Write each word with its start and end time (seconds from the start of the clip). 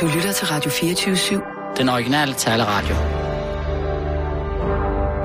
Du 0.00 0.06
lytter 0.14 0.32
til 0.32 0.46
Radio 0.46 0.70
24-7. 0.70 1.76
Den 1.76 1.88
originale 1.88 2.34
taleradio. 2.34 2.94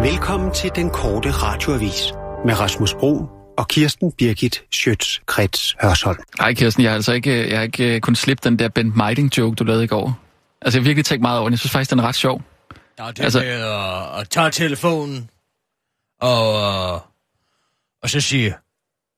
Velkommen 0.09 0.53
til 0.53 0.71
den 0.75 0.89
korte 0.89 1.31
radioavis 1.31 2.13
med 2.45 2.59
Rasmus 2.59 2.93
Bro 2.93 3.25
og 3.57 3.67
Kirsten 3.67 4.11
Birgit 4.11 4.63
Schøtz-Krets 4.75 5.75
Hørsholm. 5.81 6.19
Ej, 6.39 6.53
Kirsten, 6.53 6.83
jeg 6.83 6.91
har 6.91 6.95
altså 6.95 7.13
ikke, 7.13 7.49
jeg 7.49 7.57
har 7.57 7.63
ikke 7.63 7.99
kunnet 7.99 8.17
slippe 8.17 8.49
den 8.49 8.59
der 8.59 8.69
Bent 8.69 8.95
Meiding-joke, 8.95 9.55
du 9.55 9.63
lavede 9.63 9.83
i 9.83 9.87
går. 9.87 10.19
Altså, 10.61 10.77
jeg 10.79 10.83
har 10.83 10.87
virkelig 10.87 11.05
tænkt 11.05 11.21
meget 11.21 11.39
over 11.39 11.49
den. 11.49 11.53
Jeg 11.53 11.59
synes 11.59 11.71
faktisk, 11.71 11.91
den 11.91 11.99
er 11.99 12.03
ret 12.03 12.15
sjov. 12.15 12.41
Ja, 12.99 13.07
det 13.07 13.19
Altså- 13.19 13.39
med 13.39 13.47
at, 13.47 14.19
at 14.21 14.29
tage 14.29 14.51
telefonen 14.51 15.29
og, 16.21 16.53
øh, 16.61 16.99
og 18.03 18.09
så 18.09 18.21
sige, 18.21 18.55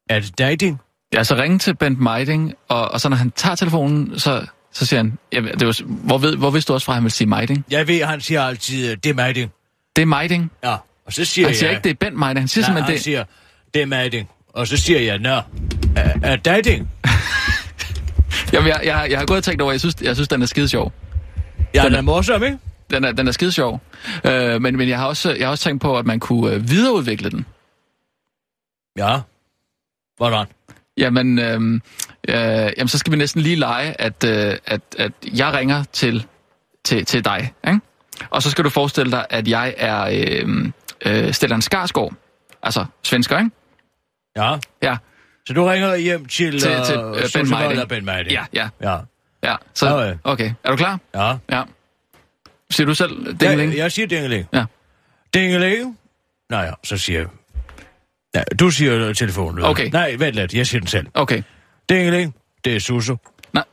er 0.10 0.20
det 0.20 0.38
dating? 0.38 0.82
Ja, 1.14 1.24
så 1.24 1.36
ringe 1.36 1.60
til 1.60 1.76
Bent 1.76 2.00
Meiding, 2.00 2.54
og, 2.70 2.92
og 2.92 3.02
så 3.02 3.10
når 3.10 3.18
han 3.18 3.32
tager 3.32 3.56
telefonen, 3.56 4.20
så, 4.20 4.46
så 4.74 4.86
siger 4.86 5.00
han, 5.00 5.18
ja, 5.34 5.42
det 5.42 5.68
var, 5.68 5.84
hvor, 5.86 6.18
ved, 6.18 6.36
hvor 6.38 6.50
vidste 6.50 6.68
du 6.70 6.74
også 6.74 6.86
fra, 6.86 6.92
at 6.94 6.96
han 6.96 7.04
vil 7.04 7.12
sige 7.12 7.28
Meiding? 7.28 7.66
Jeg 7.70 7.88
ved, 7.88 8.04
han 8.04 8.22
siger 8.22 8.44
altid, 8.44 8.92
øh, 8.92 8.98
det 9.04 9.10
er 9.10 9.14
mating. 9.14 9.52
Det 9.96 10.02
er 10.02 10.06
Meiding. 10.06 10.52
Ja, 10.64 10.76
og 11.06 11.14
så 11.14 11.26
siger 11.26 11.48
Han 11.48 11.56
siger 11.56 11.70
jeg... 11.70 11.78
ikke, 11.78 11.84
det 11.84 11.90
er 11.90 12.10
Bent 12.10 12.20
Meiding. 12.20 12.40
Han 12.40 12.48
siger 12.48 12.62
Nej, 12.62 12.68
simpelthen 12.68 12.86
han 12.86 12.94
det. 12.96 13.04
siger, 13.04 13.24
det 13.74 13.82
er 13.82 13.86
mating. 13.86 14.30
Og 14.50 14.68
så 14.68 14.78
siger 14.78 15.00
jeg, 15.00 15.20
nå, 15.20 15.30
er, 15.96 16.14
er 16.24 16.36
dating? 16.36 16.90
Jamen, 18.54 18.68
jeg, 18.70 18.82
jeg, 18.84 19.08
jeg 19.10 19.20
har 19.20 19.26
gået 19.26 19.38
og 19.38 19.44
tænkt 19.44 19.62
over, 19.62 19.72
jeg 19.72 19.80
synes, 19.80 19.96
jeg 20.02 20.16
synes 20.16 20.28
den 20.28 20.42
er 20.42 20.46
skide 20.46 20.68
sjov. 20.70 20.94
Ja, 21.76 21.80
Den 21.80 21.86
den 21.86 21.94
er- 21.94 21.98
er 21.98 22.02
morsom, 22.02 22.44
ikke? 22.44 22.58
Den 22.90 23.04
er, 23.04 23.12
den 23.12 23.28
er 23.28 23.32
skide 23.32 23.52
sjov. 23.52 23.82
Øh, 24.26 24.62
men, 24.62 24.78
men 24.78 24.90
jeg 24.90 25.00
har, 25.00 25.06
også, 25.08 25.34
jeg 25.34 25.46
har 25.48 25.52
også 25.52 25.64
tænkt 25.64 25.82
på, 25.82 25.98
at 25.98 26.06
man 26.06 26.20
kunne 26.20 26.54
øh, 26.54 26.70
videreudvikle 26.70 27.30
den. 27.32 27.46
Ja. 28.98 29.20
Hvordan? 30.18 30.46
Jamen, 30.98 31.40
øh, 31.40 31.82
øh, 32.30 32.36
jamen, 32.78 32.88
så 32.88 32.98
skal 32.98 33.12
vi 33.12 33.18
næsten 33.18 33.42
lige 33.42 33.56
lege, 33.56 34.02
at, 34.02 34.24
øh, 34.24 34.58
at, 34.66 34.82
at 34.98 35.12
jeg 35.34 35.54
ringer 35.54 35.84
til, 35.84 36.26
til, 36.86 37.06
til 37.06 37.26
dig. 37.26 37.54
Ikke? 37.68 37.80
Og 38.30 38.44
så 38.44 38.52
skal 38.52 38.64
du 38.64 38.70
forestille 38.70 39.12
dig, 39.12 39.26
at 39.30 39.48
jeg 39.48 39.74
er 39.78 40.04
øh, 40.46 40.72
øh, 41.06 41.34
Stellan 41.34 41.62
Skarsgård. 41.62 42.14
Altså 42.64 42.86
svensker, 43.04 43.38
ikke? 43.38 43.52
Ja. 44.38 44.56
Ja, 44.84 44.98
Så 45.48 45.54
du 45.54 45.66
ringer 45.66 45.96
hjem 45.96 46.26
til, 46.26 46.52
Til- 46.60 46.72
til, 46.86 46.98
uh, 47.04 47.18
øh, 47.18 47.24
Ben 47.34 47.50
Meiding. 47.50 47.90
Ben 47.90 48.06
Meiding? 48.06 48.32
ja, 48.32 48.46
ja, 48.54 48.70
Ja. 48.82 48.98
ja. 49.44 49.56
Så, 49.74 49.88
Ja, 50.00 50.08
ja. 50.08 50.14
okay, 50.24 50.52
er 50.64 50.70
du 50.72 50.76
klar? 50.78 51.00
Ja. 51.16 51.36
Ja. 51.52 51.64
Siger 52.72 52.88
du 52.88 52.94
selv 52.94 53.26
Jeg, 53.28 53.40
dingeling? 53.40 53.78
jeg 53.78 53.92
siger 53.92 54.08
dingeling. 54.08 54.48
Ja. 54.54 54.66
Dingeling? 55.34 55.98
Nej, 56.50 56.62
ja, 56.62 56.72
så 56.84 56.98
siger 56.98 57.20
jeg... 57.20 57.28
Ja, 58.36 58.44
du 58.60 58.70
siger 58.70 59.14
telefonen. 59.14 59.64
Okay. 59.66 59.90
Nej, 59.92 60.16
vent 60.20 60.36
lidt, 60.36 60.54
jeg 60.54 60.68
siger 60.68 60.80
den 60.80 60.88
selv. 60.88 61.08
Okay. 61.14 61.42
Dingeling, 61.90 62.36
det 62.66 62.76
er 62.76 62.80
Susse. 62.80 63.18
Nej. 63.54 63.64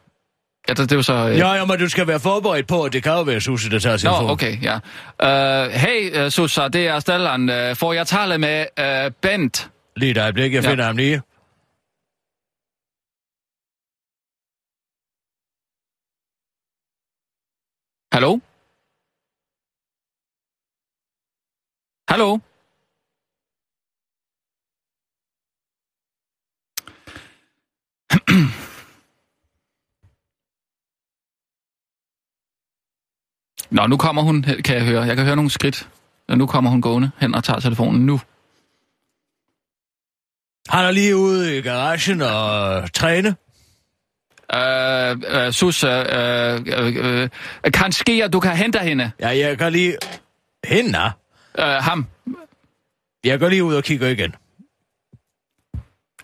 Ja, 0.68 0.72
det, 0.74 0.78
det 0.78 0.92
er 0.92 0.96
jo 0.96 1.02
så... 1.02 1.12
Øh... 1.28 1.38
Ja, 1.38 1.52
ja, 1.52 1.64
men 1.64 1.78
du 1.78 1.88
skal 1.88 2.06
være 2.06 2.20
forberedt 2.20 2.66
på, 2.68 2.84
at 2.84 2.92
det 2.92 3.02
kan 3.02 3.12
jo 3.12 3.22
være 3.22 3.40
Susse, 3.40 3.70
der 3.70 3.78
tager 3.78 3.92
Nå, 3.96 3.98
telefonen. 3.98 4.30
okay, 4.30 4.62
ja. 4.62 4.74
Uh, 5.66 5.70
hey, 5.72 6.24
uh, 6.24 6.30
Susa, 6.30 6.68
det 6.68 6.86
er 6.88 7.00
Stellan. 7.00 7.70
Uh, 7.70 7.76
får 7.76 7.92
jeg 7.92 8.06
tale 8.06 8.38
med 8.38 8.66
uh, 8.80 9.12
Bent? 9.20 9.70
Lige 9.96 10.10
et 10.10 10.18
øjeblik, 10.18 10.52
jeg 10.54 10.64
Ja. 10.64 10.70
finder 10.70 10.84
ham 10.84 10.96
lige. 10.96 11.22
Hallo? 18.12 18.40
Hallo? 22.08 22.38
Nå, 33.70 33.86
nu 33.86 33.96
kommer 33.96 34.22
hun, 34.22 34.42
kan 34.42 34.76
jeg 34.76 34.84
høre. 34.84 35.02
Jeg 35.02 35.16
kan 35.16 35.24
høre 35.24 35.36
nogle 35.36 35.50
skridt. 35.50 35.88
Nu 36.28 36.46
kommer 36.46 36.70
hun 36.70 36.82
gående 36.82 37.10
hen 37.18 37.34
og 37.34 37.44
tager 37.44 37.60
telefonen 37.60 38.06
nu. 38.06 38.20
Han 40.68 40.84
er 40.84 40.90
lige 40.90 41.16
ude 41.16 41.58
i 41.58 41.60
garagen 41.60 42.22
og 42.22 42.92
træne. 42.92 43.36
Øh, 44.54 45.46
øh, 45.46 45.52
Sus, 45.52 45.84
øh, 45.84 46.04
øh, 46.66 46.96
øh, 46.96 47.28
kan 47.74 47.92
ske, 47.92 48.24
at 48.24 48.32
du 48.32 48.40
kan 48.40 48.56
hente 48.56 48.78
hende. 48.78 49.10
Ja, 49.20 49.28
jeg 49.28 49.58
kan 49.58 49.72
lige... 49.72 49.96
Hende? 50.64 50.98
Øh, 51.58 51.64
ham. 51.64 52.06
Jeg 53.24 53.40
går 53.40 53.48
lige 53.48 53.64
ud 53.64 53.74
og 53.74 53.84
kigger 53.84 54.08
igen. 54.08 54.34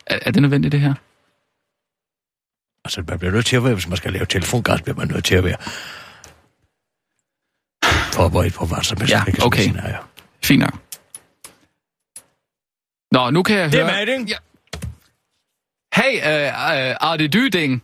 Er, 0.07 0.19
er 0.23 0.31
det 0.31 0.43
nødvendigt, 0.43 0.73
det 0.73 0.81
her? 0.81 0.95
Altså, 2.87 3.03
man 3.09 3.19
bliver 3.19 3.33
nødt 3.33 3.47
til 3.47 3.57
at 3.57 3.65
være, 3.65 3.75
hvis 3.75 3.89
man 3.89 3.97
skal 3.97 4.13
lave 4.13 4.27
telefongas, 4.27 4.83
bliver 4.83 4.97
man 4.97 5.09
nødt 5.09 5.25
til 5.25 5.35
at 5.35 5.45
være 5.45 5.57
forberedt 8.13 8.55
på 8.55 8.65
hvad 8.67 8.83
som 8.83 8.99
helst. 8.99 9.13
Ja, 9.13 9.23
okay. 9.47 9.63
scenario. 9.63 9.97
Fint 10.45 10.61
nok. 10.61 10.75
Nå, 13.13 13.31
nu 13.31 13.43
kan 13.43 13.57
jeg 13.57 13.73
Det 13.73 13.81
er 13.81 13.85
høre... 13.85 13.95
Mading. 13.95 14.29
Ja. 14.29 14.37
Hey, 15.95 16.17
øh, 16.17 16.47
øh, 16.47 16.97
er 17.01 17.17
det 17.19 17.33
dyding? 17.33 17.83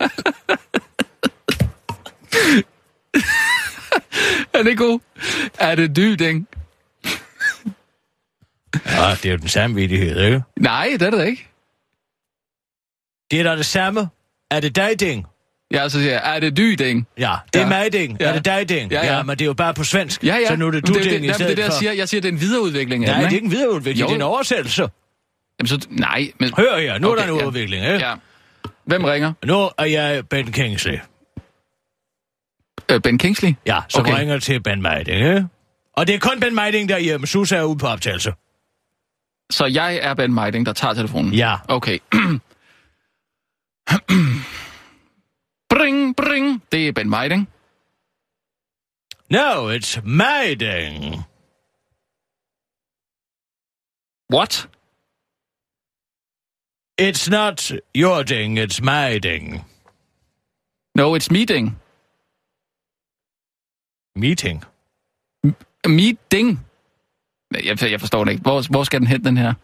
er 4.54 4.62
det 4.62 4.78
god? 4.78 5.00
Er 5.58 5.74
det 5.74 5.96
dyding? 5.96 6.48
Ja, 8.86 9.10
det 9.10 9.26
er 9.26 9.30
jo 9.30 9.36
den 9.36 9.48
samme 9.48 9.76
vidighed, 9.76 10.24
ikke? 10.24 10.42
Nej, 10.56 10.88
det 10.92 11.02
er 11.02 11.10
det 11.10 11.26
ikke. 11.26 11.48
Det 13.30 13.40
er 13.40 13.44
da 13.44 13.56
det 13.56 13.66
samme. 13.66 14.08
Er 14.50 14.60
det 14.60 14.76
dating? 14.76 15.26
Jeg 15.70 15.90
så 15.90 15.98
siger, 16.00 16.12
jeg, 16.12 16.36
er 16.36 16.40
det 16.40 16.56
dyding? 16.56 17.06
Ja, 17.18 17.34
det 17.52 17.58
er 17.60 17.62
Ja. 17.64 17.68
mading. 17.68 18.16
Ja. 18.20 18.26
Er 18.28 18.32
det 18.32 18.44
dating? 18.44 18.92
Ja, 18.92 19.06
ja. 19.06 19.16
ja, 19.16 19.22
men 19.22 19.30
det 19.38 19.40
er 19.44 19.46
jo 19.46 19.52
bare 19.54 19.74
på 19.74 19.84
svensk. 19.84 20.24
Ja, 20.24 20.36
ja. 20.36 20.48
Så 20.48 20.56
nu 20.56 20.66
er 20.66 20.70
det 20.70 20.86
du 20.86 20.92
det, 20.94 21.02
ting 21.02 21.24
i 21.24 21.28
det, 21.28 21.34
stedet 21.34 21.48
det, 21.50 21.56
det, 21.56 21.62
jeg 21.62 21.72
for... 21.72 21.78
siger, 21.78 21.92
jeg 21.92 22.08
siger, 22.08 22.20
det 22.20 22.28
er 22.28 22.32
en 22.32 22.40
videreudvikling 22.40 23.04
Nej, 23.04 23.12
den, 23.14 23.22
det 23.24 23.28
er 23.30 23.34
ikke? 23.34 23.44
en 23.44 23.50
videreudvikling, 23.50 24.00
Jo. 24.00 24.06
det 24.06 24.12
er 24.12 24.16
en 24.16 24.22
oversættelse. 24.22 24.82
Jamen, 25.60 25.68
så, 25.68 25.86
nej, 25.90 26.32
men... 26.40 26.50
Hør 26.56 26.78
her, 26.78 26.98
nu 26.98 27.08
okay, 27.10 27.22
er 27.22 27.26
der 27.26 27.32
en 27.32 27.40
ja. 27.40 27.46
udvikling, 27.46 27.84
ikke? 27.84 27.98
Ja. 28.06 28.14
Hvem 28.84 29.04
ringer? 29.04 29.32
Nu 29.44 29.70
er 29.78 29.84
jeg 29.84 30.28
Ben 30.28 30.52
Kingsley. 30.52 30.98
Øh, 32.90 33.00
ben 33.00 33.18
Kingsley? 33.18 33.54
Ja, 33.66 33.80
som 33.88 34.00
Okay. 34.00 34.12
okay. 34.12 34.20
ringer 34.20 34.38
til 34.38 34.62
Ben 34.62 34.82
Meiding, 34.82 35.16
ikke? 35.18 35.46
Og 35.96 36.06
det 36.06 36.14
er 36.14 36.18
kun 36.18 36.40
Ben 36.40 36.54
Meiding 36.54 36.88
derhjemme. 36.88 37.26
Susa 37.26 37.56
er 37.56 37.62
ude 37.62 37.78
på 37.78 37.86
optagelse. 37.86 38.32
Så 39.50 39.66
jeg 39.66 39.98
er 40.02 40.14
Ben 40.14 40.34
Meiding, 40.34 40.66
der 40.66 40.72
tager 40.72 40.94
telefonen? 40.94 41.32
Ja. 41.34 41.54
Okay. 41.68 41.98
bring, 45.74 46.16
bring. 46.16 46.62
Det 46.72 46.88
er 46.88 46.92
Ben 46.92 47.10
Meiding. 47.10 47.48
No, 49.30 49.68
it's 49.68 50.00
Meiding. 50.04 51.24
What? 54.30 54.68
It's 56.98 57.30
not 57.30 57.72
your 57.94 58.22
ding, 58.24 58.58
it's 58.58 58.82
my 58.82 59.18
ding. 59.18 59.64
No, 60.94 61.14
it's 61.14 61.30
meeting. 61.30 61.76
Meeting. 64.16 64.64
Meeting. 65.86 66.66
Jeg, 67.54 67.90
jeg 67.90 68.00
forstår 68.00 68.24
det 68.24 68.30
ikke. 68.32 68.42
Hvor, 68.42 68.70
hvor 68.70 68.84
skal 68.84 69.00
den 69.00 69.06
hen, 69.06 69.24
den 69.24 69.36
her? 69.36 69.54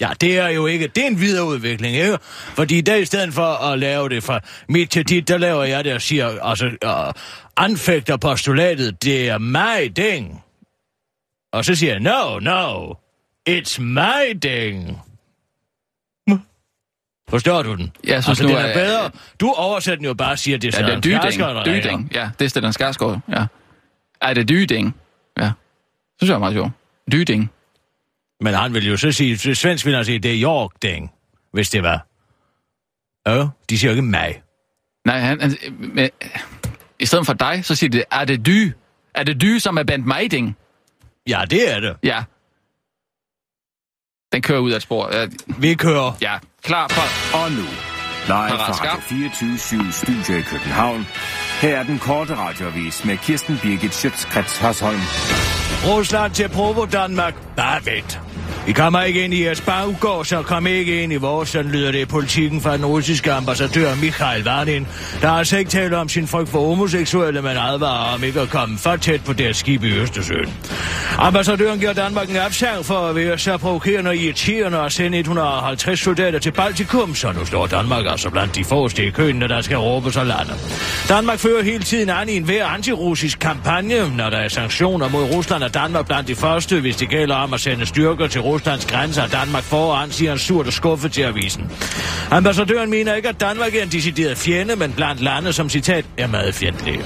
Ja, 0.00 0.10
det 0.20 0.38
er 0.38 0.48
jo 0.48 0.66
ikke... 0.66 0.86
Det 0.86 1.02
er 1.02 1.06
en 1.08 1.20
videreudvikling, 1.20 1.96
ikke? 1.96 2.18
Fordi 2.54 2.80
der 2.80 2.94
i 2.96 3.04
stedet 3.04 3.34
for 3.34 3.42
at 3.72 3.78
lave 3.78 4.08
det 4.08 4.24
fra 4.24 4.40
mit 4.68 4.90
til 4.90 5.08
dit, 5.08 5.28
der 5.28 5.38
laver 5.38 5.64
jeg 5.64 5.84
det 5.84 5.92
og 5.94 6.02
siger, 6.02 6.40
altså, 6.42 6.66
uh, 6.66 7.22
anfægter 7.64 8.16
postulatet, 8.16 9.02
det 9.02 9.28
er 9.28 9.38
my 9.38 9.92
ding. 9.96 10.42
Og 11.52 11.64
så 11.64 11.74
siger 11.74 11.92
jeg, 11.92 12.00
no, 12.00 12.38
no, 12.38 12.92
it's 13.50 13.80
my 13.80 14.32
ding. 14.42 14.98
Forstår 17.30 17.62
du 17.62 17.74
den? 17.76 17.92
Jeg 18.04 18.22
synes 18.24 18.28
altså, 18.28 18.42
nu, 18.44 18.48
den 18.48 18.58
er 18.58 18.64
at- 18.68 18.74
bedre. 18.74 19.10
Du 19.40 19.52
oversætter 19.56 19.96
den 19.96 20.04
jo 20.04 20.14
bare 20.14 20.30
og 20.32 20.38
siger, 20.38 20.58
det 20.58 20.74
er 20.74 20.80
Ja, 20.80 20.96
det 20.96 21.06
er 21.06 21.10
Søren 21.10 21.20
Kjærsgaard, 21.20 21.54
der. 21.54 21.64
Dyding. 21.64 22.10
Ja, 22.14 22.30
det 22.38 22.44
er 22.44 22.48
Stellan 22.48 22.72
Skarsgård. 22.72 23.18
Ja. 23.28 23.46
Er 24.20 24.34
det 24.34 24.48
dyding? 24.48 24.94
Ja. 25.38 25.50
Synes 26.18 26.28
jeg 26.28 26.34
er 26.34 26.38
meget 26.38 26.54
sjovt. 26.54 26.70
Dyding. 27.12 27.50
Men 28.40 28.54
han 28.54 28.74
vil 28.74 28.86
jo 28.88 28.96
så 28.96 29.12
sige, 29.12 29.54
svensk 29.54 29.86
vil 29.86 29.94
han 29.94 30.04
sige, 30.04 30.18
det 30.18 30.34
er 30.34 30.42
York 30.42 30.70
ding, 30.82 31.12
hvis 31.52 31.70
det 31.70 31.82
var. 31.82 32.06
Ja, 33.26 33.46
de 33.70 33.78
siger 33.78 33.90
jo 33.90 33.96
ikke 33.96 34.02
mig. 34.02 34.42
Nej, 35.06 35.18
han, 35.18 35.40
han, 35.40 35.56
men, 35.78 36.10
i 36.98 37.06
stedet 37.06 37.26
for 37.26 37.32
dig, 37.32 37.64
så 37.64 37.74
siger 37.74 37.90
det, 37.90 38.04
er 38.10 38.24
det 38.24 38.46
dy? 38.46 38.72
Er 39.14 39.22
det 39.22 39.40
dy, 39.40 39.58
som 39.58 39.78
er 39.78 39.82
Bent 39.82 40.06
Meiding? 40.06 40.56
Ja, 41.28 41.42
det 41.50 41.72
er 41.74 41.80
det. 41.80 41.96
Ja. 42.02 42.22
Den 44.32 44.42
kører 44.42 44.58
ud 44.58 44.70
af 44.70 44.76
et 44.76 44.82
spor. 44.82 45.16
Ja, 45.16 45.26
Vi 45.58 45.74
kører. 45.74 46.12
Ja, 46.20 46.38
klar 46.62 46.88
for... 46.88 47.36
Og 47.44 47.50
nu, 47.50 47.56
live 47.56 47.68
Parat, 48.26 48.76
fra. 48.76 48.86
Radio 48.86 49.00
24 49.00 49.92
Studio 49.92 50.38
i 50.38 50.42
København. 50.42 51.06
Her 51.60 51.78
er 51.78 51.82
den 51.82 51.98
korte 51.98 52.36
radiovis 52.36 53.04
med 53.04 53.16
Kirsten 53.16 53.58
Birgit 53.62 53.94
Schøtzgrads 53.94 54.58
Hasholm. 54.58 55.57
Rusland 55.86 56.32
til 56.34 56.48
Provo 56.48 56.84
Danmark. 56.84 57.34
Bare 57.56 57.86
vent. 57.86 58.20
I 58.68 58.72
kommer 58.72 59.02
ikke 59.02 59.24
ind 59.24 59.34
i 59.34 59.44
jeres 59.44 59.60
baggård, 59.60 60.24
så 60.24 60.42
kom 60.42 60.66
ikke 60.66 61.02
ind 61.02 61.12
i 61.12 61.16
vores, 61.16 61.48
sådan 61.48 61.70
lyder 61.70 61.92
det 61.92 61.98
i 61.98 62.04
politikken 62.04 62.60
fra 62.60 62.76
den 62.76 62.86
russiske 62.86 63.32
ambassadør 63.32 63.94
Mikhail 63.94 64.44
Varnin, 64.44 64.86
der 65.20 65.28
har 65.28 65.38
altså 65.38 65.58
ikke 65.58 65.70
talt 65.70 65.94
om 65.94 66.08
sin 66.08 66.26
frygt 66.26 66.48
for 66.48 66.68
homoseksuelle, 66.68 67.42
men 67.42 67.56
advarer 67.56 68.14
om 68.14 68.24
ikke 68.24 68.40
at 68.40 68.50
komme 68.50 68.78
for 68.78 68.96
tæt 68.96 69.24
på 69.24 69.32
deres 69.32 69.56
skib 69.56 69.84
i 69.84 69.92
Østersøen. 69.92 70.54
Ambassadøren 71.18 71.78
giver 71.78 71.92
Danmark 71.92 72.30
en 72.30 72.36
opsag 72.36 72.84
for 72.84 72.94
at 72.94 73.16
være 73.16 73.38
så 73.38 73.56
provokerende 73.56 74.08
og 74.08 74.16
irriterende 74.16 74.80
og 74.80 74.92
sende 74.92 75.18
150 75.18 76.00
soldater 76.00 76.38
til 76.38 76.50
Baltikum, 76.50 77.14
så 77.14 77.32
nu 77.32 77.44
står 77.44 77.66
Danmark 77.66 78.06
altså 78.06 78.30
blandt 78.30 78.54
de 78.54 78.64
forreste 78.64 79.06
i 79.06 79.10
køen, 79.10 79.40
der 79.40 79.60
skal 79.60 79.76
råbe 79.76 80.12
sig 80.12 80.26
lande. 80.26 80.52
Danmark 81.08 81.38
fører 81.38 81.62
hele 81.62 81.84
tiden 81.84 82.10
an 82.10 82.28
i 82.28 82.36
en 82.36 82.44
hver 82.44 82.66
antirussisk 82.66 83.38
kampagne, 83.38 84.16
når 84.16 84.30
der 84.30 84.38
er 84.38 84.48
sanktioner 84.48 85.08
mod 85.08 85.24
Rusland 85.34 85.62
er 85.62 85.68
Danmark 85.68 86.06
blandt 86.06 86.28
de 86.28 86.34
første, 86.34 86.80
hvis 86.80 86.96
det 86.96 87.08
gælder 87.08 87.34
om 87.34 87.54
at 87.54 87.60
sende 87.60 87.86
styrker 87.86 88.26
til 88.26 88.40
Rusland 88.40 88.57
Ruslands 88.58 88.86
grænser. 88.86 89.26
Danmark 89.26 89.62
foran, 89.62 90.10
siger 90.10 90.30
han 90.30 90.38
surt 90.38 90.66
og 90.66 90.72
skuffet 90.72 91.12
til 91.12 91.22
avisen. 91.22 91.70
Ambassadøren 92.30 92.90
mener 92.90 93.14
ikke, 93.14 93.28
at 93.28 93.40
Danmark 93.40 93.74
er 93.74 93.82
en 93.82 93.88
decideret 93.88 94.38
fjende, 94.38 94.76
men 94.76 94.92
blandt 94.92 95.20
lande, 95.20 95.52
som 95.52 95.68
citat, 95.68 96.04
er 96.16 96.26
meget 96.26 96.54
fjendtlige. 96.54 97.00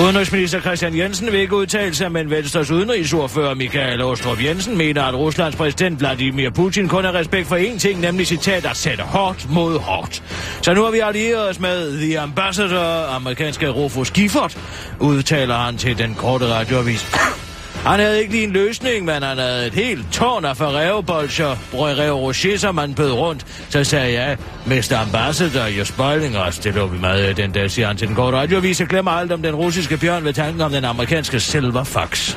Udenrigsminister 0.00 0.60
Christian 0.60 0.98
Jensen 0.98 1.32
vil 1.32 1.40
ikke 1.40 1.56
udtale 1.56 1.94
sig, 1.94 2.12
men 2.12 2.30
Venstres 2.30 2.70
udenrigsordfører 2.70 3.54
Michael 3.54 4.02
Åstrup 4.02 4.44
Jensen 4.44 4.76
mener, 4.78 5.02
at 5.02 5.14
Ruslands 5.14 5.56
præsident 5.56 6.00
Vladimir 6.00 6.50
Putin 6.50 6.88
kun 6.88 7.04
har 7.04 7.14
respekt 7.14 7.48
for 7.48 7.56
én 7.56 7.78
ting, 7.78 8.00
nemlig 8.00 8.26
citat 8.26 8.66
at 8.66 8.76
sætte 8.76 9.02
hårdt 9.02 9.50
mod 9.50 9.78
hårdt. 9.78 10.22
Så 10.62 10.74
nu 10.74 10.84
har 10.84 10.90
vi 10.90 10.98
allieret 10.98 11.48
os 11.48 11.60
med 11.60 11.98
The 11.98 12.20
Ambassador, 12.20 13.14
amerikanske 13.14 13.68
Rufus 13.68 14.10
Gifford, 14.10 14.56
udtaler 15.00 15.56
han 15.56 15.76
til 15.76 15.98
den 15.98 16.14
korte 16.14 16.46
radioavis. 16.46 17.41
Han 17.84 18.00
havde 18.00 18.20
ikke 18.20 18.32
lige 18.32 18.44
en 18.44 18.52
løsning, 18.52 19.04
men 19.04 19.22
han 19.22 19.38
havde 19.38 19.66
et 19.66 19.74
helt 19.74 20.12
tårn 20.12 20.44
af 20.44 20.56
Ferrero-bolcher, 20.56 21.56
Brødrev 21.70 22.12
Rocher, 22.12 22.58
som 22.58 22.78
han 22.78 22.94
bød 22.94 23.12
rundt. 23.12 23.46
Så 23.68 23.84
sagde 23.84 24.12
jeg, 24.12 24.36
Mr. 24.66 24.96
Ambassador, 25.06 25.66
you're 25.66 25.84
spoiling 25.84 26.36
us. 26.48 26.58
Det 26.58 26.74
lå 26.74 26.86
vi 26.86 26.98
med 26.98 27.34
den 27.34 27.54
der, 27.54 27.68
siger 27.68 27.86
han 27.86 27.96
til 27.96 28.08
den 28.08 28.16
korte 28.16 28.36
radioavis. 28.36 28.80
Jeg 28.80 28.88
glemmer 28.88 29.10
alt 29.10 29.32
om 29.32 29.42
den 29.42 29.54
russiske 29.54 29.96
bjørn 29.96 30.24
ved 30.24 30.32
tanken 30.32 30.60
om 30.60 30.72
den 30.72 30.84
amerikanske 30.84 31.40
Silver 31.40 31.84
Fox. 31.84 32.36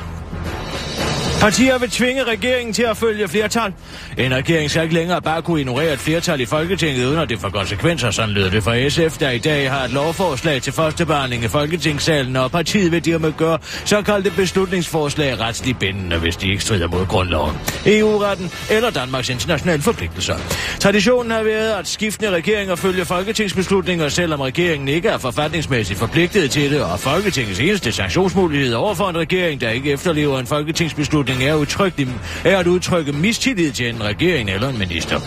Partier 1.40 1.78
vil 1.78 1.90
tvinge 1.90 2.24
regeringen 2.24 2.72
til 2.74 2.82
at 2.82 2.96
følge 2.96 3.28
flertal. 3.28 3.72
En 4.18 4.34
regering 4.34 4.70
skal 4.70 4.82
ikke 4.82 4.94
længere 4.94 5.22
bare 5.22 5.42
kunne 5.42 5.60
ignorere 5.60 5.92
et 5.92 5.98
flertal 5.98 6.40
i 6.40 6.46
Folketinget, 6.46 7.06
uden 7.06 7.18
at 7.18 7.28
det 7.28 7.40
får 7.40 7.48
konsekvenser, 7.48 8.10
sådan 8.10 8.30
lyder 8.34 8.50
det 8.50 8.62
fra 8.62 8.88
SF, 8.88 9.18
der 9.18 9.30
i 9.30 9.38
dag 9.38 9.70
har 9.70 9.84
et 9.84 9.90
lovforslag 9.90 10.62
til 10.62 10.72
førstebehandling 10.72 11.44
i 11.44 11.48
Folketingssalen, 11.48 12.36
og 12.36 12.50
partiet 12.50 12.92
vil 12.92 13.04
dermed 13.04 13.32
gøre 13.32 13.58
såkaldte 13.84 14.30
beslutningsforslag 14.30 15.40
retsligt 15.40 15.78
bindende, 15.78 16.18
hvis 16.18 16.36
de 16.36 16.50
ikke 16.50 16.62
strider 16.62 16.88
mod 16.88 17.06
grundloven, 17.06 17.56
EU-retten 17.86 18.50
eller 18.70 18.90
Danmarks 18.90 19.28
internationale 19.28 19.82
forpligtelser. 19.82 20.36
Traditionen 20.80 21.30
har 21.30 21.42
været, 21.42 21.72
at 21.72 21.88
skiftende 21.88 22.30
regeringer 22.30 22.74
følger 22.74 23.04
folketingsbeslutninger, 23.04 24.08
selvom 24.08 24.40
regeringen 24.40 24.88
ikke 24.88 25.08
er 25.08 25.18
forfatningsmæssigt 25.18 25.98
forpligtet 25.98 26.50
til 26.50 26.70
det, 26.70 26.82
og 26.82 27.00
Folketingets 27.00 27.60
eneste 27.60 27.92
sanktionsmulighed 27.92 28.74
overfor 28.74 29.08
en 29.08 29.18
regering, 29.18 29.60
der 29.60 29.70
ikke 29.70 29.92
efterlever 29.92 30.38
en 30.40 30.46
folketingsbeslutning, 30.46 31.25
er, 31.28 31.54
udtrykkelig, 31.54 32.08
er 32.44 32.58
at 32.58 32.66
udtrykke 32.66 33.12
mistillid 33.12 33.72
til 33.72 33.88
en 33.88 34.04
regering 34.04 34.50
eller 34.50 34.68
en 34.68 34.78
minister. 34.78 35.20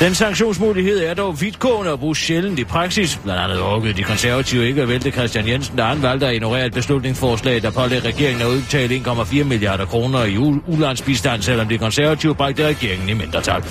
Den 0.00 0.14
sanktionsmulighed 0.14 1.04
er 1.04 1.14
dog 1.14 1.40
vidtgående 1.40 1.92
og 1.92 1.98
bruges 1.98 2.18
sjældent 2.18 2.58
i 2.58 2.64
praksis. 2.64 3.20
Blandt 3.24 3.40
andet 3.40 3.60
orkede 3.60 3.92
de 3.92 4.02
konservative 4.02 4.68
ikke 4.68 4.82
at 4.82 4.88
vælte 4.88 5.10
Christian 5.10 5.48
Jensen, 5.48 5.78
der 5.78 5.84
han 5.84 6.02
valgte 6.02 6.26
at 6.26 6.34
ignorere 6.34 6.66
et 6.66 6.72
beslutningsforslag, 6.72 7.62
der 7.62 7.70
pålægger 7.70 8.08
regeringen 8.08 8.42
at 8.42 8.48
udbetale 8.48 8.96
1,4 8.96 9.44
milliarder 9.44 9.84
kroner 9.84 10.24
i 10.24 10.36
ulandsbistand, 10.66 11.42
selvom 11.42 11.68
de 11.68 11.78
konservative 11.78 12.34
bragte 12.34 12.66
regeringen 12.66 13.08
i 13.08 13.14
mindretal. 13.14 13.62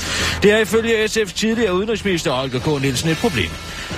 Det 0.44 0.52
er 0.52 0.58
ifølge 0.58 1.08
SF 1.08 1.34
tidligere 1.34 1.74
udenrigsminister 1.74 2.42
Olga 2.42 2.60
K. 2.60 2.82
Nielsen 2.82 3.10
et 3.10 3.18
problem. 3.18 3.50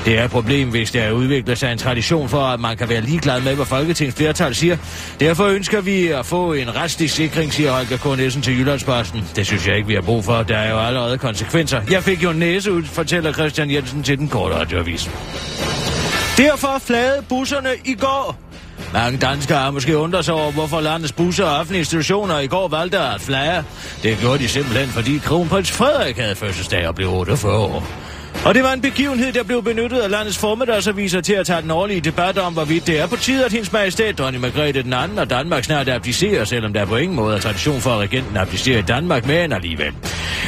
Det 0.06 0.19
er 0.19 0.24
et 0.24 0.31
problem, 0.31 0.69
hvis 0.69 0.92
der 0.92 1.12
udvikler 1.12 1.56
sig 1.56 1.72
en 1.72 1.78
tradition 1.78 2.30
for, 2.30 2.42
at 2.42 2.60
man 2.60 2.78
kan 2.78 2.89
være 2.89 3.01
ligeglad 3.01 3.42
med, 3.42 3.56
hvad 3.56 3.66
Folketingets 3.66 4.18
flertal 4.18 4.56
siger. 4.56 4.78
Derfor 5.19 5.45
ønsker 5.45 5.81
vi 5.81 6.07
at 6.07 6.25
få 6.25 6.54
en 6.54 6.75
retslig 6.75 7.10
sikring, 7.10 7.54
siger 7.54 7.72
Holger 7.77 7.97
K. 7.97 8.18
Nielsen 8.18 8.41
til 8.41 8.59
Jyllandsposten. 8.59 9.24
Det 9.35 9.45
synes 9.45 9.68
jeg 9.68 9.75
ikke, 9.75 9.88
vi 9.88 9.94
har 9.94 10.01
brug 10.01 10.25
for. 10.25 10.44
Der 10.44 10.57
er 10.57 10.69
jo 10.69 10.79
allerede 10.79 11.18
konsekvenser. 11.18 11.81
Jeg 11.91 12.03
fik 12.03 12.24
jo 12.24 12.29
en 12.29 12.39
næse 12.39 12.71
ud, 12.71 12.83
fortæller 12.83 13.33
Christian 13.33 13.71
Jensen 13.71 14.03
til 14.03 14.18
den 14.18 14.29
korte 14.29 14.56
radioavis. 14.56 15.09
Derfor 16.38 16.81
flade 16.85 17.24
busserne 17.29 17.69
i 17.85 17.94
går. 17.94 18.39
Mange 18.94 19.18
danskere 19.19 19.57
har 19.57 19.71
måske 19.71 19.97
undret 19.97 20.25
sig 20.25 20.33
over, 20.33 20.51
hvorfor 20.51 20.81
landets 20.81 21.12
busser 21.12 21.45
og 21.45 21.57
offentlige 21.57 21.79
institutioner 21.79 22.39
i 22.39 22.47
går 22.47 22.68
valgte 22.68 23.00
at 23.00 23.21
flage. 23.21 23.63
Det 24.03 24.18
gjorde 24.18 24.39
de 24.39 24.47
simpelthen, 24.47 24.89
fordi 24.89 25.18
kronprins 25.18 25.71
Frederik 25.71 26.18
havde 26.18 26.35
fødselsdag 26.35 26.88
og 26.88 26.95
blev 26.95 27.13
48 27.13 27.53
år. 27.53 27.83
Og 28.48 28.56
det 28.56 28.64
var 28.64 28.74
en 28.74 28.82
begivenhed, 28.82 29.34
der 29.34 29.44
blev 29.44 29.64
benyttet 29.64 30.00
af 30.00 30.12
landets 30.12 30.38
formiddagsaviser 30.38 31.22
til 31.22 31.34
at 31.34 31.46
tage 31.46 31.62
den 31.62 31.72
årlige 31.72 32.02
debat 32.02 32.38
om, 32.38 32.54
hvorvidt 32.54 32.88
det 32.88 33.00
er 33.00 33.08
på 33.08 33.16
tide, 33.16 33.46
at 33.46 33.52
hendes 33.52 33.72
majestæt, 33.72 34.18
dronning 34.18 34.42
Margrethe 34.42 34.84
den 34.84 34.94
anden 34.94 35.20
og 35.20 35.30
Danmark 35.30 35.64
snart 35.64 35.90
abdicerer, 35.90 36.46
selvom 36.46 36.74
der 36.74 36.86
på 36.86 36.96
ingen 36.96 37.16
måde 37.16 37.36
er 37.36 37.40
tradition 37.40 37.82
for, 37.82 37.90
at 37.90 38.00
regenten 38.00 38.38
abdicerer 38.38 38.80
i 38.80 38.82
Danmark, 38.82 39.26
men 39.26 39.54
alligevel. 39.54 39.94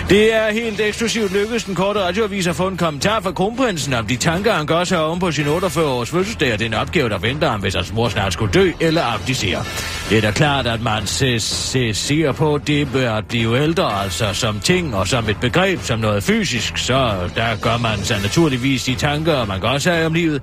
Det 0.09 0.35
er 0.35 0.51
helt 0.51 0.79
eksklusivt 0.79 1.33
lykkedes 1.33 1.63
den 1.63 1.75
korte 1.75 1.99
radioavis 1.99 2.47
at 2.47 2.55
få 2.55 2.67
en 2.67 2.77
kommentar 2.77 3.19
fra 3.19 3.31
kronprinsen 3.31 3.93
om 3.93 4.07
de 4.07 4.15
tanker, 4.15 4.53
han 4.53 4.65
gør 4.65 4.83
sig 4.83 4.99
om 4.99 5.19
på 5.19 5.31
sin 5.31 5.45
48-års 5.45 6.09
fødselsdag, 6.09 6.53
og 6.53 6.59
den 6.59 6.73
opgave, 6.73 7.09
der 7.09 7.17
venter 7.17 7.49
ham, 7.49 7.61
hvis 7.61 7.75
hans 7.75 7.93
mor 7.93 8.09
snart 8.09 8.33
skulle 8.33 8.51
dø 8.53 8.71
eller 8.79 9.03
abdicere. 9.13 9.63
Det 10.09 10.17
er 10.17 10.21
da 10.21 10.31
klart, 10.31 10.67
at 10.67 10.81
man 10.81 11.07
se, 11.07 11.39
se, 11.39 11.93
ser 11.93 12.31
på 12.31 12.57
det 12.67 12.95
at 12.95 13.27
blive 13.27 13.63
ældre, 13.63 14.03
altså 14.03 14.33
som 14.33 14.59
ting 14.59 14.95
og 14.95 15.07
som 15.07 15.29
et 15.29 15.39
begreb, 15.39 15.81
som 15.81 15.99
noget 15.99 16.23
fysisk, 16.23 16.77
så 16.77 17.29
der 17.35 17.55
gør 17.61 17.77
man 17.77 18.03
sig 18.03 18.21
naturligvis 18.21 18.83
de 18.83 18.95
tanker, 18.95 19.45
man 19.45 19.59
gør 19.59 19.77
sig 19.77 20.05
om 20.05 20.13
livet. 20.13 20.41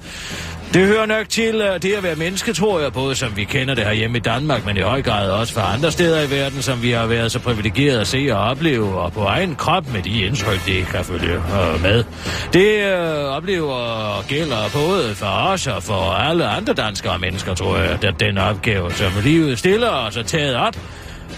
Det 0.74 0.86
hører 0.86 1.06
nok 1.06 1.28
til 1.28 1.56
uh, 1.56 1.82
det 1.82 1.92
at 1.92 2.02
være 2.02 2.16
menneske, 2.16 2.52
tror 2.52 2.80
jeg, 2.80 2.92
både 2.92 3.14
som 3.14 3.36
vi 3.36 3.44
kender 3.44 3.74
det 3.74 3.84
her 3.84 3.92
hjemme 3.92 4.16
i 4.16 4.20
Danmark, 4.20 4.66
men 4.66 4.76
i 4.76 4.80
høj 4.80 5.02
grad 5.02 5.30
også 5.30 5.54
fra 5.54 5.74
andre 5.74 5.92
steder 5.92 6.22
i 6.22 6.30
verden, 6.30 6.62
som 6.62 6.82
vi 6.82 6.90
har 6.90 7.06
været 7.06 7.32
så 7.32 7.38
privilegeret 7.38 7.98
at 7.98 8.06
se 8.06 8.28
og 8.32 8.38
opleve, 8.38 9.00
og 9.00 9.12
på 9.12 9.20
egen 9.20 9.54
krop 9.54 9.92
med 9.92 10.02
de 10.02 10.22
indtryk, 10.22 10.66
det 10.66 10.86
kan 10.86 11.04
følge 11.04 11.36
uh, 11.36 11.82
med. 11.82 12.04
Det 12.52 12.94
uh, 12.94 13.36
oplever 13.36 13.74
og 13.74 14.24
gælder 14.28 14.56
både 14.72 15.14
for 15.14 15.26
os 15.26 15.66
og 15.66 15.82
for 15.82 16.12
alle 16.12 16.46
andre 16.46 16.72
danskere 16.72 17.12
og 17.12 17.20
mennesker, 17.20 17.54
tror 17.54 17.78
jeg, 17.78 18.04
at 18.04 18.20
den 18.20 18.38
opgave, 18.38 18.92
som 18.92 19.12
livet 19.24 19.58
stiller 19.58 19.88
os 19.90 20.16
og 20.16 20.26
taget 20.26 20.56
op, 20.56 20.76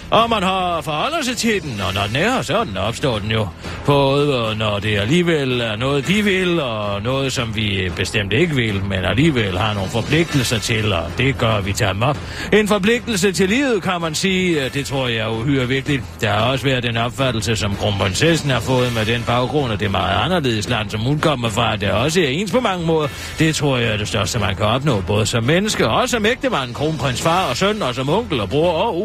og 0.09 0.29
man 0.29 0.43
har 0.43 0.81
forholdt 0.81 1.25
sig 1.25 1.37
til 1.37 1.61
den, 1.61 1.81
og 1.87 1.93
når 1.93 2.01
den 2.07 2.15
er 2.15 2.41
sådan 2.41 2.77
opstår 2.77 3.19
den 3.19 3.31
jo. 3.31 3.47
Både 3.85 4.49
øh, 4.51 4.57
når 4.59 4.79
det 4.79 4.99
alligevel 4.99 5.61
er 5.61 5.75
noget, 5.75 6.07
de 6.07 6.23
vil, 6.23 6.59
og 6.61 7.01
noget, 7.01 7.33
som 7.33 7.55
vi 7.55 7.91
bestemt 7.95 8.33
ikke 8.33 8.55
vil, 8.55 8.83
men 8.83 9.05
alligevel 9.05 9.57
har 9.57 9.73
nogle 9.73 9.89
forpligtelser 9.89 10.59
til, 10.59 10.93
og 10.93 11.11
det 11.17 11.37
gør 11.37 11.61
vi 11.61 11.73
til 11.73 11.87
dem 11.87 12.01
op. 12.01 12.17
En 12.53 12.67
forpligtelse 12.67 13.31
til 13.31 13.49
livet, 13.49 13.83
kan 13.83 14.01
man 14.01 14.15
sige, 14.15 14.69
det 14.69 14.85
tror 14.85 15.07
jeg 15.07 15.17
er 15.17 15.29
uhyre 15.29 15.67
vigtigt. 15.67 16.03
Der 16.21 16.29
har 16.29 16.51
også 16.51 16.65
været 16.65 16.83
den 16.83 16.97
opfattelse, 16.97 17.55
som 17.55 17.75
kronprinsessen 17.75 18.49
har 18.49 18.59
fået 18.59 18.93
med 18.95 19.05
den 19.05 19.23
baggrund, 19.27 19.71
og 19.71 19.79
det 19.79 19.91
meget 19.91 20.25
anderledes 20.25 20.69
land, 20.69 20.89
som 20.89 20.99
hun 21.01 21.19
kommer 21.19 21.49
fra, 21.49 21.75
det 21.75 21.91
også 21.91 22.21
er 22.21 22.27
ens 22.27 22.51
på 22.51 22.59
mange 22.59 22.85
måder. 22.85 23.07
Det 23.39 23.55
tror 23.55 23.77
jeg 23.77 23.93
er 23.93 23.97
det 23.97 24.07
største, 24.07 24.39
man 24.39 24.55
kan 24.55 24.65
opnå, 24.65 25.01
både 25.07 25.25
som 25.25 25.43
menneske 25.43 25.87
og 25.87 26.09
som 26.09 26.25
ægtemand, 26.25 26.73
kronprins 26.73 27.21
far 27.21 27.49
og 27.49 27.57
søn, 27.57 27.81
og 27.81 27.95
som 27.95 28.09
onkel 28.09 28.39
og 28.39 28.49
bror 28.49 28.71
og 28.71 28.95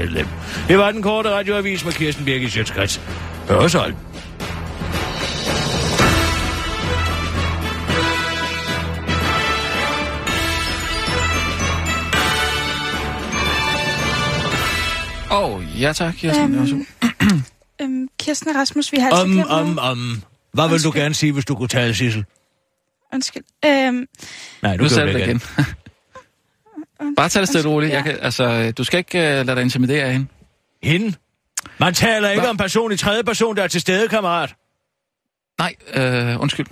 OL-komitémedlem. 0.00 0.26
Det 0.68 0.78
var 0.78 0.92
den 0.92 1.02
korte 1.02 1.30
radioavis 1.30 1.84
med 1.84 1.92
Kirsten 1.92 2.24
Birk 2.24 2.42
i 2.42 2.48
Sjøtskrets. 2.50 3.00
Hørsholm. 3.48 3.94
Åh, 15.32 15.54
oh, 15.54 15.80
ja 15.80 15.92
tak, 15.92 16.14
Kirsten. 16.14 16.54
Øhm, 16.54 16.86
øhm, 17.82 18.08
Kirsten 18.18 18.50
og 18.50 18.56
Rasmus, 18.56 18.92
vi 18.92 18.96
har 18.98 19.06
altså 19.10 19.22
Om, 19.22 19.30
glemt 19.30 19.48
om, 19.50 19.66
noget. 19.66 19.78
om. 19.90 20.22
Hvad 20.52 20.64
vil 20.68 20.70
du 20.70 20.74
Undskyld. 20.88 21.02
gerne 21.02 21.14
sige, 21.14 21.32
hvis 21.32 21.44
du 21.44 21.54
kunne 21.54 21.68
tale, 21.68 21.94
Sissel? 21.94 22.24
Undskyld. 23.14 23.42
Øhm, 23.66 24.06
Nej, 24.62 24.76
Nu 24.76 24.82
gør 24.82 24.88
sagde 24.88 25.06
du 25.06 25.12
du 25.12 25.18
det 25.18 25.26
igen. 25.26 25.42
Bare 27.16 27.28
tag 27.28 27.40
det 27.40 27.48
stille 27.48 27.68
roligt. 27.70 27.92
Jeg 27.92 28.04
kan, 28.04 28.18
altså, 28.20 28.72
du 28.72 28.84
skal 28.84 28.98
ikke 28.98 29.18
uh, 29.18 29.22
lade 29.22 29.46
dig 29.46 29.62
intimidere 29.62 30.04
af 30.04 30.12
hende. 30.12 30.26
Hende? 30.82 31.14
Man 31.80 31.94
taler 31.94 32.30
ikke 32.30 32.40
Hva? 32.42 32.50
om 32.50 32.56
person 32.56 32.92
i 32.92 32.96
tredje 32.96 33.24
person, 33.24 33.56
der 33.56 33.62
er 33.62 33.68
til 33.68 33.80
stede, 33.80 34.08
kammerat. 34.08 34.54
Nej, 35.58 35.74
øh, 35.94 36.40
undskyld. 36.40 36.66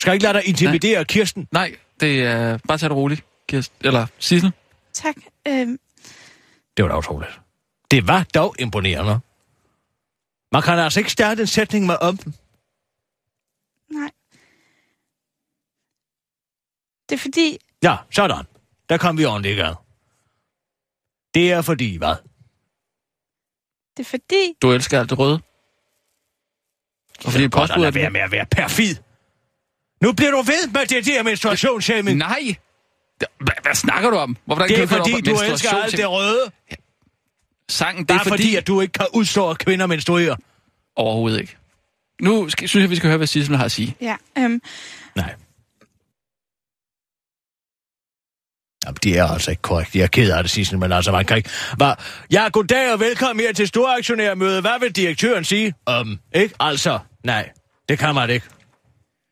Skal 0.00 0.12
ikke 0.12 0.22
lade 0.24 0.34
dig 0.34 0.48
intimidere, 0.48 0.94
Nej. 0.94 1.04
Kirsten. 1.04 1.48
Nej, 1.52 1.76
det 2.00 2.22
er... 2.22 2.58
bare 2.68 2.78
tag 2.78 2.88
det 2.90 2.96
roligt, 2.96 3.24
Kirsten. 3.48 3.76
Eller 3.86 4.06
Sissel. 4.18 4.52
tak. 4.92 5.14
Øhm, 5.48 5.78
Det 6.76 6.82
var 6.84 6.88
da 6.88 6.96
utroligt. 6.98 7.40
Det 7.90 8.08
var 8.08 8.26
dog 8.34 8.54
imponerende. 8.58 9.20
Man 10.52 10.62
kan 10.62 10.78
altså 10.78 11.00
ikke 11.00 11.12
starte 11.12 11.40
en 11.40 11.46
sætning 11.46 11.86
med 11.86 11.96
om. 12.00 12.18
nej. 13.90 14.10
Det 17.08 17.14
er 17.14 17.18
fordi, 17.18 17.58
Ja, 17.82 17.96
sådan. 18.10 18.44
Der 18.90 18.98
kom 18.98 19.18
vi 19.18 19.24
ordentligt 19.24 19.52
i 19.52 19.56
gang. 19.56 19.76
Det 21.34 21.52
er 21.52 21.62
fordi, 21.62 21.96
hvad? 21.96 22.14
det 23.96 24.06
er 24.06 24.10
fordi, 24.10 24.54
Du 24.62 24.72
elsker 24.72 25.00
alt 25.00 25.10
det 25.10 25.18
røde. 25.18 25.40
Og 27.24 27.32
fordi 27.32 27.48
postbud 27.48 27.74
at 27.74 27.80
lade 27.80 27.94
være 27.94 28.10
med 28.10 28.20
at 28.20 28.32
være 28.32 28.46
perfid. 28.46 28.96
Nu 30.02 30.12
bliver 30.12 30.30
du 30.30 30.36
ved 30.36 30.68
med 30.72 30.86
det 30.86 31.06
der 31.06 31.22
menstruationsshaming. 31.22 32.18
Nej! 32.18 32.54
Hvad, 33.18 33.54
hvad 33.62 33.74
snakker 33.74 34.10
du 34.10 34.16
om? 34.16 34.36
Hvorfor 34.44 34.62
Det 34.62 34.82
er 34.82 34.86
fordi, 34.86 35.20
du 35.20 35.40
elsker 35.40 35.70
alt 35.70 35.96
det 35.96 36.10
røde. 36.10 36.50
Sangen, 37.68 38.04
det 38.04 38.14
er 38.14 38.18
fordi... 38.18 38.30
fordi, 38.30 38.56
at 38.56 38.66
du 38.66 38.80
ikke 38.80 38.92
kan 38.92 39.06
udstå, 39.14 39.50
at 39.50 39.58
kvinder 39.58 39.86
menstruerer. 39.86 40.36
Overhovedet 40.96 41.40
ikke. 41.40 41.56
Nu 42.20 42.48
skal, 42.48 42.68
synes 42.68 42.82
jeg, 42.82 42.90
vi 42.90 42.96
skal 42.96 43.08
høre, 43.08 43.16
hvad 43.16 43.26
Sissel 43.26 43.56
har 43.56 43.64
at 43.64 43.72
sige. 43.72 43.96
Ja, 44.00 44.16
øhm, 44.38 44.62
Nej. 45.16 45.34
Jamen, 48.84 48.96
det 49.02 49.18
er 49.18 49.24
altså 49.24 49.50
ikke 49.50 49.62
korrekt. 49.62 49.94
Jeg 49.96 50.02
er 50.02 50.06
ked 50.06 50.30
af 50.32 50.42
det, 50.44 50.50
Sissel, 50.50 50.78
men 50.78 50.92
altså, 50.92 51.12
man 51.12 51.24
kan 51.24 51.36
ikke... 51.36 51.50
Hva? 51.76 51.94
Ja, 52.32 52.48
goddag 52.52 52.92
og 52.92 53.00
velkommen 53.00 53.44
her 53.46 53.52
til 53.52 53.68
storaktionærmødet. 53.68 54.60
Hvad 54.62 54.80
vil 54.80 54.96
direktøren 54.96 55.44
sige? 55.44 55.74
Um, 56.00 56.18
ikke? 56.34 56.54
Altså, 56.60 56.98
nej. 57.24 57.50
Det 57.88 57.98
kan 57.98 58.14
man 58.14 58.30
ikke. 58.30 58.46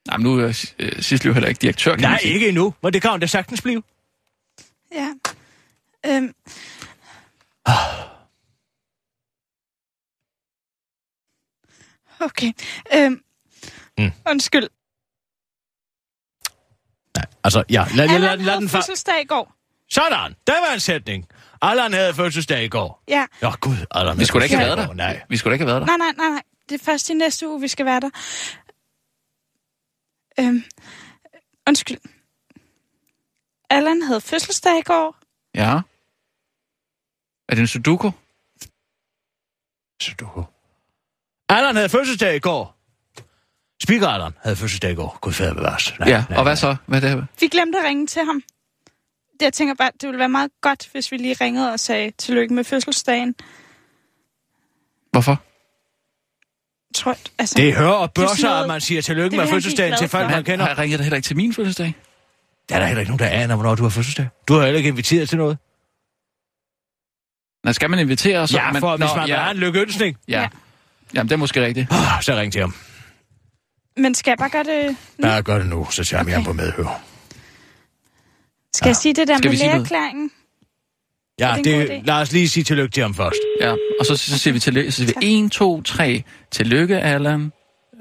Nej, 0.07 0.17
men 0.17 0.25
nu 0.25 0.39
er 0.39 0.71
øh, 0.79 0.93
Sissel 1.03 1.27
jo 1.27 1.33
heller 1.33 1.49
ikke 1.49 1.59
direktør, 1.59 1.91
kan 1.91 2.01
man 2.03 2.11
Nej, 2.11 2.19
sige. 2.21 2.35
ikke 2.35 2.49
endnu, 2.49 2.75
men 2.83 2.93
det 2.93 3.03
kan 3.03 3.11
hun 3.11 3.21
da 3.21 3.27
sagtens 3.27 3.63
blive. 3.63 3.83
ja. 4.95 5.09
Øhm. 6.07 6.35
Okay. 12.21 12.53
Øhm. 12.97 13.21
Mm. 13.99 14.13
Undskyld. 14.31 14.69
Nej, 17.19 17.27
altså, 17.45 17.65
ja, 17.71 17.85
lad, 17.95 18.09
lad, 18.09 18.19
lad, 18.19 18.37
lad 18.37 18.45
havde 18.45 18.61
den 18.61 18.69
fa- 18.69 18.77
fødselsdag 18.77 19.21
i 19.23 19.25
går. 19.25 19.55
Sådan, 19.91 20.35
der 20.47 20.61
var 20.69 20.75
en 20.75 20.81
sætning. 20.81 21.29
Allan 21.63 21.93
havde 21.93 22.15
fødselsdag 22.15 22.65
i 22.65 22.69
går. 22.69 23.03
Ja. 23.09 23.27
Nå, 23.43 23.51
gud, 23.61 23.77
Allan 23.91 24.19
Vi 24.19 24.25
skulle 24.25 24.41
da 24.41 24.45
ikke 24.45 24.57
have 24.57 24.67
været 24.67 24.89
der. 24.89 24.95
Nej. 24.95 25.23
Vi 25.29 25.37
skulle 25.37 25.51
da 25.51 25.55
ikke 25.55 25.65
have 25.65 25.75
været 25.75 25.81
der. 25.89 25.97
Nej, 25.97 25.97
nej, 25.97 26.13
nej, 26.17 26.29
nej. 26.29 26.43
Det 26.69 26.81
er 26.81 26.85
først 26.85 27.11
i 27.11 27.15
næste 27.15 27.49
uge, 27.49 27.61
vi 27.61 27.69
skal 27.69 27.87
være 27.87 28.01
der. 28.01 28.11
Øhm. 30.41 30.65
Undskyld. 31.69 31.99
Allan 33.71 34.03
havde 34.03 34.21
fødselsdag 34.21 34.79
i 34.79 34.83
går. 34.83 35.17
Ja. 35.55 35.81
Er 37.49 37.55
det 37.55 37.59
en 37.59 37.67
sudoku? 37.67 38.11
Så 40.03 40.15
du... 40.21 40.45
Allan 41.49 41.77
havde 41.77 41.89
fødselsdag 41.89 42.37
i 42.37 42.39
går. 42.39 42.78
Speaker 43.83 44.09
Allan 44.09 44.33
havde 44.43 44.57
fødselsdag 44.57 44.91
i 44.91 44.95
går. 44.95 45.19
Gud 45.21 45.33
fader 45.33 45.55
bevares. 45.55 45.95
Nej, 45.99 46.09
Ja, 46.09 46.25
nej, 46.29 46.39
og 46.39 46.43
hvad 46.43 46.53
nej. 46.53 46.55
så? 46.61 46.77
Hvad 46.87 47.03
er 47.03 47.15
det? 47.17 47.27
Vi 47.41 47.47
glemte 47.49 47.79
at 47.79 47.85
ringe 47.85 48.07
til 48.07 48.25
ham. 48.25 48.43
Jeg 49.41 49.53
tænker 49.53 49.75
bare, 49.75 49.91
det 50.01 50.07
ville 50.09 50.19
være 50.19 50.29
meget 50.29 50.51
godt, 50.61 50.89
hvis 50.93 51.13
vi 51.13 51.17
lige 51.17 51.37
ringede 51.41 51.73
og 51.73 51.81
sagde 51.81 52.11
tillykke 52.19 52.55
med 52.55 52.65
fødselsdagen. 52.65 53.35
Hvorfor? 55.13 55.43
Tror 56.95 57.11
jeg, 57.13 57.19
altså, 57.39 57.55
Det 57.57 57.75
hører 57.75 57.93
og 57.93 58.13
bør 58.13 58.23
er 58.23 58.35
sig, 58.35 58.61
at 58.61 58.69
man 58.69 58.81
siger 58.81 59.03
tillykke 59.03 59.37
med 59.37 59.47
fødselsdagen 59.49 59.99
til 59.99 60.09
folk, 60.09 60.25
man 60.25 60.35
Han, 60.35 60.45
kender. 60.45 60.67
han 60.67 60.79
ringer 60.79 60.97
da 60.97 61.03
heller 61.03 61.17
ikke 61.17 61.27
til 61.27 61.37
min 61.37 61.55
fødselsdag. 61.55 61.95
Der 62.69 62.75
er 62.75 62.79
der 62.81 62.87
heller 62.87 63.01
ikke 63.01 63.11
nogen, 63.11 63.19
der 63.19 63.43
aner, 63.43 63.55
hvornår 63.55 63.75
du 63.75 63.83
har 63.83 63.91
fødselsdag. 63.91 64.29
Du 64.49 64.55
har 64.55 64.63
heller 64.63 64.77
ikke 64.79 64.89
inviteret 64.89 65.29
til 65.29 65.39
noget. 65.39 65.59
Nå, 67.65 67.73
skal 67.73 67.91
man 67.91 67.99
invitere 67.99 68.39
os? 68.39 68.53
Ja, 68.55 68.71
for 68.73 68.97
hvis 68.97 69.11
man 69.17 69.23
vil 69.25 69.31
ja, 69.31 69.51
en 69.51 69.57
lykkeønskning, 69.57 70.17
ja. 70.29 70.41
Ja. 70.41 70.49
Jamen, 71.15 71.29
det 71.29 71.35
er 71.35 71.39
måske 71.39 71.65
rigtigt. 71.65 71.93
ah, 71.93 72.23
så 72.23 72.35
ring 72.37 72.53
til 72.53 72.61
ham. 72.61 72.75
Men 73.99 74.15
skal 74.15 74.31
jeg 74.31 74.39
bare 74.39 74.51
gøre 74.51 74.65
det 74.65 74.97
nu? 75.19 75.23
Bare 75.29 75.43
gør 75.43 75.59
det 75.59 75.67
nu, 75.67 75.87
så 75.91 76.05
tager 76.05 76.23
Okay. 76.23 76.33
ham 76.33 76.45
på 76.45 76.53
medhør. 76.53 77.03
Skal 78.75 78.89
jeg 78.89 78.97
sige 78.97 79.15
det 79.15 79.29
der 79.29 79.39
Skal 79.39 79.51
med 79.51 79.59
lægeerklæringen? 79.59 80.31
Ja, 81.41 81.51
Er 81.51 81.55
det 81.57 81.65
det, 81.65 82.07
lad 82.07 82.15
os 82.15 82.33
lige 82.33 82.49
sige 82.49 82.65
tillykke 82.65 82.93
til 82.93 83.03
ham 83.03 83.15
først. 83.15 83.37
Ja, 83.61 83.71
og 84.01 84.07
så, 84.07 84.17
så 84.17 84.39
siger 84.39 84.53
vi 84.55 84.61
tillykke. 84.61 84.93
Så 84.93 84.97
siger 85.07 85.21
vi 85.21 85.45
1, 85.47 85.53
2, 85.53 85.83
3. 85.83 86.23
Tillykke, 86.51 86.99
Allan. 87.01 87.53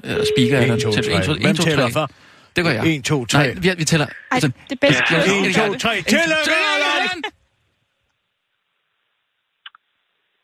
Eller 0.04 0.24
speaker, 0.36 0.58
1, 0.58 0.62
Allan. 0.62 0.80
2, 0.80 0.92
Til- 0.92 1.04
3. 1.04 1.18
1, 1.20 1.24
2, 1.26 1.32
Hvem 1.32 1.46
1, 1.50 1.56
2, 1.56 1.62
tæller 1.62 1.84
3. 1.86 1.92
for? 1.92 2.10
Det 2.56 2.64
gør 2.64 2.70
jeg. 2.70 2.86
1, 2.86 3.04
2, 3.04 3.26
3. 3.26 3.38
Nej, 3.38 3.54
vi, 3.54 3.70
vi 3.78 3.84
tæller. 3.84 4.06
Ej, 4.32 4.40
sådan. 4.40 4.54
det 4.70 4.80
bedste. 4.80 5.04
Ja, 5.10 5.18
Ja, 5.18 5.48
1, 5.48 5.54
2, 5.54 5.74
3. 5.78 6.02
Tillykke, 6.02 6.54
Allan! 6.74 7.22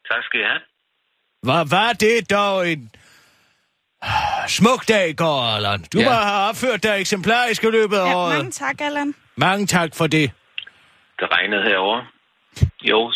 Tak 0.08 0.22
skal 0.24 0.40
I 0.40 0.42
have. 0.42 0.60
Hvad 1.42 1.68
var 1.70 1.92
det 1.92 2.30
dog 2.30 2.70
en 2.72 2.90
smuk 4.48 4.88
dag 4.88 5.08
i 5.08 5.12
går, 5.12 5.42
Allan? 5.56 5.84
Du 5.92 5.98
Ja. 6.00 6.04
bare 6.08 6.24
har 6.24 6.48
opført 6.48 6.82
dig 6.82 7.00
eksemplarisk 7.00 7.64
i 7.64 7.66
løbet 7.66 7.96
af 7.96 8.06
Ja, 8.06 8.16
året. 8.16 8.36
mange 8.36 8.52
tak, 8.52 8.80
Allan. 8.80 9.14
Mange 9.36 9.66
tak 9.66 9.90
for 9.94 10.06
det. 10.06 10.30
Det 11.20 11.28
regnede 11.32 11.62
herovre. 11.62 12.02
Jo, 12.82 13.12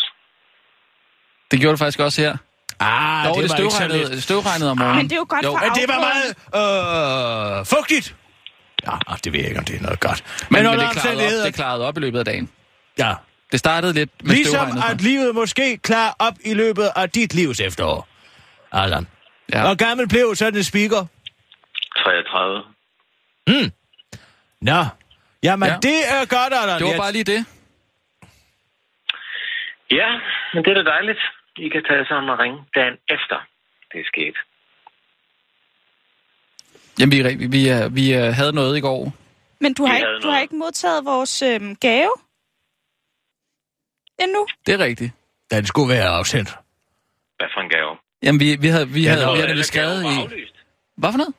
Det 1.51 1.59
gjorde 1.59 1.71
det 1.71 1.79
faktisk 1.79 1.99
også 1.99 2.21
her. 2.21 2.37
Ah, 2.79 3.25
Jo, 3.27 3.33
det, 3.33 3.41
det, 3.43 3.51
støvregnede, 3.51 4.11
det 4.11 4.23
støvregnede 4.23 4.71
om 4.71 4.77
morgenen. 4.77 4.97
Men 4.97 5.05
det 5.05 5.11
er 5.11 5.17
jo 5.17 5.25
godt 5.29 5.45
jo. 5.45 5.51
for 5.51 5.59
Men 5.59 5.71
det 5.75 5.85
var 5.87 5.99
meget 5.99 7.59
øh, 7.59 7.65
fugtigt. 7.65 8.15
Ja, 8.85 8.91
ah, 9.07 9.17
det 9.23 9.33
ved 9.33 9.39
jeg 9.39 9.47
ikke, 9.49 9.59
om 9.59 9.65
det 9.65 9.75
er 9.75 9.81
noget 9.81 9.99
godt. 9.99 10.23
Men, 10.49 10.63
Men, 10.63 10.71
men 10.71 10.79
det, 10.79 10.89
klarede 10.91 11.39
op, 11.39 11.45
det 11.45 11.53
klarede 11.53 11.87
op 11.87 11.97
i 11.97 11.99
løbet 11.99 12.19
af 12.19 12.25
dagen. 12.25 12.49
Ja, 12.97 13.13
Det 13.51 13.59
startede 13.59 13.93
lidt 13.93 14.09
med 14.23 14.35
ligesom 14.35 14.51
støvregnet. 14.69 14.83
at 14.95 15.01
livet 15.01 15.35
måske 15.35 15.77
klarer 15.77 16.11
op 16.19 16.33
i 16.45 16.53
løbet 16.53 16.89
af 16.95 17.09
dit 17.09 17.33
livs 17.33 17.59
efterår. 17.59 18.07
Allan. 18.71 19.07
Ja. 19.53 19.61
Hvor 19.65 19.75
gammel 19.75 20.07
blev 20.07 20.35
sådan 20.35 20.57
en 20.57 20.63
speaker? 20.63 21.05
33. 21.97 22.63
Nå, 24.61 24.85
jamen 25.43 25.69
Ja. 25.69 25.77
det 25.81 25.99
er 26.15 26.25
godt, 26.25 26.53
Allan. 26.61 26.79
Det 26.79 26.87
var 26.87 26.97
bare 26.97 27.11
lige 27.11 27.23
det. 27.23 27.45
Ja, 29.91 30.09
men 30.53 30.63
det 30.63 30.71
er 30.71 30.83
da 30.83 30.89
dejligt. 30.89 31.19
I 31.57 31.69
kan 31.69 31.83
tage 31.89 32.05
sammen 32.05 32.29
og 32.29 32.39
ringe 32.39 32.57
dagen 32.75 32.93
efter 33.09 33.37
det 33.91 33.99
er 33.99 34.05
sket. 34.13 34.35
Jamen, 36.99 37.11
vi, 37.11 37.35
vi, 37.35 37.47
vi, 37.47 37.69
vi 37.91 38.11
havde 38.11 38.53
noget 38.53 38.77
i 38.77 38.81
går. 38.81 39.13
Men 39.59 39.73
du 39.73 39.85
har, 39.85 39.93
Vi 39.93 39.97
ikke, 39.99 40.19
du 40.23 40.29
har 40.29 40.39
ikke 40.39 40.55
modtaget 40.55 41.05
vores 41.05 41.41
øhm, 41.41 41.75
gave? 41.75 42.11
Endnu? 44.19 44.47
Det 44.65 44.73
er 44.73 44.79
rigtigt. 44.79 45.11
Den 45.51 45.65
skulle 45.65 45.89
være 45.93 46.07
afsendt. 46.07 46.49
Hvad 47.37 47.47
for 47.53 47.61
en 47.61 47.69
gave? 47.69 47.97
Jamen, 48.23 48.39
vi, 48.39 48.57
vi 48.61 48.67
havde, 48.67 48.89
vi 48.89 49.05
havde, 49.05 49.25
var 49.25 49.35
vi 49.35 49.41
havde 49.41 49.63
skrevet 49.63 50.03
var 50.03 50.09
i... 50.11 50.43
Hvad 50.97 51.11
for 51.11 51.17
noget? 51.17 51.33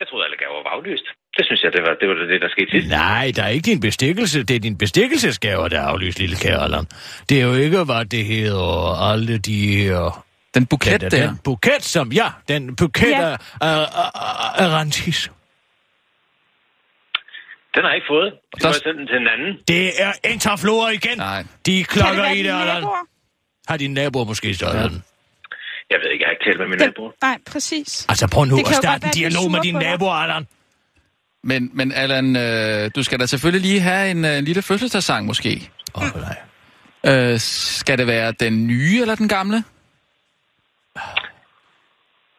Jeg 0.00 0.08
troede, 0.08 0.24
alle 0.24 0.36
gaver 0.36 0.62
var 0.68 0.70
aflyst. 0.78 1.04
Det 1.36 1.44
synes 1.46 1.62
jeg, 1.62 1.72
det 1.72 1.82
var 1.82 1.94
det, 2.00 2.08
var 2.08 2.14
det 2.14 2.40
der 2.40 2.48
skete 2.48 2.70
sidst. 2.70 2.88
Nej, 2.88 3.32
der 3.36 3.42
er 3.42 3.48
ikke 3.48 3.66
din 3.66 3.80
bestikkelse. 3.80 4.42
Det 4.42 4.56
er 4.56 4.60
din 4.60 4.78
bestikkelsesgave, 4.78 5.68
der 5.68 5.80
er 5.80 5.86
aflyst, 5.86 6.18
lille 6.18 6.36
kære 6.36 6.62
Allan. 6.64 6.84
Det 7.28 7.40
er 7.40 7.42
jo 7.42 7.54
ikke, 7.54 7.84
hvad 7.84 8.04
det 8.04 8.24
hedder, 8.24 9.10
alle 9.12 9.38
de 9.38 9.76
her... 9.76 10.24
Den 10.54 10.66
buket 10.66 11.00
den, 11.00 11.10
der. 11.10 11.26
den 11.26 11.38
buket, 11.44 11.82
som... 11.82 12.12
Ja, 12.12 12.28
den 12.48 12.76
buket 12.76 13.10
Ja. 13.10 13.28
ja. 13.28 13.30
af, 13.30 13.36
af, 13.60 14.10
af, 14.14 14.64
af 14.64 14.68
rantis. 14.68 15.30
Den 17.74 17.82
har 17.82 17.88
jeg 17.88 17.96
ikke 17.96 18.06
fået. 18.10 18.32
Må 18.62 18.68
jeg 18.68 18.74
sende 18.74 18.98
den 18.98 19.06
til 19.06 19.16
en 19.16 19.28
anden. 19.28 19.58
Det 19.68 20.02
er 20.02 20.12
Interflora 20.32 20.90
igen. 20.90 21.18
Nej. 21.18 21.44
De 21.66 21.78
det 21.78 21.88
klokker 21.88 22.30
i 22.30 22.42
det, 22.42 22.50
Allan. 22.50 22.84
Har 23.68 23.76
dine 23.76 23.94
naboer 23.94 24.24
måske 24.24 24.54
stået 24.54 24.74
ja. 24.74 24.82
den? 24.82 25.02
Jeg 25.90 25.98
ved 26.02 26.10
ikke, 26.12 26.22
jeg 26.22 26.28
har 26.28 26.32
ikke 26.32 26.44
talt 26.44 26.58
med 26.58 26.68
min 26.68 26.78
Den, 26.78 26.86
nabo. 26.86 27.10
nej, 27.22 27.38
præcis. 27.52 28.06
Altså, 28.08 28.28
prøv 28.32 28.44
nu 28.44 28.56
Det 28.56 28.68
at 28.68 28.74
starte 28.74 29.06
en 29.06 29.12
dialog 29.12 29.50
med 29.50 29.60
dig. 29.62 29.72
naboer, 29.72 30.12
Allan. 30.12 30.46
Men, 31.42 31.70
men 31.74 31.92
Allan, 31.92 32.36
øh, 32.36 32.90
du 32.96 33.02
skal 33.02 33.20
da 33.20 33.26
selvfølgelig 33.26 33.70
lige 33.70 33.80
have 33.80 34.10
en, 34.10 34.24
øh, 34.24 34.38
en 34.38 34.44
lille 34.44 34.62
fødselsdagssang 34.62 35.26
måske. 35.26 35.70
Åh, 35.94 36.02
oh, 36.02 36.08
nej. 36.20 36.36
Øh, 37.32 37.38
skal 37.40 37.98
det 37.98 38.06
være 38.06 38.32
den 38.32 38.66
nye 38.66 38.98
eller 39.00 39.14
den 39.14 39.28
gamle? 39.28 39.64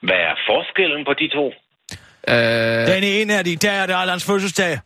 Hvad 0.01 0.15
er 0.29 0.35
forskellen 0.49 1.05
på 1.05 1.13
de 1.13 1.27
to? 1.37 1.45
Øh, 2.29 2.87
Den 2.95 3.03
ene 3.03 3.33
er 3.33 3.43
de, 3.43 3.55
der 3.55 3.71
er 3.71 3.85
det 3.85 3.93
Allans 3.97 4.25
fødselsdag. 4.25 4.79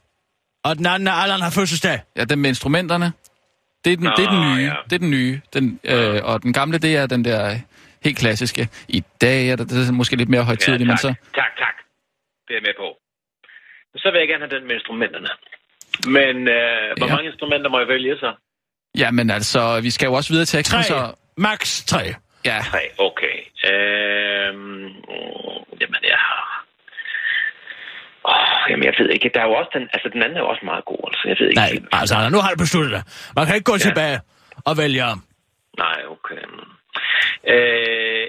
Og 0.64 0.78
den 0.78 0.86
anden 0.86 1.08
er 1.08 1.12
Allan 1.12 1.42
har 1.42 1.50
fødselsdag. 1.50 2.00
ja, 2.18 2.24
den 2.24 2.40
med 2.40 2.50
instrumenterne. 2.50 3.12
Det 3.86 3.94
er 3.94 3.98
den, 3.98 4.06
Nå, 4.06 4.12
det 4.18 4.26
er 4.26 4.30
den 4.32 4.56
nye. 4.56 4.64
ja. 4.66 4.74
Det 4.90 4.94
er 4.96 5.00
den 5.00 5.10
nye. 5.10 5.42
Den, 5.54 5.80
øh, 5.84 6.20
og 6.24 6.44
den 6.44 6.54
gamle, 6.54 6.78
det 6.78 6.96
er 6.98 7.06
den 7.08 7.26
der 7.26 7.58
helt 8.06 8.18
klassiske. 8.18 8.70
I 8.88 9.04
dag 9.22 9.50
er 9.50 9.56
det, 9.56 9.70
det 9.70 9.88
er 9.90 9.92
måske 9.92 10.16
lidt 10.16 10.30
mere 10.30 10.44
højtidligt, 10.44 10.88
men 10.88 10.98
tak. 10.98 11.00
så... 11.00 11.14
tak, 11.36 11.52
tak. 11.64 11.76
Det 12.48 12.58
er 12.58 12.62
med 12.62 12.74
på. 12.78 12.88
Så 13.96 14.12
vil 14.12 14.20
jeg 14.20 14.28
gerne 14.28 14.44
have 14.46 14.56
den 14.60 14.68
med 14.68 14.76
instrumenterne. 14.76 15.28
Men 16.18 16.36
øh, 16.48 16.88
hvor 16.98 17.08
Ja. 17.08 17.14
mange 17.16 17.30
instrumenter 17.30 17.70
må 17.70 17.80
jeg 17.80 17.88
vælge 17.88 18.16
så? 18.18 18.34
Ja, 18.98 19.12
men 19.12 19.30
altså, 19.30 19.80
vi 19.82 19.90
skal 19.90 20.06
jo 20.06 20.14
også 20.14 20.30
videre 20.34 20.46
til 20.46 20.58
teksten, 20.58 20.78
Tre. 20.78 20.84
så... 20.84 21.14
Max 21.38 21.86
tre. 21.86 22.04
Ja, 22.46 22.60
Tre, 22.72 22.84
okay. 22.98 23.36
Øhm, 23.72 24.86
jamen, 25.82 26.02
jeg 26.14 26.20
har... 26.28 26.66
Oh, 28.24 28.70
jamen, 28.72 28.86
jeg 28.86 28.94
ved 29.00 29.10
ikke. 29.10 29.32
Der 29.34 29.42
er 29.42 29.46
jo 29.46 29.54
også 29.54 29.72
den... 29.74 29.84
Altså, 29.94 30.10
den 30.14 30.24
anden 30.24 30.38
er 30.38 30.42
jo 30.42 30.48
også 30.54 30.66
meget 30.72 30.86
god, 30.86 31.02
altså. 31.10 31.24
Jeg 31.32 31.36
ved 31.40 31.48
ikke. 31.48 31.62
Nej, 31.62 32.00
altså, 32.02 32.30
nu 32.30 32.38
har 32.44 32.50
du 32.54 32.58
besluttet 32.66 32.92
dig. 32.96 33.04
Man 33.36 33.46
kan 33.46 33.56
ikke 33.56 33.70
gå 33.72 33.78
Ja. 33.78 33.82
ja. 33.84 33.88
tilbage 33.90 34.18
og 34.70 34.74
vælge 34.78 35.04
om. 35.14 35.20
Nej, 35.78 36.00
okay. 36.16 36.42
Øh, 37.48 38.28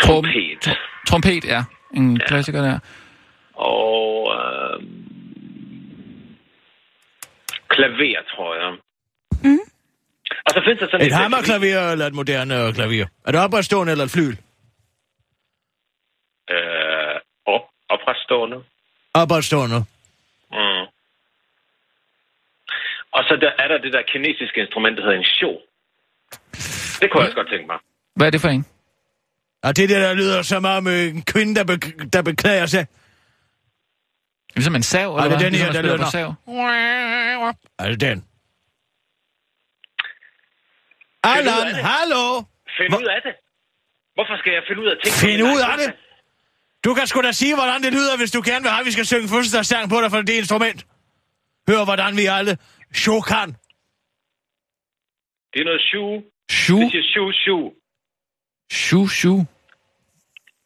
trompet. 0.00 0.78
Trompet, 1.08 1.44
ja. 1.44 1.64
En 1.94 2.16
ja. 2.16 2.26
klassiker 2.26 2.62
der. 2.62 2.78
Og 3.54 4.34
øh, 4.36 4.82
klaver, 7.68 8.22
tror 8.34 8.54
jeg. 8.54 8.78
Mm. 9.44 9.58
Og 10.46 10.50
så 10.54 10.60
findes 10.64 10.80
der 10.80 10.86
sådan 10.86 11.06
et... 11.06 11.06
Et 11.06 11.12
hammerklaver 11.12 11.92
eller 11.92 12.06
et 12.06 12.14
moderne 12.14 12.66
øh, 12.66 12.74
klaver? 12.74 13.06
Er 13.26 13.32
det 13.32 13.40
opretstående 13.40 13.92
eller 13.92 14.04
et 14.04 14.10
flyl? 14.10 14.36
Øh, 16.50 17.16
op, 17.46 17.64
opretstående. 17.88 18.64
Opretstående? 19.14 19.78
Mm. 20.52 20.86
Og 23.12 23.22
så 23.28 23.36
der, 23.40 23.50
er 23.62 23.68
der 23.68 23.78
det 23.78 23.92
der 23.92 24.02
kinesiske 24.12 24.60
instrument, 24.60 24.96
der 24.96 25.02
hedder 25.02 25.18
en 25.18 25.24
show. 25.38 25.54
Det 27.00 27.10
kunne 27.10 27.20
jeg 27.22 27.28
også 27.28 27.36
godt 27.40 27.50
tænke 27.54 27.66
mig. 27.66 27.78
Hvad 28.16 28.26
er 28.26 28.30
det 28.30 28.40
for 28.40 28.48
en? 28.48 28.64
Og 29.62 29.76
det 29.76 29.88
der, 29.88 29.98
der 30.06 30.14
lyder 30.14 30.42
som 30.42 30.64
om 30.64 30.86
øh, 30.86 31.04
en 31.14 31.22
kvinde, 31.22 31.54
der, 31.54 31.64
be- 31.64 32.08
der 32.12 32.22
beklager 32.22 32.66
sig. 32.66 32.86
Ligesom 34.54 34.74
en 34.74 34.82
sav, 34.82 35.08
eller 35.16 35.22
det 35.24 35.32
er 35.32 35.38
hvad? 35.38 35.44
den 35.50 35.54
her, 35.54 35.66
ligesom, 35.66 35.74
der 35.74 35.82
lyder- 35.82 36.04
på 36.04 36.10
sav. 36.10 36.28
Er 37.78 37.88
det 37.88 38.00
den? 38.00 38.24
Allan, 41.24 41.66
det. 41.66 41.76
hallo! 41.76 42.22
Find 42.78 42.90
ud 43.00 43.06
af 43.16 43.20
det. 43.26 43.34
Hvorfor 44.14 44.36
skal 44.40 44.52
jeg 44.52 44.62
finde 44.68 44.80
ud 44.82 44.86
af 44.92 44.96
ting? 45.04 45.12
Find 45.26 45.42
ud 45.42 45.60
af 45.70 45.76
det! 45.78 45.90
Du 46.84 46.94
kan 46.94 47.06
sgu 47.06 47.20
da 47.22 47.32
sige, 47.32 47.54
hvordan 47.54 47.82
det 47.82 47.92
lyder, 47.92 48.16
hvis 48.16 48.30
du 48.30 48.42
gerne 48.44 48.62
vil 48.62 48.70
have, 48.70 48.80
at 48.80 48.86
vi 48.86 48.90
skal 48.96 49.06
synge 49.06 49.28
fødselsdagssang 49.28 49.90
på 49.90 49.96
dig 50.02 50.10
for 50.10 50.20
det 50.22 50.32
instrument. 50.42 50.86
Hør, 51.68 51.84
hvordan 51.84 52.16
vi 52.16 52.26
alle 52.26 52.58
chokan. 52.94 53.48
Det 55.52 55.60
er 55.60 55.64
noget 55.64 55.80
shoe. 55.80 56.22
Shu, 56.50 56.80
Det 56.80 56.90
siger 56.90 57.02
shoe, 57.12 57.32
shoe. 57.32 57.70
shu, 58.72 59.06
shu. 59.08 59.44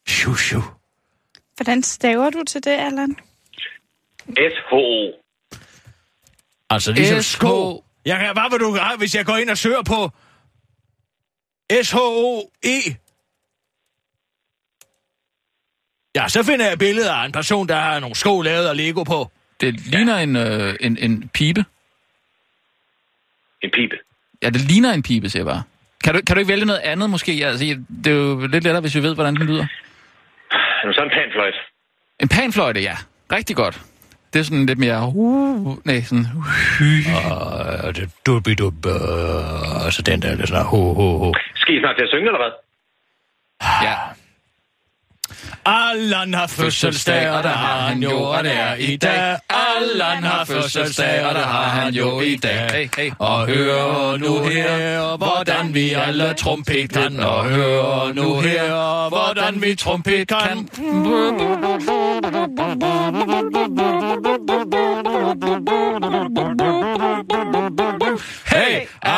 Shu, 0.09 0.35
shu. 0.35 0.61
Hvordan 1.57 1.83
staver 1.83 2.31
du 2.31 2.43
til 2.47 2.64
det, 2.64 2.71
Allan? 2.71 3.16
S-H-O. 4.28 5.12
Altså 6.71 6.93
ligesom 6.93 7.23
SH. 7.23 7.37
sko. 7.37 7.85
Jeg 8.04 8.19
kan, 8.19 8.33
hvad 8.33 8.50
vil 8.50 8.61
du 8.61 8.73
gøre, 8.75 8.97
hvis 8.99 9.14
jeg 9.14 9.26
går 9.26 9.37
ind 9.37 9.50
og 9.50 9.59
søger 9.59 9.83
på 9.83 10.11
S-H-O-E? 11.83 12.95
Ja, 16.16 16.28
så 16.28 16.43
finder 16.43 16.69
jeg 16.69 16.78
billeder 16.78 17.12
af 17.12 17.26
en 17.26 17.33
person, 17.33 17.69
der 17.69 17.75
har 17.76 18.00
nogle 18.00 18.16
sko 18.16 18.40
lavet 18.40 18.66
af 18.69 18.76
Lego 18.76 19.02
på. 19.02 19.31
Det 19.61 19.81
ligner 19.81 20.16
en, 20.19 20.37
øh, 20.37 20.76
en, 20.81 20.97
en 20.99 21.28
pibe. 21.28 21.64
En 23.64 23.71
pibe. 23.76 23.97
Ja, 24.42 24.49
det 24.50 24.61
ligner 24.71 24.90
en 24.92 25.02
pibe, 25.02 25.28
siger 25.28 25.40
jeg 25.42 25.47
bare. 25.52 25.62
Kan 26.04 26.14
du, 26.14 26.21
kan 26.26 26.37
du 26.37 26.40
ikke 26.40 26.52
vælge 26.52 26.66
noget 26.73 26.80
andet 26.80 27.11
måske? 27.11 27.33
Altså, 27.47 27.64
det 28.04 28.12
er 28.12 28.16
jo 28.16 28.47
lidt 28.47 28.64
lettere, 28.64 28.80
hvis 28.80 28.94
vi 28.97 29.02
ved, 29.02 29.14
hvordan 29.14 29.37
den 29.37 29.47
lyder. 29.47 29.66
Er 30.83 30.87
du 30.87 30.92
sådan 30.92 31.09
en 31.09 31.14
panfløjt? 31.18 31.54
En 32.21 32.28
panfløjte, 32.28 32.80
ja. 32.80 32.97
Rigtig 33.33 33.56
godt. 33.56 33.80
Det 34.33 34.38
er 34.40 34.44
sådan 34.44 34.66
lidt 34.66 34.78
mere... 34.78 35.12
Uh, 35.14 35.87
nej, 35.87 36.00
sådan... 36.00 36.26
Uh, 36.37 37.85
Og 37.87 37.97
det 37.97 38.11
dubbi 38.26 38.54
dub, 38.54 38.87
øh, 38.87 39.85
altså 39.85 40.02
den 40.02 40.23
der, 40.23 40.37
der 40.37 40.47
sådan 40.47 40.64
ho, 40.64 40.94
ho, 40.94 41.18
ho. 41.18 41.33
Skal 41.54 41.76
I 41.76 41.80
snart 41.80 41.97
til 41.97 42.02
at 42.02 42.09
synge, 42.11 42.26
eller 42.26 42.42
hvad? 42.44 42.52
ja. 43.87 43.94
Allan 45.64 46.35
har 46.35 46.47
fødselsdag, 46.47 47.31
og 47.31 47.43
der 47.43 47.49
har 47.49 47.81
han 47.88 48.03
jo, 48.03 48.23
og 48.23 48.45
det 48.45 48.53
er 48.53 48.75
i 48.75 48.97
dag. 48.97 49.38
Allan 49.49 50.23
har 50.23 50.45
fødselsdag, 50.45 51.26
og 51.26 51.35
der 51.35 51.47
har 51.47 51.69
han 51.69 51.95
jo 51.95 52.21
i 52.21 52.37
dag. 52.37 52.71
Hey, 52.71 52.88
hey. 52.97 53.11
Og 53.19 53.47
hør 53.47 54.17
nu 54.17 54.43
her, 54.43 55.17
hvordan 55.17 55.75
vi 55.75 55.93
alle 55.93 56.35
trompet 56.35 56.93
kan. 56.93 57.21
Og 57.21 57.45
hør 57.45 58.12
nu 58.12 58.41
her, 58.41 59.09
hvordan 59.09 59.62
vi 59.62 59.75
trompet 59.75 60.29
kan. 60.29 60.69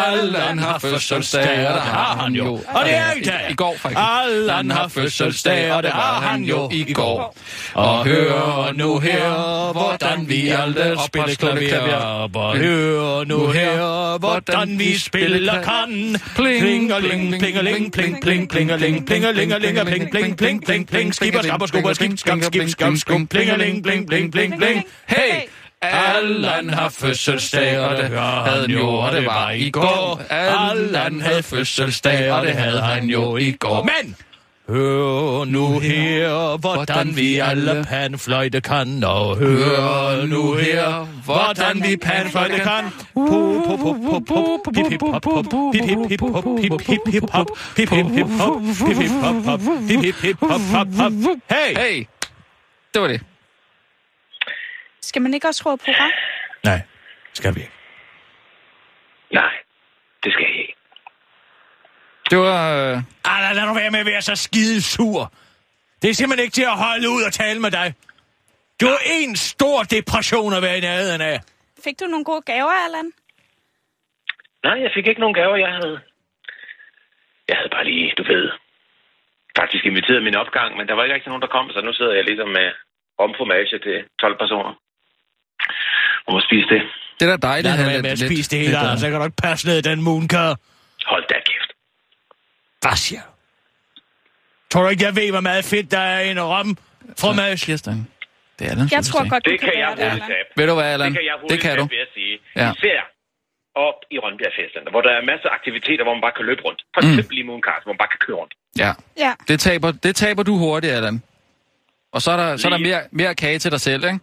Allan 0.07 0.59
har 0.59 0.79
fødselsdag, 0.79 1.69
og 1.69 1.75
det 1.75 1.83
har 1.83 2.17
han 2.21 2.33
jo. 2.33 2.53
Og 2.53 2.85
det 2.85 2.95
er 2.95 3.13
i 3.17 3.21
dag. 3.21 3.51
I 3.51 3.55
går, 3.55 3.77
faktisk. 3.79 4.01
Allan 4.01 4.71
har 4.71 4.89
fødselsdag, 4.89 5.73
og 5.73 5.83
det 5.83 5.91
har 5.91 6.21
han 6.21 6.43
jo 6.43 6.69
i 6.73 6.93
går. 6.93 7.37
Og 7.75 8.05
hør 8.05 8.73
nu 8.75 8.99
her, 8.99 9.73
hvordan 9.73 10.29
vi 10.29 10.49
alle 10.49 10.97
spiller 11.07 11.69
klaver. 11.69 12.57
Hør 12.57 13.25
nu 13.25 13.51
her, 13.51 14.19
hvordan 14.19 14.79
vi 14.79 14.99
spiller 14.99 15.63
kan. 15.63 16.17
Plingeling, 16.37 17.41
plingeling, 17.41 17.93
pling, 17.93 18.23
pling, 18.23 18.51
plingeling, 18.51 19.07
plingelingeling, 19.07 19.83
pling, 19.87 20.11
pling, 20.11 20.37
pling, 20.37 20.65
pling, 20.65 20.89
pling, 20.89 21.15
skipper, 21.15 21.43
skapper, 21.43 21.67
skubber, 21.67 21.93
skip, 21.95 22.19
skab, 22.19 22.43
skip, 22.43 22.69
skab, 22.69 22.97
skum, 22.97 23.27
plingeling, 23.27 23.83
pling, 23.83 24.07
pling, 24.07 24.33
pling, 24.33 24.59
pling. 24.59 24.85
Hey! 25.07 25.49
Allan 25.83 26.71
har 26.71 26.89
fødselsdag, 26.89 27.81
og 27.81 27.97
det 27.97 28.05
havde 28.11 28.61
han 28.61 28.71
jo, 28.71 28.89
og 28.89 29.13
det 29.13 29.27
var 29.27 29.51
i 29.51 29.71
går. 29.71 30.23
Allan 30.31 31.21
havde 31.21 31.43
fødselsdag, 31.43 32.33
og 32.33 32.47
det 32.47 32.55
havde 32.55 32.81
han 32.81 33.05
jo 33.05 33.37
i 33.37 33.53
går. 33.53 33.83
Men! 33.85 34.17
Hør 34.69 35.45
nu 35.45 35.79
her, 35.79 36.57
hvordan 36.57 37.17
vi 37.17 37.39
alle 37.39 37.85
panfløjte 37.89 38.61
kan, 38.61 39.05
og 39.05 39.37
hør 39.37 40.27
nu 40.27 40.55
her, 40.55 41.07
hvordan 41.25 41.83
vi 41.83 41.97
panfløjte 41.97 42.59
kan. 42.59 42.85
Hey! 51.51 51.77
Hey, 51.79 52.07
det 52.95 53.03
var 53.03 53.09
det. 53.09 53.21
Skal 55.17 55.23
man 55.23 55.35
ikke 55.35 55.49
også 55.49 55.63
råbe 55.67 55.83
hurra? 55.87 56.09
Nej, 56.65 56.81
skal 57.33 57.55
vi 57.55 57.61
ikke. 57.61 57.73
Nej, 59.33 59.53
det 60.23 60.33
skal 60.33 60.45
jeg 60.51 60.59
ikke. 60.61 60.77
Det 62.31 62.39
var... 62.39 62.61
Øh, 62.77 62.97
Ej, 63.33 63.53
lad 63.57 63.67
nu 63.67 63.75
være 63.75 63.91
med 63.91 64.01
at 64.01 64.07
være 64.07 64.23
så 64.23 64.37
skide 64.47 64.83
sur. 64.83 65.33
Det 66.03 66.11
er 66.11 66.15
simpelthen 66.15 66.45
ikke 66.45 66.55
til 66.61 66.69
at 66.73 66.79
holde 66.87 67.09
ud 67.15 67.23
og 67.29 67.33
tale 67.33 67.61
med 67.61 67.71
dig. 67.71 67.89
Du 68.81 68.87
er 68.87 69.01
en 69.23 69.37
stor 69.37 69.79
depression 69.97 70.53
at 70.59 70.63
være 70.63 70.79
i 70.79 70.81
nærheden 70.89 71.21
af. 71.21 71.37
Fik 71.85 72.01
du 72.01 72.07
nogle 72.07 72.25
gode 72.25 72.43
gaver, 72.53 72.75
Allan? 72.87 73.09
Nej, 74.67 74.77
jeg 74.85 74.91
fik 74.95 75.07
ikke 75.07 75.21
nogen 75.25 75.39
gaver. 75.41 75.57
Jeg 75.57 75.73
havde, 75.79 75.99
jeg 77.49 77.57
havde 77.59 77.73
bare 77.77 77.85
lige, 77.91 78.13
du 78.19 78.23
ved, 78.33 78.45
faktisk 79.59 79.85
inviteret 79.87 80.23
min 80.23 80.37
opgang, 80.43 80.77
men 80.77 80.89
der 80.89 80.95
var 80.95 81.03
ikke 81.03 81.15
rigtig 81.15 81.31
nogen, 81.33 81.43
der 81.43 81.55
kom, 81.57 81.71
så 81.71 81.81
nu 81.81 81.93
sidder 81.93 82.15
jeg 82.15 82.25
ligesom 82.25 82.49
med 82.49 82.69
omformage 83.19 83.79
til 83.79 83.97
12 84.21 84.39
personer. 84.39 84.75
Og 86.27 86.33
må 86.35 86.41
spise 86.41 86.69
det. 86.69 86.83
det 87.21 87.29
er 87.29 87.37
da 87.37 87.47
dejligt. 87.49 87.77
Lad 87.77 87.85
være 87.87 88.03
med 88.03 88.11
at 88.11 88.19
spise 88.19 88.51
det 88.51 88.59
hele, 88.59 88.79
altså. 88.79 89.01
Så 89.01 89.11
kan 89.11 89.19
du 89.21 89.25
ikke 89.25 89.43
passe 89.43 89.67
ned 89.69 89.79
i 89.79 89.81
den 89.91 90.03
moonkar. 90.03 90.57
Hold 91.07 91.25
da 91.29 91.35
kæft. 91.35 91.71
Hvad 92.83 92.97
siger 92.97 93.21
du? 93.21 93.31
Tror 94.71 94.83
du 94.83 94.89
ikke, 94.89 95.05
jeg 95.05 95.17
ved, 95.17 95.31
hvor 95.31 95.41
meget 95.41 95.65
fedt 95.65 95.91
der 95.91 95.99
er 95.99 96.21
i 96.21 96.31
en 96.31 96.41
rom? 96.43 96.77
Fromage. 97.21 97.57
Kirsten, 97.67 98.09
det 98.59 98.65
er 98.71 98.75
den 98.75 98.89
Jeg 98.93 99.05
tror 99.05 99.29
godt, 99.29 99.45
du 99.47 99.51
Det 99.51 99.61
kan 99.61 99.73
jeg 99.79 99.95
være 99.99 100.15
det, 100.15 100.21
tabe. 100.21 100.49
Ved 100.57 100.67
du 100.67 100.75
hvad, 100.75 100.85
Allan? 100.93 101.09
Det 101.13 101.19
kan 101.19 101.27
jeg 101.27 101.35
Det 101.35 101.41
hurtigt 101.43 101.63
kan 101.63 101.77
du. 101.79 101.85
vil 101.85 101.99
jeg 102.05 102.11
sige. 102.15 102.35
Ja. 102.57 102.65
Ja. 102.65 102.73
Især 102.73 103.01
op 103.87 103.99
i 104.11 104.19
Rønbjerg 104.19 104.53
Festcenter, 104.59 104.91
hvor 104.91 105.01
der 105.01 105.11
er 105.19 105.23
masser 105.31 105.49
af 105.49 105.55
aktiviteter, 105.55 106.05
hvor 106.05 106.15
man 106.15 106.21
bare 106.27 106.33
kan 106.39 106.45
løbe 106.51 106.63
rundt. 106.67 106.81
For 106.95 107.01
Mm. 107.03 107.09
eksempel 107.11 107.39
i 107.39 107.43
Mooncars, 107.43 107.83
hvor 107.85 107.93
man 107.93 107.99
bare 108.03 108.09
kan 108.15 108.21
køre 108.27 108.37
rundt. 108.37 108.55
Ja, 108.79 108.93
Ja. 109.25 109.33
det 109.49 109.61
taber, 109.61 109.93
det 109.93 110.17
taber 110.17 110.43
du 110.43 110.57
hurtigt, 110.59 110.93
Allan. 110.93 111.23
Og 112.13 112.23
så 112.23 112.31
er 112.31 112.37
der, 112.37 112.57
så 112.57 112.69
er 112.69 112.71
der 112.71 112.79
mere, 112.79 113.03
mere 113.11 113.35
kage 113.35 113.59
til 113.59 113.71
dig 113.71 113.81
selv, 113.81 114.05
ikke? 114.05 114.19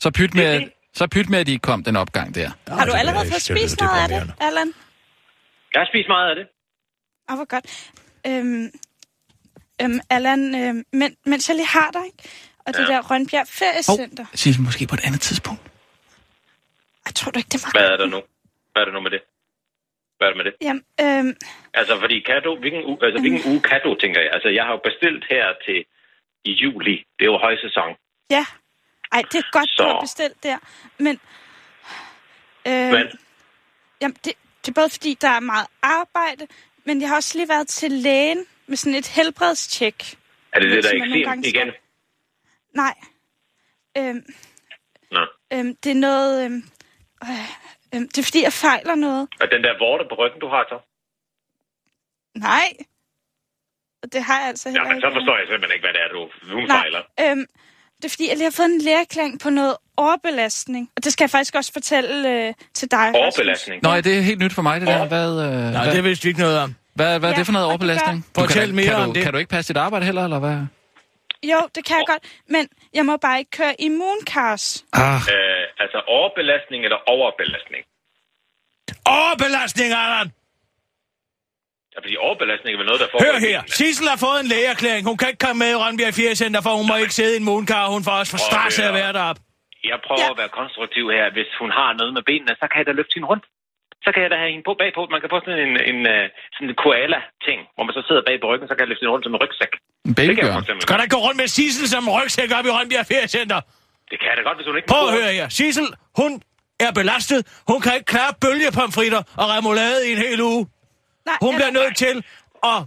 Så 0.00 0.10
pyt 0.10 0.34
med, 0.34 0.44
Det 0.44 0.54
at, 0.54 0.60
det. 0.60 0.72
Så 0.98 1.04
pyt 1.14 1.28
med, 1.32 1.38
at 1.42 1.46
de 1.46 1.52
ikke 1.52 1.62
kom 1.70 1.80
den 1.88 1.96
opgang 1.96 2.34
der. 2.34 2.50
Har 2.78 2.84
du 2.86 2.92
allerede 2.92 3.26
fået 3.32 3.42
spist 3.42 3.80
noget 3.80 4.00
af 4.02 4.08
det, 4.08 4.34
Allan? 4.48 4.68
Jeg 5.74 5.80
har 5.82 5.88
spist 5.92 6.08
meget 6.08 6.28
af 6.30 6.36
det. 6.36 6.46
Åh, 7.30 7.36
hvor 7.36 7.48
godt. 7.54 7.66
Øhm, 8.28 8.66
øhm, 9.82 10.00
Allan, 10.16 10.40
øhm, 10.62 10.84
men, 11.00 11.10
mens 11.30 11.48
jeg 11.48 11.56
lige 11.56 11.66
har 11.78 11.90
dig, 11.96 12.04
ikke? 12.10 12.22
og 12.66 12.70
det 12.74 12.84
Ja. 12.88 12.92
der 12.92 13.00
Rønbjerg 13.10 13.48
Feriecenter. 13.60 14.24
Oh. 14.32 14.38
Sig 14.40 14.52
måske 14.68 14.82
på 14.86 14.94
et 14.98 15.04
andet 15.08 15.20
tidspunkt. 15.28 15.62
Jeg 17.06 17.14
tror 17.18 17.30
du 17.32 17.38
ikke, 17.38 17.52
det 17.54 17.60
var... 17.64 17.70
Hvad 17.78 17.88
er 17.94 17.96
der 18.02 18.08
nu? 18.14 18.20
Hvad 18.72 18.80
er 18.82 18.86
der 18.88 18.92
nu 18.98 19.00
med 19.06 19.10
det? 19.16 19.22
Hvad 20.16 20.24
er 20.28 20.30
der 20.32 20.38
med 20.40 20.46
det? 20.48 20.54
Jamen, 20.66 20.82
øhm, 21.04 21.32
Altså, 21.80 21.94
fordi 22.02 22.16
kan 22.28 22.38
du, 22.46 22.50
hvilken, 22.62 22.82
uge, 22.90 22.98
altså, 23.06 23.18
hvilken 23.24 23.42
uge 23.50 23.60
kan 23.70 23.80
du, 23.86 23.90
tænker 24.02 24.20
jeg? 24.24 24.30
Altså, 24.36 24.48
jeg 24.58 24.64
har 24.66 24.72
jo 24.76 24.80
bestilt 24.88 25.22
her 25.34 25.44
til 25.66 25.78
i 26.50 26.52
juli. 26.62 26.96
Det 27.16 27.22
er 27.26 27.30
jo 27.34 27.38
højsæson. 27.46 27.92
ja. 28.36 28.44
Ej, 29.12 29.22
det 29.32 29.38
er 29.38 29.50
godt, 29.52 29.70
Så. 29.70 29.82
du 29.82 29.88
har 29.88 30.00
bestilt 30.00 30.42
der. 30.42 30.58
Men... 30.98 31.20
Øhm, 32.66 32.92
Men 32.92 33.06
Jamen, 34.00 34.16
det, 34.24 34.32
det 34.62 34.68
er 34.68 34.72
både 34.80 34.90
fordi, 34.90 35.14
der 35.20 35.28
er 35.28 35.40
meget 35.40 35.66
arbejde, 35.82 36.46
men 36.84 37.00
jeg 37.00 37.08
har 37.08 37.16
også 37.16 37.38
lige 37.38 37.48
været 37.48 37.68
til 37.68 37.92
lægen 37.92 38.46
med 38.66 38.76
sådan 38.76 38.98
et 38.98 39.06
helbredstjek. 39.06 40.18
er 40.52 40.60
det 40.60 40.70
det, 40.70 40.84
der 40.84 40.90
er 40.90 40.94
eksem 41.32 41.42
igen? 41.44 41.72
Nej. 42.74 42.94
Øhm, 43.98 44.24
Nå. 45.10 45.26
øhm, 45.52 45.76
det 45.76 45.90
er 45.90 45.94
noget... 45.94 46.44
Øhm, 46.44 46.62
øh, 47.24 47.30
øhm, 47.94 48.08
det 48.08 48.18
er 48.18 48.22
fordi, 48.22 48.42
jeg 48.42 48.52
fejler 48.52 48.94
noget. 48.94 49.28
Og 49.40 49.46
den 49.50 49.62
der 49.64 49.78
vorte 49.78 50.04
på 50.08 50.14
ryggen, 50.14 50.40
du 50.40 50.48
har 50.48 50.64
så? 50.68 50.78
Nej. 52.34 52.68
Det 54.12 54.22
har 54.22 54.38
jeg 54.40 54.48
altså 54.48 54.68
heller 54.68 54.82
Ja, 54.86 54.92
men 54.92 55.00
så 55.00 55.10
forstår 55.12 55.36
jeg 55.38 55.46
simpelthen 55.48 55.74
ikke, 55.76 55.84
hvad 55.86 55.94
det 55.94 56.02
er, 56.02 56.08
du 56.08 56.20
hun 56.54 56.64
Nej, 56.68 56.76
fejler. 56.80 57.02
øhm, 57.20 57.46
det 57.98 58.04
er 58.04 58.08
fordi, 58.08 58.28
jeg 58.28 58.36
lige 58.36 58.44
har 58.44 58.50
fået 58.60 58.66
en 58.66 58.80
læreklang 58.80 59.40
på 59.40 59.50
noget 59.50 59.76
overbelastning. 59.96 60.90
Og 60.96 61.04
det 61.04 61.12
skal 61.12 61.24
jeg 61.24 61.30
faktisk 61.30 61.54
også 61.54 61.72
fortælle 61.72 62.28
øh, 62.48 62.54
til 62.74 62.90
dig. 62.90 63.12
Overbelastning. 63.14 63.82
Nå, 63.82 63.90
ja, 63.90 64.00
det 64.00 64.18
er 64.18 64.20
helt 64.20 64.38
nyt 64.38 64.52
for 64.52 64.62
mig, 64.62 64.80
det 64.80 64.88
der. 64.88 65.06
Hvad, 65.08 65.30
øh, 65.30 65.72
Nej, 65.72 65.84
hvad, 65.84 65.94
det 65.96 66.04
vidste 66.04 66.22
vi 66.24 66.28
ikke 66.28 66.40
noget 66.40 66.58
om. 66.58 66.74
hvad, 66.94 67.18
hvad 67.18 67.28
er 67.28 67.32
Ja, 67.32 67.38
det 67.38 67.46
for 67.46 67.52
noget 67.52 67.64
gør- 67.66 67.68
overbelastning? 67.68 68.26
Du 68.36 68.40
Fortæl 68.40 68.66
kan, 68.66 68.74
mere 68.74 68.84
kan 68.86 68.94
om 68.94 69.08
du, 69.08 69.12
det. 69.14 69.22
Kan 69.22 69.32
du 69.32 69.38
ikke 69.38 69.50
passe 69.50 69.72
dit 69.72 69.76
arbejde 69.76 70.04
heller, 70.04 70.24
eller 70.24 70.38
hvad? 70.38 70.58
Jo, 71.52 71.60
det 71.74 71.84
kan 71.84 71.96
jeg 71.96 72.04
godt, 72.06 72.22
men 72.48 72.68
jeg 72.94 73.06
må 73.06 73.16
bare 73.16 73.38
ikke 73.38 73.50
køre 73.50 73.74
immuncars. 73.80 74.84
Ah, 74.92 75.14
Øh, 75.14 75.64
altså 75.82 75.98
overbelastning 76.16 76.84
eller 76.84 77.00
overbelastning? 77.14 77.82
Overbelastning, 79.06 79.92
Allan! 79.92 80.32
Ja, 81.98 82.02
fordi 82.06 82.16
overbelastning 82.28 82.70
er 82.74 82.78
vel 82.82 82.88
noget, 82.90 83.00
der 83.04 83.08
får... 83.12 83.18
Hør 83.26 83.36
her. 83.48 83.58
Sissel 83.80 84.06
har 84.12 84.18
fået 84.26 84.38
en 84.44 84.48
lægeerklæring. 84.54 85.02
Hun 85.10 85.16
kan 85.20 85.28
ikke 85.32 85.42
komme 85.46 85.58
med 85.64 85.70
i 85.74 85.78
Rønbjerg 85.82 86.14
4 86.14 86.34
Center, 86.42 86.60
for 86.66 86.72
hun 86.80 86.86
må 86.90 86.94
ikke 87.04 87.14
sidde 87.20 87.32
i 87.36 87.38
en 87.42 87.46
moonkar. 87.50 87.84
Hun 87.96 88.02
får 88.06 88.14
også 88.22 88.32
for 88.36 88.42
stress 88.48 88.74
af 88.82 88.86
at 88.90 88.94
være 89.00 89.12
deroppe. 89.18 89.40
Jeg 89.92 89.98
prøver 90.08 90.26
Ja. 90.30 90.34
at 90.34 90.38
være 90.42 90.52
konstruktiv 90.60 91.04
her. 91.16 91.24
Hvis 91.36 91.50
hun 91.62 91.70
har 91.78 91.90
noget 92.00 92.12
med 92.16 92.22
benene, 92.30 92.52
så 92.60 92.64
kan 92.70 92.76
jeg 92.80 92.86
da 92.90 92.92
løfte 93.00 93.14
hende 93.18 93.28
rundt. 93.32 93.44
Så 94.04 94.08
kan 94.14 94.20
jeg 94.24 94.30
da 94.34 94.36
have 94.42 94.50
hende 94.54 94.64
på 94.70 94.74
bagpå. 94.82 95.02
Man 95.14 95.20
kan 95.22 95.30
få 95.34 95.38
sådan 95.44 95.60
en, 95.66 95.74
en, 95.90 95.98
øh, 96.14 96.24
sådan 96.54 96.68
en 96.72 96.76
koala-ting, 96.84 97.58
hvor 97.74 97.84
man 97.86 97.94
så 97.98 98.02
sidder 98.08 98.22
bag 98.28 98.36
på 98.42 98.46
ryggen, 98.50 98.66
så 98.68 98.74
kan 98.74 98.82
jeg 98.84 98.90
løfte 98.92 99.02
hende 99.04 99.14
rundt 99.14 99.24
som 99.26 99.34
en 99.36 99.40
rygsæk. 99.44 99.72
en 99.74 99.80
kan 100.08 100.14
babybjørn. 100.18 100.62
der 100.98 101.04
ikke 101.06 101.16
gå 101.18 101.22
rundt 101.26 101.38
med 101.42 101.48
Sissel 101.56 101.86
som 101.94 102.02
rygsæk 102.18 102.50
op 102.58 102.64
i 102.70 102.72
Rønbjerg 102.76 103.06
4 103.14 103.28
Center? 103.36 103.58
Det 104.10 104.16
kan 104.20 104.26
jeg 104.30 104.36
da 104.38 104.42
godt, 104.48 104.56
hvis 104.58 104.66
hun 104.70 104.76
ikke 104.78 104.88
Prøv 104.94 105.04
at 105.08 105.12
gå. 105.14 105.16
høre 105.18 105.30
her. 105.38 105.46
Sissel, 105.60 105.88
hun 106.20 106.30
er 106.86 106.92
belastet. 107.00 107.40
Hun 107.70 107.78
kan 107.84 107.92
ikke 107.98 108.08
klare 108.14 108.32
bølgepomfritter 108.44 109.20
og 109.40 109.46
remoulade 109.54 109.98
i 110.08 110.10
en 110.16 110.20
hel 110.26 110.40
uge. 110.52 110.62
Nej, 111.28 111.38
Hun 111.46 111.54
bliver 111.58 111.72
nødt 111.78 111.94
til 112.04 112.14
at 112.72 112.78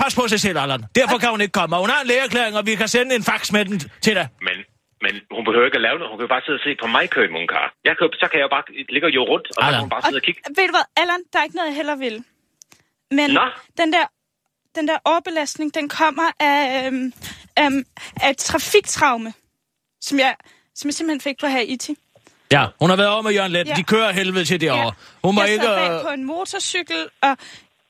passe 0.00 0.14
på 0.20 0.24
sig 0.32 0.40
selv, 0.44 0.58
Allan. 0.64 0.80
Derfor 1.00 1.16
kan 1.22 1.28
hun 1.34 1.40
ikke 1.44 1.56
komme. 1.60 1.72
Og 1.76 1.80
hun 1.84 1.90
har 1.94 2.00
en 2.04 2.08
lægeerklæring, 2.12 2.54
og 2.60 2.64
vi 2.70 2.74
kan 2.80 2.88
sende 2.96 3.10
en 3.18 3.24
fax 3.30 3.40
med 3.56 3.62
den 3.68 3.76
til 4.06 4.14
dig. 4.18 4.26
Men, 4.48 4.56
men 5.04 5.12
hun 5.36 5.42
behøver 5.48 5.66
ikke 5.70 5.80
at 5.80 5.86
lave 5.88 5.96
noget. 5.98 6.10
Hun 6.12 6.18
kan 6.18 6.24
jo 6.28 6.32
bare 6.36 6.44
sidde 6.46 6.58
og 6.60 6.64
se 6.66 6.70
på 6.82 6.86
mig 6.96 7.04
køre 7.14 7.26
i 7.30 7.32
munkar. 7.36 7.66
Jeg 7.88 7.94
kan, 7.98 8.04
så 8.22 8.26
kan 8.30 8.36
jeg 8.40 8.44
jo 8.48 8.52
bare 8.56 8.64
ligge 8.94 9.08
jo 9.18 9.22
rundt, 9.32 9.46
og 9.48 9.54
så 9.54 9.60
Allan. 9.66 9.72
kan 9.72 9.84
hun 9.86 9.90
bare 9.96 10.02
sidde 10.08 10.20
og 10.22 10.26
kigge. 10.28 10.40
Ved 10.58 10.64
du 10.70 10.74
hvad, 10.78 10.86
Allan, 11.02 11.20
der 11.32 11.38
er 11.40 11.44
ikke 11.48 11.56
noget, 11.60 11.68
jeg 11.72 11.76
heller 11.82 11.96
vil. 12.06 12.16
Men 13.18 13.28
Nå. 13.38 13.44
den 13.80 13.88
der, 13.96 14.04
den 14.76 14.84
der 14.88 14.98
overbelastning, 15.04 15.68
den 15.78 15.86
kommer 15.88 16.28
af, 16.40 16.86
øhm, 16.86 17.12
øhm, 17.60 17.84
af 18.22 18.30
et 18.30 18.36
trafiktraume, 18.36 19.30
som 20.00 20.18
jeg, 20.18 20.32
som 20.74 20.88
jeg 20.88 20.94
simpelthen 20.94 21.20
fik 21.20 21.36
på 21.40 21.46
Haiti. 21.46 21.92
Ja, 22.56 22.62
hun 22.80 22.88
har 22.92 22.96
været 23.02 23.12
over 23.14 23.22
med 23.28 23.32
Jørgen 23.38 23.52
Let. 23.56 23.68
Ja. 23.68 23.74
De 23.80 23.84
kører 23.92 24.10
helvede 24.20 24.44
til 24.50 24.58
derovre. 24.64 24.92
Hun 25.26 25.32
må 25.34 25.40
jeg 25.42 25.52
ikke... 25.52 25.64
sad 25.64 25.76
bag 25.82 25.90
øh, 25.96 26.02
på 26.06 26.10
en 26.18 26.24
motorcykel, 26.34 27.00
og 27.26 27.32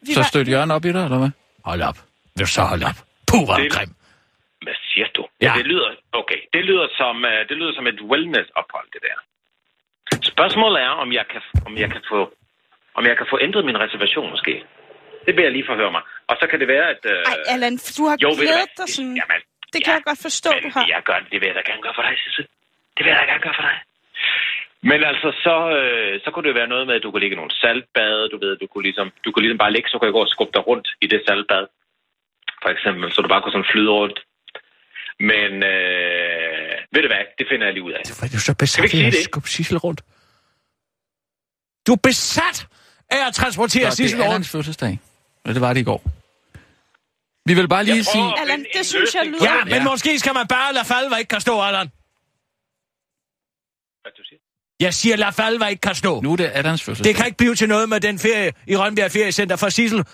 vi 0.07 0.13
Så 0.17 0.21
var... 0.21 0.27
stødte 0.33 0.51
Jørgen 0.55 0.71
op 0.77 0.85
i 0.89 0.93
dig, 0.97 1.03
eller 1.09 1.19
hvad? 1.23 1.33
Hold 1.71 1.83
op. 1.91 1.99
Vil 2.39 2.47
så 2.57 2.63
hold 2.73 2.83
op. 2.91 2.99
Puh, 3.31 3.43
hvor 3.47 3.57
du 3.57 3.65
Det- 3.65 3.73
grim. 3.77 3.93
Hvad 4.67 4.79
siger 4.91 5.09
du? 5.17 5.23
Ja. 5.47 5.53
Det 5.59 5.67
lyder, 5.73 5.89
okay, 6.21 6.41
det 6.55 6.63
lyder 6.69 6.87
som, 7.01 7.15
uh, 7.33 7.41
det 7.49 7.57
lyder 7.61 7.73
som 7.79 7.87
et 7.93 8.01
wellness-ophold, 8.11 8.89
det 8.95 9.01
der. 9.09 9.17
Spørgsmålet 10.33 10.79
er, 10.89 10.93
om 11.05 11.09
jeg 11.19 11.25
kan, 11.33 11.43
om 11.69 11.73
jeg 11.83 11.89
kan 11.95 12.03
få, 12.13 12.21
om 12.99 13.03
jeg 13.11 13.17
kan 13.21 13.27
få 13.33 13.37
ændret 13.47 13.63
min 13.71 13.79
reservation 13.85 14.27
måske. 14.35 14.55
Det 15.27 15.33
vil 15.37 15.43
jeg 15.49 15.53
lige 15.59 15.67
forhøre 15.73 15.93
mig. 15.97 16.03
Og 16.31 16.35
så 16.41 16.45
kan 16.51 16.57
det 16.63 16.69
være, 16.75 16.87
at... 16.95 17.01
Uh, 17.13 17.19
Ej, 17.33 17.39
Allan, 17.55 17.75
du 17.99 18.03
har 18.09 18.17
jo, 18.25 18.31
glædet 18.43 18.73
dig 18.79 18.89
sådan... 18.97 19.15
Jamen, 19.21 19.41
Det 19.75 19.79
kan 19.85 19.93
jeg 19.99 20.05
godt 20.11 20.21
forstå, 20.29 20.49
men 20.55 20.63
du 20.67 20.71
har. 20.77 20.85
Jeg 20.95 21.03
gør 21.09 21.19
det, 21.23 21.29
det 21.33 21.39
vil 21.41 21.47
jeg 21.51 21.57
da 21.61 21.63
gerne 21.71 21.83
gøre 21.87 21.95
for 21.99 22.05
dig, 22.07 22.15
Sisse. 22.25 22.43
Det 22.95 23.01
vil 23.05 23.11
jeg 23.13 23.19
da 23.23 23.27
gerne 23.33 23.45
gøre 23.47 23.57
for 23.61 23.65
dig. 23.69 23.77
Men 24.91 24.99
altså, 25.11 25.29
så, 25.45 25.57
øh, 25.79 26.21
så 26.25 26.29
kunne 26.31 26.47
det 26.49 26.55
være 26.61 26.73
noget 26.75 26.87
med, 26.87 26.95
at 26.95 27.03
du 27.03 27.11
kunne 27.11 27.21
ligge 27.25 27.35
i 27.37 27.41
nogle 27.43 27.55
saltbade, 27.63 28.23
du 28.33 28.39
ved, 28.45 28.53
du 28.63 28.67
kunne 28.67 28.83
ligesom, 28.89 29.07
du 29.25 29.29
kunne 29.33 29.43
ligesom 29.45 29.59
bare 29.65 29.73
ligge, 29.73 29.89
så 29.91 29.97
kunne 29.99 30.07
jeg 30.11 30.17
gå 30.19 30.25
og 30.27 30.33
skubbe 30.35 30.53
dig 30.57 30.67
rundt 30.71 30.89
i 31.05 31.07
det 31.13 31.21
saltbad. 31.29 31.65
For 32.63 32.71
eksempel, 32.75 33.13
så 33.13 33.19
du 33.23 33.29
bare 33.29 33.43
kunne 33.43 33.53
sådan 33.57 33.71
flyde 33.73 33.91
rundt. 34.01 34.19
Men 35.31 35.51
øh, 35.73 36.75
ved 36.95 37.01
du 37.05 37.09
hvad, 37.13 37.25
det 37.39 37.47
finder 37.51 37.67
jeg 37.67 37.75
lige 37.75 37.87
ud 37.89 37.93
af. 37.99 38.03
Hvad 38.19 38.29
er 38.29 38.33
du 38.39 38.41
så 38.49 38.55
besat 38.63 38.85
ikke 38.85 38.91
sige 38.97 39.05
af 39.05 39.07
at 39.07 39.13
det? 39.13 39.25
skubbe 39.31 39.49
Sissel 39.49 39.79
rundt? 39.87 40.01
Du 41.87 41.93
er 41.93 42.01
besat 42.11 42.59
af 43.17 43.21
at 43.29 43.33
transportere 43.41 43.87
det 43.91 43.97
Sissel 43.97 44.21
er 44.21 44.23
rundt. 44.25 44.33
Allans 44.35 44.51
fødselsdag. 44.55 44.95
Og 45.45 45.51
det 45.55 45.61
var 45.67 45.73
det 45.75 45.81
i 45.81 45.85
går. 45.91 46.03
Vi 47.49 47.55
vil 47.59 47.69
bare 47.75 47.85
lige 47.85 47.97
Jeg 47.97 48.05
sige... 48.15 48.29
Allan, 48.41 48.67
det 48.77 48.85
synes 48.87 49.15
jeg 49.15 49.25
lyder- 49.27 49.45
Ja, 49.53 49.57
det. 49.61 49.65
men 49.75 49.83
Ja. 49.83 49.91
måske 49.91 50.19
skal 50.19 50.35
man 50.41 50.47
bare 50.57 50.73
lade 50.77 50.85
falde, 50.93 51.09
hvad 51.09 51.19
ikke 51.19 51.29
kan 51.37 51.41
stå, 51.49 51.55
Allan. 51.69 51.89
Hvad 54.03 54.13
du 54.19 54.23
siger? 54.29 54.42
Jeg 54.83 54.95
siger, 54.95 55.17
lad 55.17 55.33
falde, 55.33 55.59
hvad 55.59 55.71
ikke 55.71 55.81
kan 55.81 55.95
stå. 55.95 56.21
Nu 56.21 56.33
er 56.33 56.37
det 56.37 56.51
Allans 56.55 56.83
fødselsdag. 56.83 57.09
Det 57.09 57.17
kan 57.17 57.27
ikke 57.27 57.39
blive 57.43 57.55
til 57.55 57.69
noget 57.69 57.89
med 57.89 58.01
den 58.01 58.19
ferie 58.19 58.53
i 58.67 58.77
Rønbjerg 58.77 59.11
Feriecenter 59.11 59.57
for 59.57 59.69
Sissel. 59.69 60.05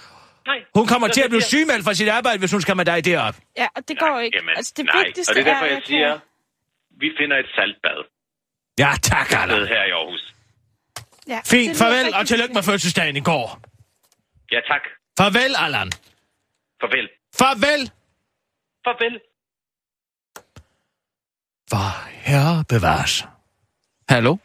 Nej. 0.46 0.58
Hun 0.74 0.86
kommer 0.86 1.08
til 1.08 1.22
at 1.26 1.30
blive 1.30 1.42
sygemeldt 1.42 1.84
for 1.84 1.92
sit 1.92 2.08
arbejde, 2.08 2.38
hvis 2.38 2.52
hun 2.52 2.60
skal 2.60 2.76
med 2.76 2.84
dig 2.84 3.04
derop. 3.04 3.36
Ja, 3.56 3.66
og 3.76 3.82
det 3.88 3.98
går 3.98 4.20
ikke. 4.24 4.36
Jamen, 4.38 4.54
altså, 4.56 4.72
det 4.76 4.84
nej. 4.84 5.04
vigtigste 5.04 5.30
og 5.30 5.34
det 5.34 5.40
er 5.40 5.44
derfor, 5.52 5.64
at 5.64 5.70
jeg 5.70 5.82
siger, 5.86 6.18
vi 7.00 7.08
finder 7.20 7.36
et 7.36 7.46
saltbad 7.56 7.98
Ja, 8.78 8.92
tak, 9.02 9.32
Allan. 9.32 9.66
her 9.68 9.84
i 9.84 9.90
Aarhus. 9.90 10.34
Ja, 11.28 11.40
Fint, 11.44 11.76
farvel, 11.76 12.14
og 12.14 12.26
tillykke 12.26 12.54
med 12.54 12.62
fødselsdagen 12.62 13.16
i 13.16 13.20
går. 13.20 13.60
Ja, 14.52 14.60
tak. 14.70 14.82
Farvel, 15.18 15.54
Allan. 15.58 15.90
Farvel. 16.80 17.08
Farvel. 17.38 17.90
Farvel. 18.84 19.20
For 21.70 22.08
herre 22.26 22.64
bevares. 22.68 23.24
Hallo? 24.08 24.36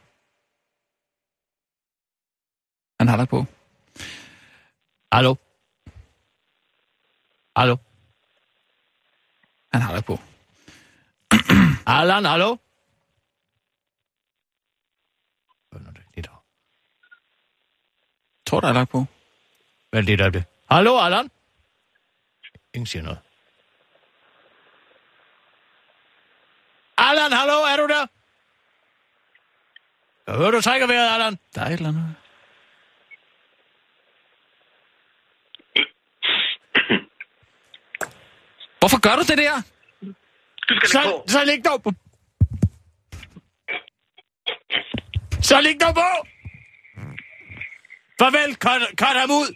Han 3.04 3.08
har 3.10 3.18
lagt 3.18 3.30
på. 3.30 3.46
Hallo? 5.12 5.36
Hallo? 7.58 7.76
Han 9.74 9.82
har 9.82 9.94
lagt 9.94 10.06
på. 10.06 10.20
Allan, 11.98 12.26
hallo? 12.26 12.58
Tror 18.46 18.60
der 18.60 18.68
er 18.68 18.74
lagt 18.74 18.90
på? 18.90 19.06
Vent 19.92 20.06
lidt 20.06 20.22
øjeblik. 20.22 20.44
Hallo, 20.72 21.00
Allan? 21.00 21.32
Ingen 22.74 22.86
siger 22.86 23.04
noget. 23.04 23.20
Allan, 26.98 27.32
hallo, 27.32 27.54
er 27.54 27.78
du 27.78 27.88
der? 27.88 28.06
Jeg 30.28 30.36
hører, 30.36 30.52
du 30.52 30.62
trækker 30.62 30.88
vejret, 30.88 31.14
Allan. 31.14 31.40
Der 31.56 31.62
er 31.62 31.68
et 31.68 31.74
eller 31.74 31.90
andet. 31.90 32.23
Hvorfor 38.84 39.00
gør 39.00 39.16
du 39.16 39.22
det 39.22 39.38
der? 39.38 39.62
Du 40.70 40.76
skal 40.84 41.00
lægge 41.00 41.14
på. 41.14 41.24
Så, 41.28 41.34
så 41.34 41.46
læg 41.46 41.66
dog 41.66 41.84
på. 41.84 41.92
Så 45.42 45.62
læg 45.62 45.76
dog 45.82 45.94
på! 45.94 46.10
Farvel, 48.20 48.56
cut, 48.56 48.82
cut 49.00 49.20
ham 49.22 49.32
ud. 49.32 49.56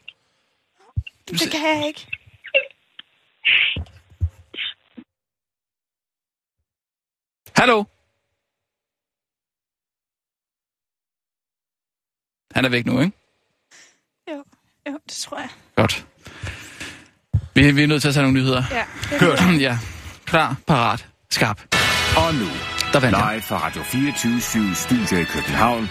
Det 1.28 1.52
kan 1.52 1.78
jeg 1.78 1.88
ikke. 1.88 2.08
Hallo? 7.56 7.84
Han 12.52 12.66
er 12.66 12.70
væk 12.70 12.86
nu, 12.86 13.02
ikke? 13.02 13.18
Jo, 14.32 14.44
jo, 14.88 15.00
det 15.08 15.13
tror 15.13 15.40
jeg. 15.40 15.50
Godt. 15.76 16.08
Vi, 17.58 17.72
vi 17.72 17.84
er 17.84 17.88
nødt 17.88 18.02
til 18.02 18.08
at 18.08 18.13
tage 18.13 18.24
nogle 18.24 18.39
nyheder. 18.39 18.63
Ja, 18.72 18.84
det 19.10 19.20
Kør. 19.20 19.36
lyder- 19.52 19.60
ja. 19.70 19.78
Klar, 20.26 20.56
parat, 20.67 21.06
skarp. 21.32 21.62
Og 22.17 22.34
nu, 22.36 22.46
Der 22.93 23.00
vandt 23.00 23.17
jeg. 23.17 23.30
live 23.34 23.41
fra 23.41 23.65
Radio 23.65 23.84
24 23.84 24.76
Studio 24.76 25.17
i 25.17 25.24
København. 25.24 25.89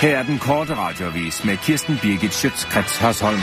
Her 0.00 0.18
er 0.18 0.22
den 0.22 0.38
korte 0.38 0.74
radiovis 0.76 1.44
med 1.44 1.56
Kirsten 1.56 1.98
Birgit 2.02 2.34
Schøtzgrads 2.34 2.96
Hasholm. 2.98 3.40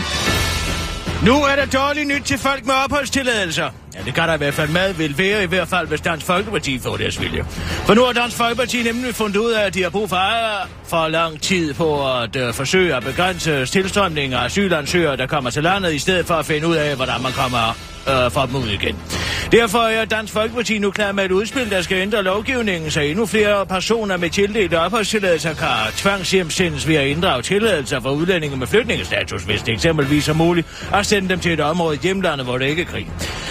Nu 1.26 1.44
er 1.44 1.56
der 1.56 1.66
dårligt 1.66 2.08
nyt 2.08 2.22
til 2.26 2.38
folk 2.38 2.66
med 2.66 2.74
opholdstilladelser. 2.86 3.70
Ja, 3.96 4.00
det 4.06 4.14
kan 4.14 4.28
der 4.28 4.34
i 4.34 4.38
hvert 4.38 4.54
fald 4.54 4.70
meget 4.70 5.00
vil 5.00 5.18
være, 5.18 5.44
i 5.44 5.46
hvert 5.46 5.68
fald 5.68 5.88
hvis 5.88 6.02
Dansk 6.02 6.26
Folkeparti 6.26 6.80
får 6.80 6.98
deres 6.98 7.22
vilje. 7.22 7.46
For 7.86 7.94
nu 7.94 8.04
har 8.04 8.14
Dansk 8.14 8.38
Folkeparti 8.38 8.84
nemlig 8.84 9.16
fundet 9.16 9.38
ud 9.38 9.52
af, 9.52 9.66
at 9.66 9.74
de 9.74 9.84
har 9.84 9.90
brug 9.90 10.10
for, 10.10 10.18
for 10.84 11.08
lang 11.08 11.42
tid 11.42 11.74
på 11.74 12.18
at 12.18 12.36
uh, 12.36 12.54
forsøge 12.54 12.96
at 12.96 13.04
begrænse 13.04 13.66
tilstrømningen 13.66 14.34
af 14.40 14.44
asylansøgere, 14.44 15.18
der 15.18 15.28
kommer 15.28 15.50
til 15.50 15.64
landet, 15.64 15.94
i 15.94 16.00
stedet 16.00 16.26
for 16.26 16.34
at 16.34 16.46
finde 16.46 16.68
ud 16.68 16.76
af, 16.76 16.96
hvordan 16.96 17.22
man 17.22 17.32
kommer 17.32 17.78
uh, 18.08 18.32
for 18.32 18.46
dem 18.46 18.56
ud 18.56 18.68
igen. 18.68 18.96
Derfor 19.52 19.80
er 19.80 20.06
Dansk 20.06 20.34
Folkeparti 20.34 20.80
nu 20.80 20.92
klar 20.92 21.12
med 21.12 21.26
et 21.26 21.32
udspil, 21.32 21.70
der 21.70 21.82
skal 21.82 21.98
ændre 21.98 22.24
lovgivningen, 22.24 22.92
så 22.92 23.02
endnu 23.02 23.26
flere 23.26 23.66
personer 23.66 24.18
med 24.18 24.30
tildelt 24.30 24.74
opholdstilladelser 24.74 25.54
kan 25.54 25.68
tvangshjemsendes 25.96 26.88
ved 26.88 26.96
at 26.96 27.08
inddrage 27.08 27.42
tilladelser 27.42 28.00
for 28.00 28.10
udlændinge 28.10 28.58
med 28.58 28.68
flygtningestatus, 28.68 29.44
hvis 29.44 29.62
det 29.62 29.74
eksempelvis 29.74 30.28
er 30.28 30.34
muligt 30.34 30.68
at 30.94 31.06
sende 31.06 31.30
dem 31.30 31.40
til 31.40 31.54
et 31.54 31.60
område 31.60 31.96
i 31.96 32.00
hjemlandet, 32.04 32.46
hvor 32.46 32.58
der 32.58 32.66
ikke 32.66 32.82
er 32.82 32.86
krig. 32.86 33.08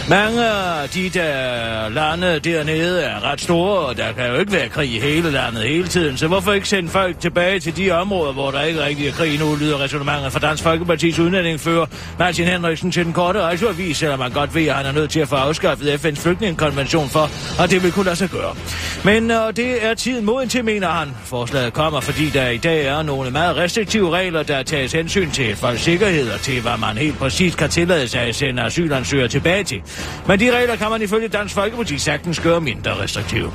Mange 0.08 0.46
af 0.46 0.88
de 0.88 1.08
der 1.08 1.88
lande 1.88 2.38
dernede 2.38 3.02
er 3.02 3.30
ret 3.32 3.40
store, 3.40 3.78
og 3.78 3.96
der 3.96 4.12
kan 4.12 4.26
jo 4.26 4.34
ikke 4.34 4.52
være 4.52 4.68
krig 4.68 4.94
i 4.94 5.00
hele 5.00 5.30
landet 5.30 5.62
hele 5.62 5.88
tiden, 5.88 6.16
så 6.16 6.26
hvorfor 6.26 6.52
ikke 6.52 6.68
sende 6.68 6.88
folk 6.88 7.20
tilbage 7.20 7.60
til 7.60 7.76
de 7.76 7.90
områder, 7.90 8.32
hvor 8.32 8.50
der 8.50 8.62
ikke 8.62 8.84
rigtig 8.84 9.08
er 9.08 9.12
krig 9.12 9.38
nu, 9.38 9.56
lyder 9.60 9.80
resonemanget 9.80 10.32
fra 10.32 10.38
Dansk 10.38 10.62
Folkepartis 10.62 11.18
udlændingefører 11.18 11.86
Martin 12.18 12.44
Henriksen 12.44 12.92
til 12.92 13.04
den 13.04 13.12
korte 13.12 13.42
radioavis, 13.42 13.96
selvom 13.96 14.18
man 14.18 14.30
godt 14.30 14.54
ved, 14.54 14.66
at 14.66 14.74
han 14.74 14.86
er 14.86 14.92
nødt 14.92 15.10
til 15.10 15.20
at 15.20 15.28
få 15.28 15.36
afskaffet 15.36 15.79
afskaffet 15.80 16.16
FN's 16.16 16.20
flygtningekonvention 16.20 17.08
for, 17.08 17.30
og 17.62 17.70
det 17.70 17.82
vil 17.82 17.92
kunne 17.92 18.04
lade 18.04 18.16
sig 18.16 18.30
gøre. 18.30 18.54
Men 19.04 19.30
øh, 19.30 19.56
det 19.56 19.84
er 19.84 19.94
tiden 19.94 20.24
moden 20.24 20.48
til, 20.48 20.64
mener 20.64 20.88
han. 20.88 21.08
Forslaget 21.24 21.72
kommer, 21.72 22.00
fordi 22.00 22.30
der 22.30 22.48
i 22.48 22.56
dag 22.56 22.86
er 22.86 23.02
nogle 23.02 23.30
meget 23.30 23.56
restriktive 23.56 24.10
regler, 24.10 24.42
der 24.42 24.62
tages 24.62 24.92
hensyn 24.92 25.30
til 25.30 25.56
folks 25.56 25.80
sikkerhed 25.80 26.30
og 26.30 26.40
til, 26.40 26.60
hvad 26.60 26.76
man 26.78 26.96
helt 26.96 27.18
præcis 27.18 27.54
kan 27.54 27.70
tillade 27.70 28.08
sig 28.08 28.20
at 28.20 28.36
sende 28.36 28.62
asylansøgere 28.62 29.28
tilbage 29.28 29.64
til. 29.64 29.82
Men 30.26 30.40
de 30.40 30.56
regler 30.56 30.76
kan 30.76 30.90
man 30.90 31.02
ifølge 31.02 31.28
Dansk 31.28 31.54
Folkeparti 31.54 31.98
sagtens 31.98 32.40
gøre 32.40 32.60
mindre 32.60 32.90
restriktive. 33.02 33.52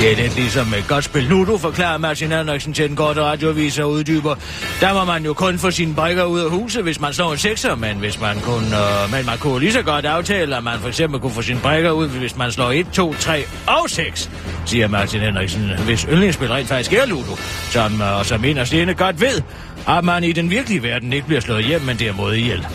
Det 0.00 0.12
er 0.12 0.16
lidt 0.16 0.36
ligesom 0.36 0.74
et 0.74 0.84
godt 0.88 1.04
spil 1.04 1.22
Ludo, 1.22 1.56
forklarer 1.56 1.98
Martin 1.98 2.32
Andersen 2.32 2.72
til 2.72 2.88
den 2.88 2.96
korte 2.96 3.22
radioavis 3.22 3.78
og 3.78 3.90
uddyber. 3.90 4.34
Der 4.80 4.94
må 4.94 5.04
man 5.04 5.24
jo 5.24 5.34
kun 5.34 5.58
få 5.58 5.70
sine 5.70 5.94
brækker 5.94 6.24
ud 6.24 6.40
af 6.40 6.50
huset, 6.50 6.82
hvis 6.82 7.00
man 7.00 7.12
slår 7.12 7.32
en 7.32 7.38
sekser, 7.38 7.74
men 7.74 7.96
hvis 7.96 8.20
man 8.20 8.40
kun, 8.40 8.64
øh, 8.64 9.12
men 9.12 9.26
man 9.26 9.38
kunne 9.38 9.60
lige 9.60 9.72
så 9.72 9.82
godt 9.82 10.04
aftale, 10.04 10.56
at 10.56 10.64
man 10.64 10.78
for 10.78 10.88
eksempel 10.88 11.20
kunne 11.20 11.32
få 11.38 11.42
sine 11.42 11.60
brækker 11.60 11.90
ud, 11.90 12.08
hvis 12.08 12.36
man 12.36 12.52
slår 12.52 12.70
1, 12.70 12.86
2, 12.92 13.14
3 13.14 13.44
og 13.66 13.90
6, 13.90 14.30
siger 14.66 14.88
Martin 14.88 15.20
Henriksen, 15.20 15.70
hvis 15.84 16.06
yndlingsspil 16.10 16.48
rent 16.48 16.68
faktisk 16.68 16.92
er 16.92 17.06
Ludo, 17.06 17.36
som, 17.70 18.02
øh, 18.02 18.18
og 18.18 18.26
som 18.26 18.44
en 18.44 18.58
af 18.58 18.66
stene 18.66 18.94
godt 18.94 19.20
ved, 19.20 19.42
at 19.88 20.04
man 20.04 20.24
i 20.24 20.32
den 20.32 20.50
virkelige 20.50 20.82
verden 20.82 21.12
ikke 21.12 21.26
bliver 21.26 21.40
slået 21.40 21.64
hjem, 21.64 21.80
men 21.80 21.98
derimod 21.98 22.34
ihjel. 22.34 22.66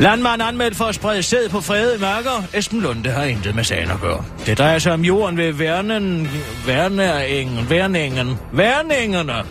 Landmand 0.00 0.42
anmeldt 0.42 0.76
for 0.76 0.84
at 0.84 0.94
sprede 0.94 1.22
sæd 1.22 1.48
på 1.48 1.60
fredede 1.60 1.98
mørker. 1.98 2.44
Esben 2.54 2.80
Lunde 2.80 3.10
har 3.10 3.24
intet 3.24 3.54
med 3.54 3.64
sagen 3.64 3.90
at 3.90 4.00
gøre. 4.00 4.24
Det 4.46 4.58
drejer 4.58 4.78
sig 4.78 4.92
om 4.92 5.04
jorden 5.04 5.36
ved 5.36 5.52
Værnen, 5.52 6.30
Værneringen, 6.66 7.70
Værningen, 7.70 8.38
Værningerne 8.52 9.44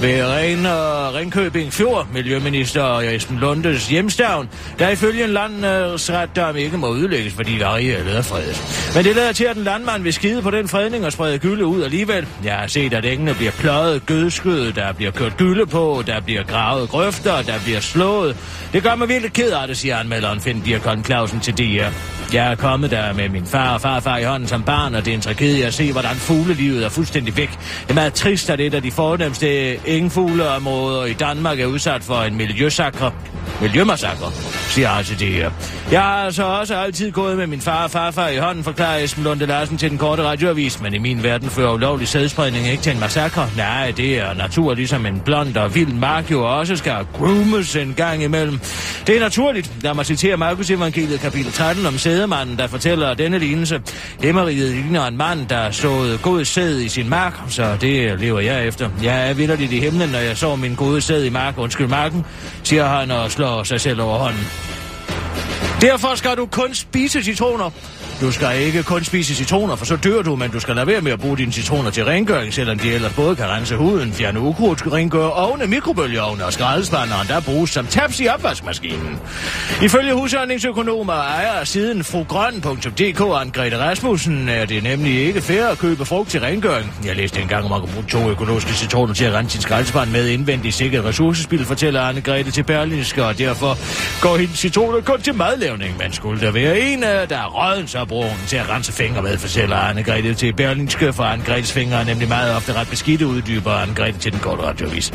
ved 0.00 0.24
Ren 0.26 0.66
og 0.66 1.14
Ringkøbing 1.14 1.72
Fjord, 1.72 2.06
Miljøminister 2.12 2.98
Esben 2.98 3.38
Lundes 3.38 3.88
hjemstavn, 3.88 4.48
der 4.78 4.88
ifølge 4.88 5.24
en 5.24 5.30
landsretdom 5.30 6.56
ikke 6.56 6.76
må 6.76 6.94
ødelægges, 6.94 7.32
fordi 7.32 7.60
arealet 7.60 8.16
er 8.16 8.22
fredet. 8.22 8.90
Men 8.94 9.04
det 9.04 9.16
lader 9.16 9.32
til, 9.32 9.44
at 9.44 9.56
en 9.56 9.64
landmand 9.64 10.02
vil 10.02 10.12
skide 10.12 10.42
på 10.42 10.50
den 10.50 10.68
fredning 10.68 11.06
og 11.06 11.12
sprede 11.12 11.38
gylde 11.38 11.66
ud 11.66 11.82
alligevel. 11.82 12.26
Jeg 12.44 12.54
har 12.54 12.66
set, 12.66 12.94
at 12.94 13.04
engene 13.04 13.34
bliver 13.34 13.52
pløjet, 13.52 14.06
gødskødet, 14.06 14.76
der 14.76 14.92
bliver 14.92 15.10
kørt 15.10 15.36
gylde 15.36 15.66
på, 15.66 16.02
der 16.06 16.20
bliver 16.20 16.42
gravet 16.42 16.88
grøfter, 16.88 17.42
der 17.42 17.60
bliver 17.64 17.80
slået. 17.80 18.36
Det 18.72 18.82
gør 18.82 18.94
mig 18.94 19.08
virkelig 19.08 19.32
ked 19.32 19.50
af 19.50 19.68
det, 19.68 19.76
siger 19.76 19.96
anmelderen 19.96 20.40
Finn 20.40 20.60
Dirkon 20.60 21.04
Clausen 21.04 21.40
til 21.40 21.58
DR. 21.58 21.88
Jeg 22.34 22.50
er 22.50 22.54
kommet 22.54 22.90
der 22.90 23.12
med 23.12 23.28
min 23.28 23.46
far 23.46 23.74
og 23.74 23.80
farfar 23.80 24.18
i 24.18 24.24
hånden 24.24 24.48
som 24.48 24.62
barn, 24.62 24.94
og 24.94 25.04
det 25.04 25.10
er 25.10 25.14
en 25.14 25.20
tragedie 25.20 25.66
at 25.66 25.74
se, 25.74 25.92
hvordan 25.92 26.16
fuglelivet 26.16 26.84
er 26.84 26.88
fuldstændig 26.88 27.36
væk. 27.36 27.50
Det 27.82 27.90
er 27.90 27.94
meget 27.94 28.14
trist, 28.14 28.50
at 28.50 28.60
et 28.60 28.74
af 28.74 28.82
de 28.82 28.90
fornemmeste 28.90 29.76
engfugleområder 29.86 31.04
i 31.04 31.12
Danmark 31.12 31.60
er 31.60 31.66
udsat 31.66 32.02
for 32.02 32.22
en 32.22 32.36
miljøsakre. 32.36 33.12
Miljømassakre, 33.60 34.32
siger 34.68 34.96
jeg 34.96 35.06
til 35.06 35.18
det 35.18 35.28
her. 35.28 35.50
Jeg 35.92 36.00
har 36.00 36.24
altså 36.24 36.44
også 36.44 36.76
altid 36.76 37.12
gået 37.12 37.36
med 37.36 37.46
min 37.46 37.60
far 37.60 37.84
og 37.84 37.90
farfar 37.90 38.28
i 38.28 38.36
hånden, 38.36 38.64
forklarer 38.64 38.98
Esben 38.98 39.24
Lunde 39.24 39.46
Larsen 39.46 39.78
til 39.78 39.90
den 39.90 39.98
korte 39.98 40.22
radioavis, 40.22 40.80
men 40.80 40.94
i 40.94 40.98
min 40.98 41.22
verden 41.22 41.50
fører 41.50 41.72
ulovlig 41.72 42.08
sædspredning 42.08 42.68
ikke 42.68 42.82
til 42.82 42.92
en 42.92 43.00
massakre. 43.00 43.50
Nej, 43.56 43.92
det 43.96 44.18
er 44.18 44.34
natur, 44.34 44.74
ligesom 44.74 45.06
en 45.06 45.20
blond 45.24 45.56
og 45.56 45.74
vild 45.74 45.92
mark 45.92 46.30
jo 46.30 46.58
også 46.58 46.76
skal 46.76 46.96
groomes 47.12 47.76
en 47.76 47.94
gang 47.96 48.22
imellem. 48.22 48.60
Det 49.06 49.16
er 49.16 49.20
naturligt. 49.20 49.72
Lad 49.82 49.94
mig 49.94 50.06
citere 50.06 50.36
Markus 50.36 50.70
Evangeliet 50.70 51.20
kapitel 51.20 51.52
13 51.52 51.86
om 51.86 51.98
sædemanden, 51.98 52.58
der 52.58 52.66
fortæller 52.66 53.14
denne 53.14 53.38
lignelse. 53.38 53.82
Himmeriget 54.22 54.74
ligner 54.74 55.06
en 55.06 55.16
mand, 55.16 55.46
der 55.46 55.70
såede 55.70 56.18
god 56.18 56.44
sæd 56.44 56.78
i 56.78 56.88
sin 56.88 57.08
mark, 57.08 57.40
så 57.48 57.76
det 57.80 58.20
lever 58.20 58.40
jeg 58.40 58.66
efter. 58.66 58.90
Jeg 59.02 59.30
er 59.30 59.34
vidderligt 59.34 59.72
i 59.72 59.80
himlen, 59.80 60.08
når 60.08 60.18
jeg 60.18 60.36
så 60.36 60.56
min 60.56 60.74
gode 60.74 61.00
sæd 61.00 61.24
i 61.24 61.30
mark, 61.30 61.58
undskyld 61.58 61.86
marken, 61.86 62.24
siger 62.62 62.86
han 62.86 63.10
og 63.10 63.30
slår 63.30 63.43
sig 63.64 63.80
selv 63.80 64.00
over 64.00 64.18
hånden. 64.18 64.46
Derfor 65.80 66.14
skal 66.14 66.36
du 66.36 66.46
kun 66.46 66.74
spise 66.74 67.22
citroner. 67.22 67.70
Du 68.20 68.32
skal 68.32 68.60
ikke 68.60 68.82
kun 68.82 69.04
spise 69.04 69.34
citroner, 69.34 69.76
for 69.76 69.84
så 69.84 69.96
dør 69.96 70.22
du, 70.22 70.36
men 70.36 70.50
du 70.50 70.60
skal 70.60 70.74
lade 70.74 70.86
være 70.86 71.00
med 71.00 71.12
at 71.12 71.20
bruge 71.20 71.36
dine 71.36 71.52
citroner 71.52 71.90
til 71.90 72.04
rengøring, 72.04 72.54
selvom 72.54 72.78
de 72.78 72.92
ellers 72.92 73.12
både 73.12 73.36
kan 73.36 73.48
rense 73.48 73.76
huden, 73.76 74.12
fjerne 74.12 74.40
ukrudt, 74.40 74.92
rengøre 74.92 75.32
ovne, 75.32 75.66
mikrobølgeovne 75.66 76.44
og 76.44 76.52
skraldespanderen, 76.52 77.28
der 77.28 77.40
bruges 77.40 77.70
som 77.70 77.86
taps 77.86 78.20
i 78.20 78.28
opvaskemaskinen. 78.28 79.18
Ifølge 79.82 80.14
husholdningsøkonomer 80.14 81.12
og 81.12 81.18
ejer 81.18 81.64
siden 81.64 82.04
frugrøn.dk 82.04 83.20
Anne-Grethe 83.20 83.76
Rasmussen 83.76 84.48
er 84.48 84.66
det 84.66 84.82
nemlig 84.82 85.26
ikke 85.26 85.40
fair 85.40 85.66
at 85.66 85.78
købe 85.78 86.04
frugt 86.04 86.30
til 86.30 86.40
rengøring. 86.40 86.92
Jeg 87.04 87.16
læste 87.16 87.40
engang, 87.40 87.64
om 87.64 87.70
man 87.70 87.80
kan 87.80 87.90
bruge 87.94 88.06
to 88.08 88.30
økologiske 88.30 88.72
citroner 88.72 89.14
til 89.14 89.24
at 89.24 89.32
rense 89.32 89.52
sin 89.52 89.62
skraldespand 89.62 90.10
med 90.10 90.28
indvendig 90.28 90.74
sikkert 90.74 91.04
ressourcespil, 91.04 91.64
fortæller 91.64 92.10
Anne-Grethe 92.10 92.50
til 92.50 92.62
Berlinske, 92.62 93.24
og 93.24 93.38
derfor 93.38 93.78
går 94.22 94.36
hendes 94.36 94.58
citroner 94.58 95.00
kun 95.00 95.20
til 95.20 95.34
madlavning. 95.34 95.98
Men 95.98 96.12
skulle 96.12 96.40
der 96.40 96.50
være 96.50 96.80
en, 96.80 97.04
øh, 97.04 97.28
der 97.28 97.38
er 97.38 97.46
rødden, 97.46 97.88
så 97.88 98.03
bruger 98.04 98.28
hun 98.28 98.38
til 98.46 98.56
at 98.56 98.68
rense 98.68 98.92
fingre 98.92 99.22
med, 99.22 99.38
fortæller 99.38 99.76
Anne-Grethe 99.76 100.34
til 100.34 100.52
Berlinske, 100.52 101.12
for 101.12 101.24
Anne-Gretes 101.24 101.72
fingre 101.72 102.00
er 102.00 102.04
nemlig 102.04 102.28
meget 102.28 102.56
ofte 102.56 102.72
ret 102.72 102.88
beskidte, 102.88 103.26
uddyber 103.26 103.72
Anne-Grethe 103.82 104.18
til 104.18 104.32
den 104.32 104.40
korte 104.40 104.62
radiovis. 104.62 105.12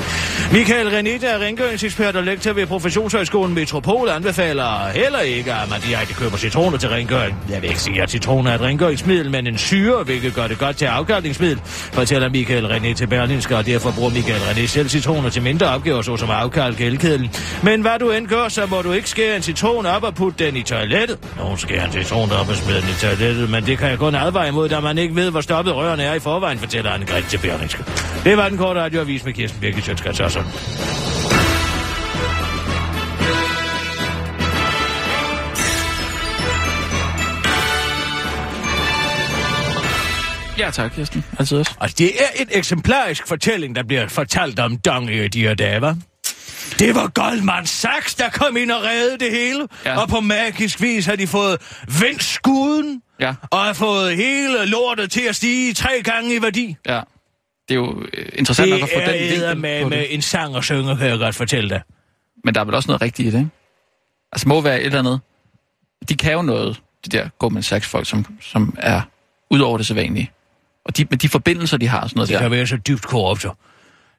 Michael 0.51 0.87
René, 0.87 1.21
der 1.21 1.29
er 1.29 1.39
rengøringsekspert 1.45 2.15
og 2.15 2.23
lektor 2.23 2.53
ved 2.53 2.67
Professionshøjskolen 2.67 3.55
Metropol, 3.55 4.09
anbefaler 4.09 4.87
heller 4.87 5.19
ikke, 5.19 5.53
at 5.53 5.69
man 5.69 5.81
direkte 5.81 6.13
køber 6.13 6.37
citroner 6.37 6.77
til 6.77 6.89
rengøring. 6.89 7.37
Jeg 7.49 7.61
vil 7.61 7.69
ikke 7.69 7.81
sige, 7.81 8.01
at 8.01 8.11
citroner 8.11 8.51
er 8.51 8.55
et 8.55 8.61
rengøringsmiddel, 8.61 9.31
men 9.31 9.47
en 9.47 9.57
syre, 9.57 10.03
hvilket 10.03 10.33
gør 10.33 10.47
det 10.47 10.57
godt 10.57 10.77
til 10.77 10.85
afkalkningsmiddel, 10.85 11.59
fortæller 11.65 12.29
Michael 12.29 12.65
René 12.65 12.93
til 12.93 13.07
Berlinske, 13.07 13.57
og 13.57 13.65
derfor 13.65 13.91
bruger 13.91 14.11
Michael 14.11 14.41
René 14.41 14.65
selv 14.67 14.89
citroner 14.89 15.29
til 15.29 15.41
mindre 15.41 15.67
opgaver, 15.67 16.01
såsom 16.01 16.29
at 16.29 16.75
gældkedlen. 16.77 17.29
Men 17.63 17.81
hvad 17.81 17.99
du 17.99 18.11
end 18.11 18.27
gør, 18.27 18.47
så 18.47 18.65
må 18.65 18.81
du 18.81 18.91
ikke 18.91 19.09
skære 19.09 19.35
en 19.35 19.41
citron 19.41 19.85
op 19.85 20.03
og 20.03 20.15
putte 20.15 20.45
den 20.45 20.55
i 20.55 20.63
toilettet. 20.63 21.17
Nogen 21.37 21.57
skærer 21.57 21.85
en 21.85 21.91
citron 21.91 22.31
op 22.31 22.49
og 22.49 22.55
smider 22.55 22.78
den 22.81 22.89
i 22.89 22.93
toilettet, 22.93 23.49
men 23.49 23.65
det 23.65 23.77
kan 23.77 23.89
jeg 23.89 23.97
kun 23.97 24.15
advare 24.15 24.47
imod, 24.47 24.69
da 24.69 24.79
man 24.79 24.97
ikke 24.97 25.15
ved, 25.15 25.31
hvor 25.31 25.41
stoppet 25.41 25.75
rørene 25.75 26.03
er 26.03 26.13
i 26.13 26.19
forvejen, 26.19 26.59
fortæller 26.59 26.91
Anne 26.91 27.05
Gret 27.05 27.25
til 27.25 27.37
Berlingske. 27.37 27.83
Det 28.23 28.37
var 28.37 28.49
den 28.49 28.57
korte 28.57 28.79
radioavis 28.79 29.25
med 29.25 29.33
Kirsten 29.33 29.61
Birgit 29.61 29.83
Sjøtskrets 29.83 30.19
også. 30.19 30.39
Ja 40.59 40.69
tak, 40.71 40.91
Kirsten. 40.91 41.25
Altid 41.39 41.57
også. 41.57 41.71
Og 41.79 41.89
det 41.97 42.07
er 42.07 42.41
et 42.43 42.47
eksemplarisk 42.51 43.27
fortælling, 43.27 43.75
der 43.75 43.83
bliver 43.83 44.07
fortalt 44.07 44.59
om 44.59 44.77
Dong 44.77 45.11
i 45.11 45.27
de 45.27 45.41
her 45.41 45.53
dage, 45.53 45.79
hva'? 45.79 46.08
Det 46.79 46.95
var 46.95 47.07
Goldman 47.07 47.65
Sachs, 47.65 48.15
der 48.15 48.29
kom 48.29 48.57
ind 48.57 48.71
og 48.71 48.83
reddede 48.83 49.17
det 49.19 49.31
hele. 49.31 49.67
Ja. 49.85 50.01
Og 50.01 50.09
på 50.09 50.19
magisk 50.19 50.81
vis 50.81 51.05
har 51.05 51.15
de 51.15 51.27
fået 51.27 51.57
vendt 52.01 52.23
skuden. 52.23 53.01
Ja. 53.19 53.35
Og 53.51 53.59
har 53.59 53.73
fået 53.73 54.15
hele 54.15 54.65
lortet 54.65 55.11
til 55.11 55.21
at 55.21 55.35
stige 55.35 55.73
tre 55.73 56.01
gange 56.03 56.35
i 56.35 56.41
værdi. 56.41 56.75
Ja. 56.87 57.01
Det 57.69 57.75
er 57.75 57.79
jo 57.79 58.03
øh, 58.13 58.25
interessant 58.33 58.69
nok 58.69 58.81
at 58.81 58.89
få 58.93 58.99
den 58.99 59.09
det 59.09 59.31
vinkel 59.31 59.57
med, 59.57 59.83
på 59.83 59.89
med 59.89 59.97
det. 59.97 60.13
en 60.13 60.21
sang 60.21 60.55
og 60.55 60.63
synger, 60.63 60.95
kan 60.97 61.07
jeg 61.07 61.17
godt 61.19 61.35
fortælle 61.35 61.69
dig. 61.69 61.81
Men 62.43 62.55
der 62.55 62.61
er 62.61 62.65
vel 62.65 62.75
også 62.75 62.87
noget 62.87 63.01
rigtigt 63.01 63.27
i 63.27 63.31
det, 63.31 63.37
ikke? 63.37 63.49
Altså 64.31 64.47
må 64.47 64.61
være 64.61 64.79
et 64.79 64.85
eller 64.85 64.99
andet. 64.99 65.19
De 66.09 66.15
kan 66.15 66.33
jo 66.33 66.41
noget, 66.41 66.81
de 67.05 67.17
der 67.17 67.29
Goldman 67.39 67.63
Sachs 67.63 67.87
folk, 67.87 68.09
som, 68.09 68.25
som 68.41 68.75
er 68.77 69.01
ud 69.51 69.59
over 69.59 69.77
det 69.77 69.85
sædvanlige. 69.87 70.31
Og 70.85 70.97
de, 70.97 71.05
med 71.09 71.17
de 71.17 71.29
forbindelser, 71.29 71.77
de 71.77 71.87
har 71.87 72.01
og 72.01 72.09
sådan 72.09 72.17
noget 72.17 72.29
Det 72.29 72.33
der. 72.33 72.41
kan 72.41 72.51
være 72.51 72.67
så 72.67 72.77
dybt 72.77 73.03
korrupter. 73.07 73.49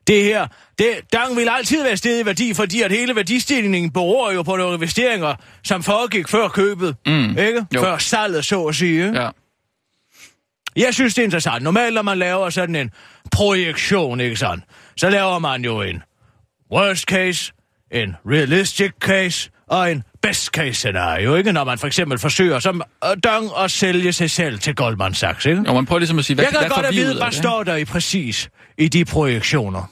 Det 0.06 0.24
her, 0.24 0.46
det, 0.78 0.86
Dang 1.12 1.36
vil 1.36 1.48
altid 1.48 1.82
være 1.82 1.96
stedet 1.96 2.22
i 2.22 2.26
værdi, 2.26 2.54
fordi 2.54 2.82
at 2.82 2.92
hele 2.92 3.16
værdistigningen 3.16 3.92
beror 3.92 4.32
jo 4.32 4.42
på 4.42 4.56
nogle 4.56 4.74
investeringer, 4.74 5.34
som 5.64 5.82
foregik 5.82 6.28
før 6.28 6.48
købet. 6.48 6.96
Mm. 7.06 7.38
Ikke? 7.38 7.66
Jo. 7.74 7.82
Før 7.82 7.98
salget, 7.98 8.44
så 8.44 8.64
at 8.64 8.74
sige. 8.74 9.22
Ja. 9.22 9.28
Jeg 10.76 10.94
synes, 10.94 11.14
det 11.14 11.22
er 11.22 11.24
interessant. 11.24 11.62
Normalt, 11.62 11.94
når 11.94 12.02
man 12.02 12.18
laver 12.18 12.50
sådan 12.50 12.76
en 12.76 12.90
projektion, 13.32 14.20
ikke 14.20 14.36
sådan, 14.36 14.64
så 14.96 15.10
laver 15.10 15.38
man 15.38 15.64
jo 15.64 15.82
en 15.82 16.02
worst 16.72 17.04
case, 17.04 17.52
en 17.90 18.16
realistic 18.26 18.92
case 19.00 19.50
og 19.66 19.92
en 19.92 20.02
best 20.22 20.46
case 20.46 20.74
scenario, 20.74 21.34
ikke? 21.34 21.52
Når 21.52 21.64
man 21.64 21.78
for 21.78 21.86
eksempel 21.86 22.18
forsøger 22.18 22.58
som 22.58 22.82
øh, 23.04 23.10
dong 23.24 23.50
at 23.58 23.70
sælge 23.70 24.12
sig 24.12 24.30
selv 24.30 24.58
til 24.58 24.74
Goldman 24.74 25.14
Sachs, 25.14 25.46
ikke? 25.46 25.62
Og 25.68 25.74
man 25.74 25.86
prøver 25.86 25.98
ligesom 25.98 26.18
at 26.18 26.24
sige, 26.24 26.34
hvad, 26.34 26.44
Jeg 26.44 26.52
kan 26.52 26.60
hvad 26.60 26.70
godt 26.70 26.86
at 26.86 26.94
vide, 26.94 27.14
hvad 27.16 27.26
det? 27.26 27.34
står 27.34 27.62
der 27.62 27.76
i 27.76 27.84
præcis 27.84 28.50
i 28.78 28.88
de 28.88 29.04
projektioner. 29.04 29.90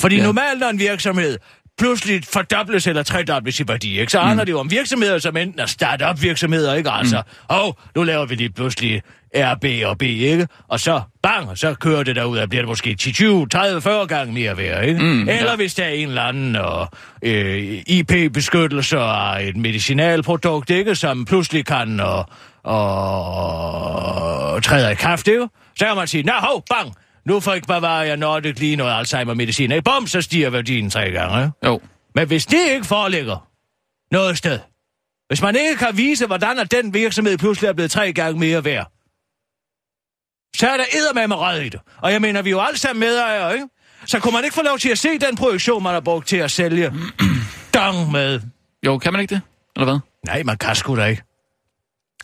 Fordi 0.00 0.16
ja. 0.16 0.22
normalt, 0.22 0.60
når 0.60 0.68
en 0.68 0.78
virksomhed 0.78 1.38
pludselig 1.78 2.24
fordobles 2.32 2.86
eller 2.86 3.02
tredobles 3.02 3.60
i 3.60 3.64
værdi, 3.68 4.00
ikke? 4.00 4.12
så 4.12 4.20
Mm. 4.20 4.26
handler 4.26 4.44
det 4.44 4.52
jo 4.52 4.60
om 4.60 4.70
virksomheder, 4.70 5.18
som 5.18 5.36
enten 5.36 5.60
er 5.60 5.66
start-up 5.66 6.22
virksomheder, 6.22 6.74
ikke? 6.74 6.90
Altså, 6.90 7.16
Mm. 7.16 7.22
og 7.48 7.78
nu 7.96 8.02
laver 8.02 8.26
vi 8.26 8.34
lige 8.34 8.50
pludselig 8.50 9.02
R, 9.36 9.54
B 9.60 9.64
og 9.84 9.98
B, 9.98 10.02
ikke? 10.02 10.48
Og 10.68 10.80
så, 10.80 11.00
bang, 11.22 11.58
så 11.58 11.74
kører 11.74 12.02
det 12.02 12.16
derud, 12.16 12.38
og 12.38 12.48
bliver 12.48 12.62
det 12.62 12.68
måske 12.68 12.94
10, 12.94 13.12
20, 13.12 13.46
30, 13.48 13.82
40 13.82 14.06
gange 14.06 14.32
mere 14.32 14.56
værd, 14.56 14.84
ikke? 14.84 15.00
Mm, 15.02 15.28
eller 15.28 15.50
ja. 15.50 15.56
hvis 15.56 15.74
der 15.74 15.84
er 15.84 15.88
en 15.88 16.08
eller 16.08 16.22
anden 16.22 16.56
og, 16.56 16.88
øh, 17.22 17.82
IP-beskyttelse 17.86 18.98
af 18.98 19.42
et 19.44 19.56
medicinalprodukt, 19.56 20.70
ikke? 20.70 20.94
Som 20.94 21.24
pludselig 21.24 21.66
kan 21.66 22.00
og, 22.00 22.28
og 24.54 24.62
træder 24.62 24.90
i 24.90 24.94
kraft, 24.94 25.28
ikke? 25.28 25.48
Så 25.78 25.86
kan 25.86 25.96
man 25.96 26.06
sige, 26.06 26.22
nå, 26.22 26.32
hov, 26.38 26.64
bang, 26.70 26.94
nu 27.26 27.40
får 27.40 27.52
ikke 27.54 27.66
bare 27.66 27.86
jeg 27.88 28.16
Nordic 28.16 28.58
lige 28.58 28.76
noget 28.76 28.98
Alzheimer-medicin, 28.98 29.72
ikke? 29.72 29.82
Bum, 29.82 30.06
så 30.06 30.22
stiger 30.22 30.50
værdien 30.50 30.90
tre 30.90 31.10
gange? 31.10 31.52
Jo. 31.64 31.80
Men 32.14 32.26
hvis 32.26 32.46
det 32.46 32.70
ikke 32.70 32.86
foreligger 32.86 33.48
noget 34.12 34.38
sted, 34.38 34.58
Hvis 35.28 35.42
man 35.42 35.56
ikke 35.56 35.76
kan 35.76 35.96
vise, 35.96 36.26
hvordan 36.26 36.58
at 36.58 36.70
den 36.70 36.94
virksomhed 36.94 37.38
pludselig 37.38 37.68
er 37.68 37.72
blevet 37.72 37.90
tre 37.90 38.12
gange 38.12 38.40
mere 38.40 38.64
værd, 38.64 38.90
så 40.56 40.68
er 40.68 40.76
der 40.76 40.84
eddermame 40.98 41.36
med 41.36 41.60
i 41.66 41.68
det. 41.68 41.80
Og 42.02 42.12
jeg 42.12 42.20
mener, 42.20 42.42
vi 42.42 42.48
er 42.50 42.52
jo 42.52 42.60
alle 42.60 42.78
sammen 42.78 43.00
medejere, 43.00 43.54
ikke? 43.54 43.66
Så 44.06 44.18
kunne 44.20 44.32
man 44.32 44.44
ikke 44.44 44.54
få 44.54 44.62
lov 44.62 44.78
til 44.78 44.88
at 44.88 44.98
se 44.98 45.18
den 45.18 45.36
projektion, 45.36 45.82
man 45.82 45.92
har 45.92 46.00
brugt 46.00 46.28
til 46.28 46.36
at 46.36 46.50
sælge 46.50 46.92
dong 47.74 48.12
med? 48.12 48.40
Jo, 48.86 48.98
kan 48.98 49.12
man 49.12 49.20
ikke 49.22 49.34
det? 49.34 49.42
Eller 49.76 49.84
hvad? 49.84 49.98
Nej, 50.26 50.42
man 50.42 50.56
kan 50.58 50.74
sgu 50.74 50.96
da 50.96 51.04
ikke. 51.04 51.22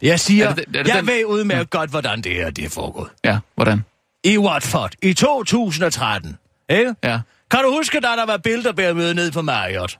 Jeg 0.02 0.20
siger, 0.20 0.48
Er 0.48 0.54
det 0.54 0.64
er 0.68 0.70
det 0.82 0.88
jeg 0.88 0.96
den- 0.96 1.06
ved 1.06 1.24
udmærket 1.24 1.70
godt, 1.70 1.90
hvordan 1.90 2.20
det 2.22 2.32
her 2.32 2.50
det 2.50 2.64
er 2.64 2.68
foregået. 2.70 3.10
Ja, 3.24 3.38
hvordan? 3.54 3.84
I 4.24 4.38
Watford 4.38 4.94
i 5.02 5.12
2013. 5.14 6.38
Ikke? 6.70 6.94
Ja. 7.04 7.20
Kan 7.50 7.64
du 7.64 7.70
huske, 7.76 8.00
da 8.00 8.08
der 8.08 8.26
var 8.26 8.36
bilderbærmøde 8.36 9.14
ned 9.14 9.32
på 9.32 9.42
Marriott? 9.42 9.98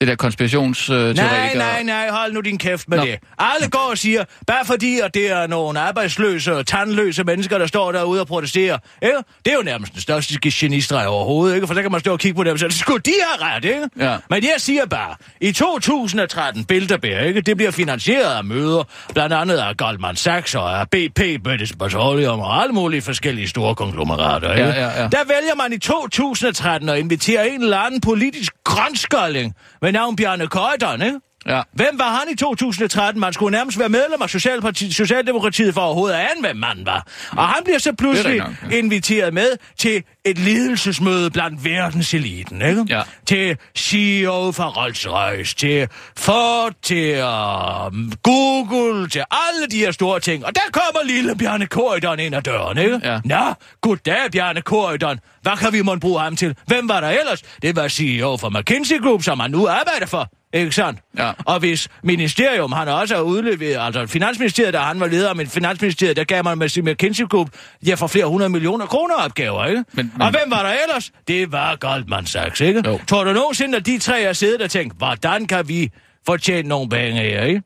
Det 0.00 0.08
der 0.08 0.16
konspirationsteoretiker... 0.16 1.28
Nej, 1.28 1.54
nej, 1.54 1.82
nej, 1.82 2.08
hold 2.10 2.32
nu 2.32 2.40
din 2.40 2.58
kæft 2.58 2.88
med 2.88 2.98
Nå. 2.98 3.04
det. 3.04 3.18
Alle 3.38 3.68
går 3.68 3.88
og 3.90 3.98
siger, 3.98 4.24
bare 4.46 4.64
fordi, 4.64 5.00
at 5.00 5.14
det 5.14 5.30
er 5.30 5.46
nogle 5.46 5.80
arbejdsløse 5.80 6.56
og 6.56 6.66
tandløse 6.66 7.24
mennesker, 7.24 7.58
der 7.58 7.66
står 7.66 7.92
derude 7.92 8.20
og 8.20 8.26
protesterer. 8.26 8.78
Ikke? 9.02 9.16
Det 9.44 9.52
er 9.52 9.56
jo 9.56 9.62
nærmest 9.62 9.92
den 9.92 10.00
største 10.00 10.50
genistreg 10.50 11.06
overhovedet, 11.06 11.54
ikke? 11.54 11.66
For 11.66 11.74
så 11.74 11.82
kan 11.82 11.90
man 11.90 12.00
stå 12.00 12.12
og 12.12 12.18
kigge 12.18 12.36
på 12.36 12.44
dem 12.44 12.52
og 12.52 12.58
sige, 12.58 12.72
skulle 12.72 13.00
de 13.04 13.12
have 13.28 13.50
ret, 13.50 13.64
ikke? 13.64 13.88
Ja. 13.98 14.16
Men 14.30 14.42
jeg 14.42 14.54
siger 14.58 14.86
bare, 14.86 15.14
i 15.40 15.52
2013, 15.52 16.64
Bilderberg, 16.64 17.26
ikke? 17.26 17.40
Det 17.40 17.56
bliver 17.56 17.70
finansieret 17.70 18.36
af 18.36 18.44
møder, 18.44 18.84
blandt 19.12 19.34
andet 19.34 19.56
af 19.56 19.76
Goldman 19.76 20.16
Sachs 20.16 20.54
og 20.54 20.80
af 20.80 20.88
BP, 20.88 21.42
British 21.44 21.74
Petroleum 21.78 22.40
og 22.40 22.62
alle 22.62 22.72
mulige 22.72 23.02
forskellige 23.02 23.48
store 23.48 23.74
konglomerater, 23.74 24.52
ikke? 24.52 24.64
Ja, 24.64 24.80
ja, 24.80 25.02
ja. 25.02 25.08
Der 25.08 25.24
vælger 25.24 25.54
man 25.56 25.72
i 25.72 25.78
2013 25.78 26.88
at 26.88 26.98
invitere 26.98 27.48
en 27.48 27.62
eller 27.62 27.78
anden 27.78 28.00
politisk 28.00 28.52
grønskolling 28.64 29.54
med 29.84 29.92
navn 29.92 30.16
Bjarne 30.16 30.46
Køjderen, 30.46 31.02
ikke? 31.02 31.20
Ja. 31.46 31.62
Hvem 31.72 31.98
var 31.98 32.08
han 32.08 32.22
i 32.32 32.36
2013? 32.36 33.20
Man 33.20 33.32
skulle 33.32 33.56
nærmest 33.56 33.78
være 33.78 33.88
medlem 33.88 34.22
af 34.22 34.34
Socialparti- 34.34 34.92
Socialdemokratiet 34.92 35.74
for 35.74 35.80
overhovedet 35.80 36.16
at 36.16 36.20
ane, 36.20 36.40
hvem 36.40 36.56
manden 36.56 36.86
var. 36.86 37.06
Og 37.32 37.48
han 37.48 37.64
bliver 37.64 37.78
så 37.78 37.92
pludselig 37.92 38.38
nok, 38.38 38.50
ja. 38.70 38.76
inviteret 38.76 39.34
med 39.34 39.48
til 39.78 40.02
et 40.24 40.38
ledelsesmøde 40.38 41.30
blandt 41.30 41.64
verdenseliten, 41.64 42.62
ikke? 42.62 42.84
Ja. 42.88 43.02
Til 43.26 43.56
CEO 43.78 44.52
for 44.52 44.64
Rolls-Royce, 44.78 45.54
til 45.54 45.88
Ford, 46.16 46.72
til 46.82 47.12
uh, 47.14 48.12
Google, 48.22 49.08
til 49.08 49.24
alle 49.30 49.66
de 49.70 49.78
her 49.78 49.90
store 49.92 50.20
ting. 50.20 50.46
Og 50.46 50.54
der 50.54 50.60
kommer 50.72 51.06
lille 51.06 51.36
Bjarne 51.36 51.66
Korydon 51.66 52.18
ind 52.20 52.34
ad 52.34 52.42
døren, 52.42 52.78
ikke? 52.78 53.00
Ja. 53.04 53.20
Nå, 53.24 53.54
goddag, 53.80 54.30
Bjarne 54.32 54.62
Korydon. 54.62 55.18
Hvad 55.42 55.56
kan 55.56 55.72
vi 55.72 55.82
måtte 55.82 56.00
bruge 56.00 56.20
ham 56.20 56.36
til? 56.36 56.56
Hvem 56.66 56.88
var 56.88 57.00
der 57.00 57.08
ellers? 57.08 57.42
Det 57.62 57.76
var 57.76 57.88
CEO 57.88 58.36
for 58.36 58.48
McKinsey 58.58 59.00
Group, 59.02 59.22
som 59.22 59.40
han 59.40 59.50
nu 59.50 59.68
arbejder 59.68 60.06
for. 60.06 60.28
Ikke 60.54 60.72
sandt? 60.72 61.00
Ja. 61.18 61.32
Og 61.44 61.58
hvis 61.58 61.88
ministerium, 62.02 62.72
han 62.72 62.88
også 62.88 63.14
har 63.14 63.22
udleveret, 63.22 63.86
altså 63.86 64.06
Finansministeriet, 64.06 64.74
da 64.74 64.78
han 64.78 65.00
var 65.00 65.06
leder 65.06 65.28
af 65.28 65.36
min 65.36 65.46
Finansministeriet, 65.46 66.16
der 66.16 66.24
gav 66.24 66.44
man 66.44 66.58
med 66.58 66.68
sin 66.68 66.84
McKinsey 66.84 67.24
Group, 67.24 67.48
ja, 67.86 67.94
for 67.94 68.06
flere 68.06 68.26
hundrede 68.26 68.50
millioner 68.50 68.86
kroner 68.86 69.14
opgaver, 69.14 69.66
ikke? 69.66 69.84
Men- 69.92 70.12
men- 70.12 70.22
og 70.22 70.30
hvem 70.30 70.50
var 70.50 70.62
der 70.62 70.72
ellers? 70.88 71.10
Det 71.28 71.52
var 71.52 71.76
Goldman 71.76 72.26
Sachs, 72.26 72.60
ikke? 72.60 72.82
Jo. 72.86 73.00
Tror 73.08 73.24
du 73.24 73.32
nogensinde, 73.32 73.76
at 73.78 73.86
de 73.86 73.98
tre 73.98 74.24
har 74.24 74.32
siddet 74.32 74.62
og 74.62 74.70
tænkt, 74.70 74.94
hvordan 74.98 75.46
kan 75.46 75.68
vi 75.68 75.90
fortjene 76.26 76.68
nogle 76.68 76.88
penge 76.88 77.20
her, 77.20 77.42
ikke? 77.42 77.62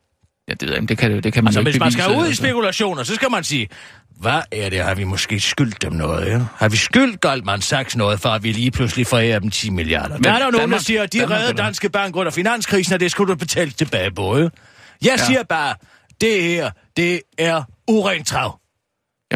Ja, 0.48 0.52
det 0.52 0.68
ved 0.68 0.74
jeg. 0.74 0.88
Det 0.88 0.98
kan, 0.98 1.22
det 1.22 1.32
kan 1.32 1.44
man 1.44 1.48
Altså, 1.48 1.60
jo 1.60 1.66
ikke 1.66 1.70
hvis 1.70 1.80
man 1.80 1.92
skal 1.92 2.16
ud 2.16 2.24
i 2.24 2.28
altså. 2.28 2.42
spekulationer, 2.42 3.02
så 3.02 3.14
skal 3.14 3.30
man 3.30 3.44
sige, 3.44 3.68
hvad 4.20 4.40
er 4.52 4.70
det? 4.70 4.80
Har 4.84 4.94
vi 4.94 5.04
måske 5.04 5.40
skyldt 5.40 5.82
dem 5.82 5.92
noget? 5.92 6.26
Ja? 6.26 6.40
Har 6.56 6.68
vi 6.68 6.76
skyldt 6.76 7.20
Goldman 7.20 7.60
Sachs 7.60 7.96
noget, 7.96 8.20
for 8.20 8.28
at 8.28 8.42
vi 8.42 8.52
lige 8.52 8.70
pludselig 8.70 9.06
forærer 9.06 9.38
dem 9.38 9.50
10 9.50 9.70
milliarder? 9.70 10.14
Men 10.14 10.24
der 10.24 10.32
er 10.32 10.38
der 10.38 10.44
jo 10.44 10.50
nogen, 10.50 10.72
der 10.72 10.78
siger, 10.78 11.02
at 11.02 11.12
de 11.12 11.18
Danmark 11.18 11.38
redder 11.38 11.50
eller- 11.50 11.64
Danske 11.64 11.88
Bank 11.90 12.16
under 12.16 12.32
finanskrisen, 12.32 12.94
og 12.94 13.00
det 13.00 13.10
skulle 13.10 13.32
du 13.32 13.38
betale 13.38 13.70
tilbage 13.70 14.10
på. 14.10 14.38
Jeg 14.38 14.50
Ja. 15.04 15.16
siger 15.16 15.42
bare, 15.42 15.74
det 16.20 16.42
her, 16.42 16.70
det 16.96 17.20
er 17.38 17.62
urent 17.88 18.26
trav. 18.26 18.58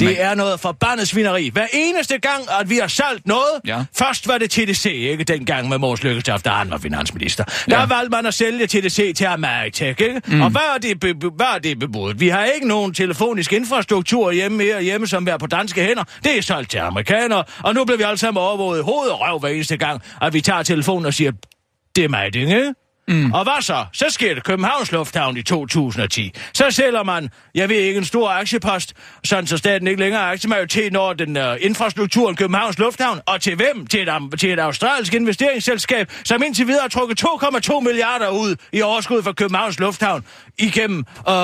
Jamen, 0.00 0.08
Det 0.08 0.22
er 0.22 0.34
noget 0.34 0.60
forbandet 0.60 1.08
svineri. 1.08 1.48
Hver 1.52 1.66
eneste 1.72 2.18
gang, 2.18 2.44
at 2.60 2.70
vi 2.70 2.76
har 2.76 2.86
solgt 2.86 3.26
noget, 3.26 3.60
Ja. 3.66 3.84
først 3.98 4.28
var 4.28 4.38
det 4.38 4.50
TDC, 4.50 4.86
ikke 4.86 5.24
dengang 5.24 5.68
med 5.68 5.78
Mors 5.78 6.02
Lykketoft, 6.02 6.44
da 6.44 6.50
han 6.50 6.70
var 6.70 6.78
finansminister. 6.78 7.44
Der 7.44 7.78
Ja. 7.80 7.86
valgte 7.86 8.10
man 8.10 8.26
at 8.26 8.34
sælge 8.34 8.66
TDC 8.66 9.14
til 9.16 9.24
Ameritech, 9.24 10.00
ikke? 10.00 10.20
Mm. 10.26 10.40
Og 10.40 10.50
hvad 10.50 10.60
er, 10.74 10.78
det 10.78 11.00
be- 11.00 11.30
hvad 11.36 11.46
er 11.54 11.58
det 11.58 11.78
bebudt? 11.78 12.20
Vi 12.20 12.28
har 12.28 12.44
ikke 12.44 12.68
nogen 12.68 12.94
telefonisk 12.94 13.52
infrastruktur 13.52 14.30
hjemme 14.32 14.62
her 14.62 14.80
hjemme, 14.80 15.06
som 15.06 15.28
er 15.28 15.36
på 15.36 15.46
danske 15.46 15.82
hænder. 15.82 16.04
Det 16.24 16.38
er 16.38 16.42
solgt 16.42 16.70
til 16.70 16.78
amerikanere, 16.78 17.44
og 17.62 17.74
nu 17.74 17.84
bliver 17.84 17.96
vi 17.98 18.02
alle 18.02 18.18
sammen 18.18 18.42
overvåget 18.42 18.78
i 18.78 18.82
hoved 18.82 19.08
og 19.10 19.20
røv 19.20 19.38
hver 19.38 19.48
eneste 19.48 19.76
gang, 19.76 20.02
at 20.22 20.32
vi 20.34 20.40
tager 20.40 20.62
telefonen 20.62 21.06
og 21.06 21.14
siger, 21.14 21.32
det 21.96 22.04
er 22.04 22.08
mig, 22.08 22.26
ikke? 22.36 22.74
Mm. 23.08 23.32
Og 23.32 23.42
hvad 23.42 23.62
så? 23.62 23.84
Så 23.92 24.06
sker 24.08 24.34
det 24.34 24.44
Københavns 24.44 24.92
Lufthavn 24.92 25.36
i 25.36 25.42
2010. 25.42 26.32
Så 26.52 26.70
sælger 26.70 27.02
man, 27.02 27.28
jeg 27.54 27.68
ved 27.68 27.76
ikke, 27.76 27.98
en 27.98 28.04
stor 28.04 28.30
aktiepost, 28.30 28.94
sådan 29.24 29.46
så 29.46 29.56
staten 29.56 29.88
ikke 29.88 30.00
længere 30.00 30.22
har 30.22 30.32
aktiemajoritet 30.32 30.96
over 30.96 31.12
den 31.12 31.36
uh, 31.36 31.42
infrastrukturen 31.60 32.36
Københavns 32.36 32.78
Lufthavn. 32.78 33.20
Og 33.26 33.40
til 33.40 33.56
hvem? 33.56 33.86
Til 33.86 34.08
et, 34.08 34.40
til 34.40 34.52
et 34.52 34.58
australsk 34.58 35.14
investeringsselskab, 35.14 36.12
som 36.24 36.42
indtil 36.42 36.66
videre 36.66 36.82
har 36.82 36.88
trukket 36.88 37.24
2,2 37.24 37.80
milliarder 37.80 38.28
ud 38.28 38.56
i 38.72 38.82
overskud 38.82 39.22
fra 39.22 39.32
Københavns 39.32 39.78
Lufthavn 39.80 40.24
igennem 40.58 41.04
uh, 41.28 41.34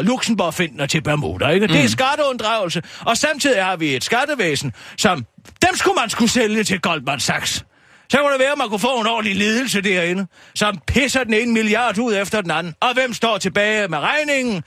Luxembourg-finden 0.00 0.80
og 0.80 0.88
til 0.88 1.02
Bermuda. 1.02 1.48
Ikke? 1.48 1.66
Mm. 1.66 1.72
Det 1.72 1.84
er 1.84 1.88
skatteunddragelse. 1.88 2.82
Og 3.00 3.16
samtidig 3.16 3.64
har 3.64 3.76
vi 3.76 3.96
et 3.96 4.04
skattevæsen, 4.04 4.72
som 4.96 5.26
dem 5.66 5.76
skulle 5.76 5.94
man 6.00 6.10
skulle 6.10 6.30
sælge 6.30 6.64
til 6.64 6.80
Goldman 6.80 7.20
Sachs. 7.20 7.64
Så 8.10 8.18
kunne 8.18 8.32
det 8.32 8.40
være, 8.40 8.52
at 8.52 8.58
man 8.58 8.68
kunne 8.68 8.80
få 8.80 9.00
en 9.00 9.06
ordentlig 9.06 9.36
ledelse 9.36 9.80
derinde, 9.80 10.26
som 10.54 10.78
pisser 10.86 11.24
den 11.24 11.34
ene 11.34 11.52
milliard 11.52 11.98
ud 11.98 12.14
efter 12.16 12.40
den 12.40 12.50
anden. 12.50 12.74
Og 12.80 12.94
hvem 12.94 13.14
står 13.14 13.38
tilbage 13.38 13.88
med 13.88 13.98
regningen, 13.98 14.62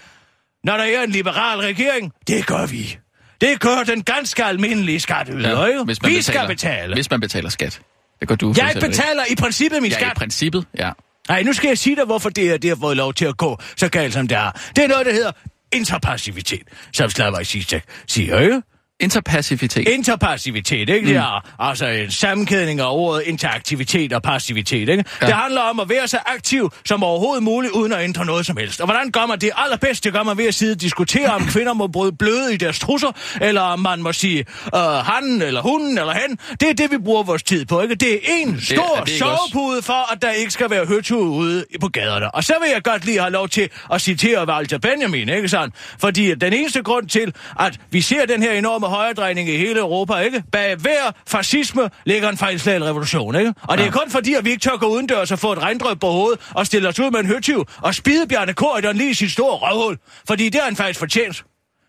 når 0.64 0.78
der 0.78 0.84
er 0.84 1.04
en 1.04 1.10
liberal 1.10 1.60
regering? 1.60 2.12
Det 2.28 2.46
gør 2.46 2.66
vi. 2.66 2.98
Det 3.42 3.60
gør 3.60 3.84
den 3.88 4.04
ganske 4.04 4.44
almindelige 4.44 5.00
skatteyder, 5.00 5.68
ja, 5.68 5.84
hvis 5.84 6.02
man 6.02 6.12
Vi 6.12 6.16
betaler, 6.18 6.40
skal 6.40 6.48
betale. 6.48 6.94
Hvis 6.94 7.12
man 7.12 7.20
betaler 7.20 7.50
skat. 7.50 7.82
Det 8.20 8.28
gør 8.28 8.36
du 8.36 8.54
Jeg 8.58 8.66
eksempel 8.66 8.90
ikke. 8.90 8.98
betaler 8.98 9.24
i 9.30 9.36
princippet 9.36 9.82
min 9.82 9.92
Ja, 9.92 9.98
skat. 9.98 10.12
i 10.12 10.16
princippet, 10.16 10.66
ja. 10.78 10.92
Nej, 11.30 11.44
nu 11.44 11.54
skal 11.54 11.68
jeg 11.68 11.78
sige 11.78 11.96
dig, 11.96 12.06
hvorfor 12.06 12.30
det 12.30 12.44
her 12.44 12.58
det 12.58 12.70
har 12.70 12.78
fået 12.82 12.98
lov 12.98 13.14
til 13.14 13.26
at 13.26 13.38
gå 13.38 13.58
så 13.78 13.90
galt, 13.90 14.14
som 14.14 14.28
det 14.28 14.38
er. 14.38 14.52
Det 14.76 14.84
er 14.84 14.88
noget, 14.88 15.06
der 15.06 15.14
hedder 15.14 15.32
interpassivitet, 15.72 16.62
som 16.94 17.10
Slavoj 17.10 17.44
Zizek 17.44 17.84
siger, 18.08 18.40
ikke? 18.40 18.62
Interpassivitet. 19.00 19.88
Interpassivitet, 19.88 20.90
ikke? 20.90 21.02
Mm. 21.02 21.08
Det 21.08 21.16
er 21.16 21.60
altså 21.60 21.86
en 21.86 22.12
sammenkædning 22.12 22.80
af 22.80 22.88
ordet 22.90 23.24
interaktivitet 23.26 24.14
og 24.14 24.22
passivitet, 24.22 24.90
ikke? 24.90 25.04
Ja. 25.22 25.26
Det 25.26 25.36
handler 25.36 25.62
om 25.62 25.80
at 25.80 25.90
være 25.90 26.08
så 26.08 26.18
aktiv 26.26 26.72
som 26.86 27.04
overhovedet 27.04 27.44
muligt, 27.44 27.74
uden 27.74 27.94
at 27.94 28.04
ændre 28.04 28.26
noget 28.26 28.46
som 28.46 28.58
helst. 28.58 28.82
Og 28.82 28.88
hvordan 28.88 29.12
gør 29.12 29.26
man 29.26 29.40
det 29.40 29.52
allerbedst? 29.58 30.04
Det 30.04 30.14
gør 30.14 30.24
man 30.24 30.38
ved 30.38 30.46
at 30.46 30.54
sidde 30.54 30.72
og 30.72 30.82
diskutere, 30.82 31.30
om 31.30 31.46
kvinder 31.46 31.74
må 31.74 31.88
bryde 31.88 32.12
bløde 32.12 32.54
i 32.54 32.58
deres 32.58 32.80
trusser, 32.80 33.12
eller 33.42 33.62
om 33.62 33.80
man 33.80 34.02
må 34.02 34.14
sige 34.14 34.46
uh, 34.74 34.80
han, 34.80 35.42
eller 35.42 35.62
hun, 35.62 35.98
eller 35.98 36.14
hen. 36.14 36.38
Det 36.60 36.70
er 36.70 36.74
det, 36.74 36.92
vi 36.92 36.98
bruger 36.98 37.24
vores 37.24 37.44
tid 37.44 37.66
på, 37.66 37.82
ikke? 37.82 37.96
Det 37.96 38.14
er 38.14 38.18
en 38.42 38.62
stor 38.62 38.98
er 38.98 39.06
sovepude 39.18 39.82
for, 39.82 40.14
at 40.14 40.22
der 40.22 40.32
ikke 40.32 40.52
skal 40.52 40.70
være 40.70 40.86
høtue 40.86 41.30
ude 41.30 41.66
på 41.82 41.88
gaderne. 41.88 42.36
Og 42.36 42.44
så 42.44 42.54
vil 42.62 42.70
jeg 42.74 42.84
godt 42.84 43.06
lige 43.06 43.20
have 43.20 43.32
lov 43.32 43.50
til 43.50 43.70
at 43.94 44.02
citere 44.02 44.48
Walter 44.48 44.78
Benjamin, 44.78 45.30
ikke 45.30 45.50
sådan? 45.50 45.74
Fordi 46.00 46.36
den 46.36 46.54
eneste 46.54 46.84
grund 46.84 47.10
til, 47.10 47.34
at 47.60 47.80
vi 47.92 48.02
ser 48.02 48.26
den 48.26 48.44
her 48.44 48.54
enorme 48.54 48.83
højredrejning 48.88 49.50
i 49.50 49.58
hele 49.58 49.80
Europa, 49.80 50.15
ikke? 50.17 50.43
Bag 50.52 50.76
hver 50.76 51.12
fascisme 51.28 51.89
ligger 52.06 52.30
en 52.30 52.38
fejlslaget 52.38 52.84
revolution, 52.84 53.36
ikke? 53.36 53.54
Og 53.62 53.78
det 53.78 53.86
er 53.88 53.91
kun 53.91 54.10
fordi, 54.12 54.34
at 54.34 54.46
vi 54.46 54.50
ikke 54.50 54.62
tør 54.62 54.78
gå 54.78 54.86
udendørs 54.86 55.32
og 55.32 55.39
få 55.39 55.52
et 55.52 55.60
regndrøb 55.62 56.00
på 56.00 56.08
hovedet 56.08 56.39
og 56.52 56.65
stille 56.65 56.89
os 56.89 57.00
ud 57.00 57.12
med 57.12 57.19
en 57.19 57.26
høtyv 57.26 57.65
og 57.82 57.96
spide 57.96 58.28
Bjarne 58.28 58.54
Korydon 58.54 58.96
lige 58.96 59.10
i 59.10 59.13
sit 59.13 59.32
store 59.32 59.58
røvhul. 59.58 59.98
Fordi 60.28 60.50
det 60.50 60.60
er 60.60 60.65
han 60.65 60.76
faktisk 60.76 61.00
fortjent. 61.00 61.43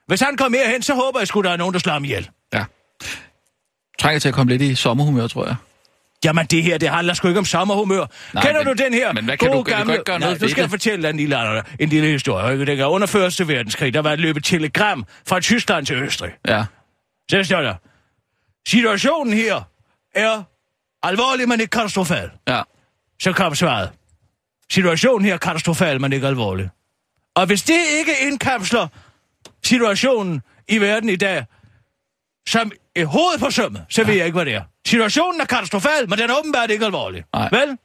Hvis 0.07 0.20
han 0.20 0.37
kommer 0.37 0.59
mere 0.59 0.68
hen, 0.72 0.83
så 0.83 0.94
håber 0.94 1.20
jeg 1.20 1.28
sgu, 1.28 1.40
der 1.40 1.50
er 1.50 1.57
nogen, 1.57 1.72
der 1.72 1.78
slår 1.80 1.92
ham 1.92 2.04
ihjel. 2.04 2.28
Ja. 2.54 2.64
Trænger 4.00 4.18
til 4.20 4.28
at 4.28 4.35
komme 4.35 4.52
lidt 4.52 4.62
i 4.62 4.74
sommerhumør, 4.74 5.26
tror 5.26 5.46
jeg. 5.46 5.54
Jamen, 6.24 6.46
det 6.46 6.62
her, 6.62 6.78
det 6.78 6.88
handler 6.88 7.14
sgu 7.14 7.28
ikke 7.28 7.38
om 7.38 7.44
sommerhumør. 7.44 8.07
Nej, 8.35 8.42
Kender 8.46 8.64
men- 8.64 8.76
du 8.76 8.83
den 8.85 8.94
her 8.94 9.12
men 9.12 9.24
hvad 9.24 9.37
kan 9.37 9.48
gode 9.48 9.59
du- 9.59 9.62
kan 9.62 9.72
du 9.74 9.78
gamle... 9.87 10.02
gøre 10.04 10.18
noget 10.18 10.40
ved 10.40 10.48
skal 10.48 10.62
det? 10.62 10.70
fortælle 10.70 11.11
en 11.11 11.16
lille, 11.16 11.62
en 11.80 11.88
lille 11.88 12.09
historie. 12.09 12.52
Ikke? 12.52 12.64
Det 12.66 12.80
er 12.80 12.87
under 12.87 13.07
Første 13.07 13.48
Verdenskrig, 13.48 13.94
der 13.94 14.02
var 14.02 14.12
et 14.12 14.20
løbet 14.20 14.44
telegram 14.44 15.04
fra 15.28 15.40
Tyskland 15.40 15.87
til 15.87 15.96
Østrig. 15.96 16.30
Ja. 16.48 16.64
Der, 17.30 17.74
situationen 18.66 19.32
her 19.32 19.62
er 20.14 20.42
alvorlig, 21.02 21.48
men 21.48 21.60
ikke 21.60 21.70
katastrofal. 21.70 22.30
Ja. 22.48 22.62
Så 23.22 23.32
kom 23.32 23.54
svaret. 23.54 23.90
Situationen 24.70 25.24
her 25.24 25.34
er 25.34 25.38
katastrofal, 25.38 26.00
men 26.00 26.12
ikke 26.12 26.27
alvorlig. 26.27 26.70
Og 27.35 27.46
hvis 27.46 27.62
det 27.62 27.81
ikke 27.98 28.12
indkapsler 28.20 28.88
situationen 29.64 30.42
i 30.68 30.79
verden 30.79 31.08
i 31.08 31.16
dag, 31.16 31.44
som 32.48 32.72
er 32.96 33.04
hovedet 33.04 33.40
på 33.40 33.50
sømmet, 33.50 33.85
så 33.90 34.04
ved 34.04 34.14
jeg 34.14 34.27
ikke, 34.27 34.37
hvad 34.37 34.44
det 34.44 34.54
er. 34.54 34.62
Situationen 34.87 35.40
er 35.40 35.44
katastrofal, 35.44 36.08
men 36.08 36.18
den 36.18 36.31
er 36.31 36.38
åbenbart 36.38 36.70
ikke 36.70 36.85
alvorlig. 36.85 37.25
Nej. 37.35 37.48
Vel? 37.52 37.79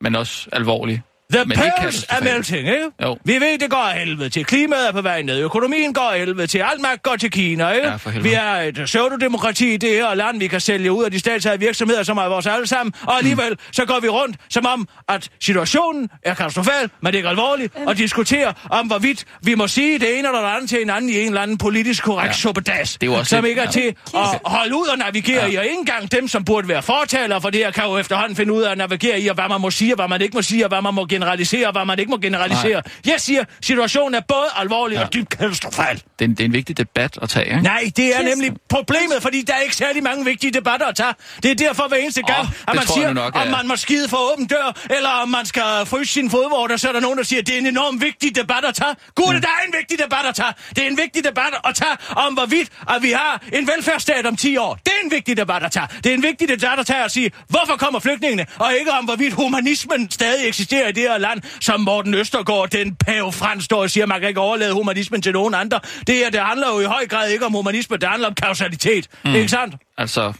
Men 0.00 0.14
også 0.14 0.48
alvorlig. 0.52 1.02
The 1.32 1.44
Men 1.44 1.58
er 1.58 2.22
melting, 2.24 2.68
ikke? 2.68 2.90
Jo. 3.02 3.18
Vi 3.24 3.32
ved, 3.32 3.58
det 3.58 3.70
går 3.70 3.76
af 3.76 3.98
helvede 3.98 4.28
til. 4.28 4.44
Klimaet 4.44 4.88
er 4.88 4.92
på 4.92 5.02
vej 5.02 5.22
ned. 5.22 5.40
Økonomien 5.40 5.94
går 5.94 6.02
af 6.02 6.18
helvede 6.18 6.46
til. 6.46 6.58
Alt 6.58 6.80
magt 6.82 7.02
går 7.02 7.16
til 7.16 7.30
Kina, 7.30 7.70
ikke? 7.70 7.88
Ja, 7.88 8.20
vi 8.20 8.32
er 8.32 8.50
et 8.50 8.80
pseudodemokrati 8.84 9.74
i 9.74 9.76
det 9.76 9.90
her 9.90 10.14
land. 10.14 10.38
Vi 10.38 10.46
kan 10.46 10.60
sælge 10.60 10.92
ud 10.92 11.04
af 11.04 11.10
de 11.10 11.18
statslige 11.18 11.58
virksomheder, 11.58 12.02
som 12.02 12.18
er 12.18 12.24
vores 12.24 12.46
alle 12.46 12.66
sammen. 12.66 12.92
Og 13.02 13.16
alligevel, 13.16 13.50
mm. 13.50 13.72
så 13.72 13.84
går 13.84 14.00
vi 14.00 14.08
rundt, 14.08 14.36
som 14.50 14.66
om, 14.66 14.88
at 15.08 15.28
situationen 15.40 16.08
er 16.22 16.34
katastrofal, 16.34 16.90
men 17.00 17.06
det 17.06 17.14
er 17.14 17.18
ikke 17.18 17.28
alvorligt, 17.28 17.74
og 17.86 17.98
diskuterer 17.98 18.52
om, 18.70 18.86
hvorvidt 18.86 19.24
vi 19.42 19.54
må 19.54 19.66
sige 19.66 19.98
det 19.98 20.18
ene 20.18 20.28
eller 20.28 20.40
det 20.40 20.56
andet 20.56 20.68
til 20.68 20.78
hinanden 20.78 21.10
i 21.10 21.20
en 21.20 21.26
eller 21.26 21.40
anden 21.40 21.58
politisk 21.58 22.04
korrekt 22.04 22.28
ja. 22.28 22.32
Suppedas, 22.32 22.98
er 23.02 23.22
som 23.22 23.44
ikke 23.46 23.60
er 23.60 23.64
ja. 23.64 23.70
til 23.70 23.94
at 24.14 24.40
holde 24.44 24.76
ud 24.76 24.86
og 24.86 24.98
navigere 24.98 25.44
ja. 25.44 25.50
i. 25.50 25.54
Og 25.54 25.64
ikke 25.64 25.78
engang 25.78 26.12
dem, 26.12 26.28
som 26.28 26.44
burde 26.44 26.68
være 26.68 26.82
fortalere 26.82 27.40
for 27.40 27.50
det 27.50 27.60
her, 27.60 27.70
kan 27.70 27.84
jo 27.84 27.98
efterhånden 27.98 28.36
finde 28.36 28.52
ud 28.52 28.62
af 28.62 28.70
at 28.70 28.78
navigere 28.78 29.20
i, 29.20 29.28
og 29.28 29.34
hvad 29.34 29.48
man 29.48 29.60
må 29.60 29.70
sige, 29.70 29.92
og 29.92 29.96
hvad 29.96 30.08
man 30.08 30.22
ikke 30.22 30.36
må 30.36 30.42
sige, 30.42 30.64
og 30.64 30.68
hvad 30.68 30.82
man 30.82 30.94
må 30.94 31.04
generalisere, 31.14 31.66
og 31.66 31.72
hvad 31.72 31.84
man 31.84 31.98
ikke 31.98 32.10
må 32.10 32.18
generalisere. 32.18 32.82
Jeg 33.06 33.20
siger, 33.20 33.44
situationen 33.60 34.14
er 34.14 34.20
både 34.28 34.48
alvorlig 34.56 34.96
ja. 34.96 35.04
og 35.04 35.14
dybt 35.14 35.28
katastrofal. 35.28 35.96
Det 35.96 36.02
er, 36.20 36.24
en, 36.24 36.30
det 36.30 36.40
er 36.40 36.44
en 36.44 36.52
vigtig 36.52 36.76
debat 36.78 37.18
at 37.22 37.28
tage, 37.28 37.46
ikke? 37.46 37.62
Nej, 37.62 37.90
det 37.96 38.16
er 38.16 38.22
nemlig 38.22 38.52
problemet, 38.68 39.22
fordi 39.22 39.42
der 39.42 39.54
er 39.54 39.60
ikke 39.60 39.76
særlig 39.76 40.02
mange 40.02 40.24
vigtige 40.24 40.50
debatter 40.50 40.86
at 40.86 40.96
tage. 40.96 41.14
Det 41.42 41.50
er 41.50 41.54
derfor 41.54 41.88
hver 41.88 41.96
eneste 41.96 42.22
gang, 42.22 42.40
Åh, 42.40 42.68
at 42.68 42.74
man 42.74 42.86
siger, 42.86 43.12
nok, 43.12 43.36
om 43.36 43.46
man 43.46 43.68
må 43.68 43.76
skide 43.76 44.08
for 44.08 44.32
åben 44.32 44.46
dør, 44.46 44.76
eller 44.90 45.08
om 45.08 45.28
man 45.28 45.46
skal 45.46 45.62
fryse 45.86 46.12
sin 46.12 46.30
fodvorter, 46.30 46.76
så 46.76 46.88
er 46.88 46.92
der 46.92 47.00
nogen, 47.00 47.18
der 47.18 47.24
siger, 47.24 47.40
at 47.40 47.46
det 47.46 47.54
er 47.54 47.58
en 47.58 47.66
enormt 47.66 48.02
vigtig 48.02 48.36
debat 48.36 48.64
at 48.64 48.74
tage. 48.74 48.94
Gud, 49.14 49.34
mm. 49.34 49.40
der 49.40 49.48
er 49.48 49.66
en 49.66 49.74
vigtig 49.78 49.98
debat 49.98 50.26
at 50.28 50.34
tage. 50.34 50.52
Det 50.76 50.84
er 50.84 50.88
en 50.88 50.96
vigtig 50.96 51.24
debat 51.24 51.54
at 51.68 51.74
tage 51.74 51.96
om, 52.16 52.34
hvorvidt 52.34 52.68
at 52.94 53.02
vi 53.02 53.10
har 53.10 53.42
en 53.52 53.66
velfærdsstat 53.66 54.26
om 54.26 54.36
10 54.36 54.56
år. 54.56 54.78
Det 54.84 54.92
er 55.00 55.04
en 55.04 55.10
vigtig 55.10 55.36
debat 55.36 55.62
at 55.62 55.72
tage. 55.72 55.86
Det 56.04 56.10
er 56.10 56.14
en 56.14 56.22
vigtig 56.22 56.48
debat 56.48 56.78
at 56.78 56.86
tage 56.86 57.04
at 57.04 57.10
sige, 57.10 57.30
hvorfor 57.48 57.76
kommer 57.76 58.00
flygtningene, 58.00 58.46
og 58.58 58.74
ikke 58.78 58.92
om, 58.92 59.04
hvorvidt 59.04 59.34
humanismen 59.34 60.10
stadig 60.10 60.48
eksisterer 60.48 60.88
i 60.88 60.92
det 60.92 61.03
her 61.08 61.18
land, 61.18 61.40
som 61.60 61.80
Morten 61.80 62.14
Østergaard, 62.14 62.68
den 62.70 62.94
pave 62.96 63.32
Frans, 63.32 63.64
står 63.64 63.82
og 63.82 63.90
siger, 63.90 64.04
at 64.04 64.08
man 64.08 64.20
kan 64.20 64.28
ikke 64.28 64.40
overlade 64.40 64.72
humanismen 64.72 65.22
til 65.22 65.32
nogen 65.32 65.54
andre. 65.54 65.80
Det 66.06 66.14
her, 66.14 66.30
det 66.30 66.40
handler 66.40 66.66
jo 66.74 66.80
i 66.80 66.84
høj 66.84 67.06
grad 67.06 67.30
ikke 67.30 67.46
om 67.46 67.52
humanisme, 67.52 67.96
det 67.96 68.08
handler 68.08 68.28
om 68.28 68.34
kausalitet. 68.34 69.08
Mm. 69.24 69.34
Ikke 69.34 69.48
sandt? 69.48 69.74
Altså, 69.98 70.32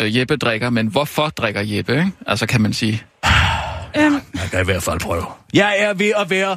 øh, 0.00 0.18
Jeppe 0.18 0.36
drikker, 0.36 0.70
men 0.70 0.86
hvorfor 0.86 1.28
drikker 1.28 1.60
Jeppe, 1.64 1.92
ikke? 1.92 2.10
Altså, 2.26 2.46
kan 2.46 2.60
man 2.60 2.72
sige. 2.72 3.02
Øhm, 3.96 4.12
Man 4.12 4.48
kan 4.50 4.60
i 4.60 4.64
hvert 4.64 4.82
fald 4.82 5.00
prøve. 5.00 5.24
Jeg 5.54 5.76
er 5.78 5.94
ved 5.94 6.12
at 6.16 6.30
være 6.30 6.56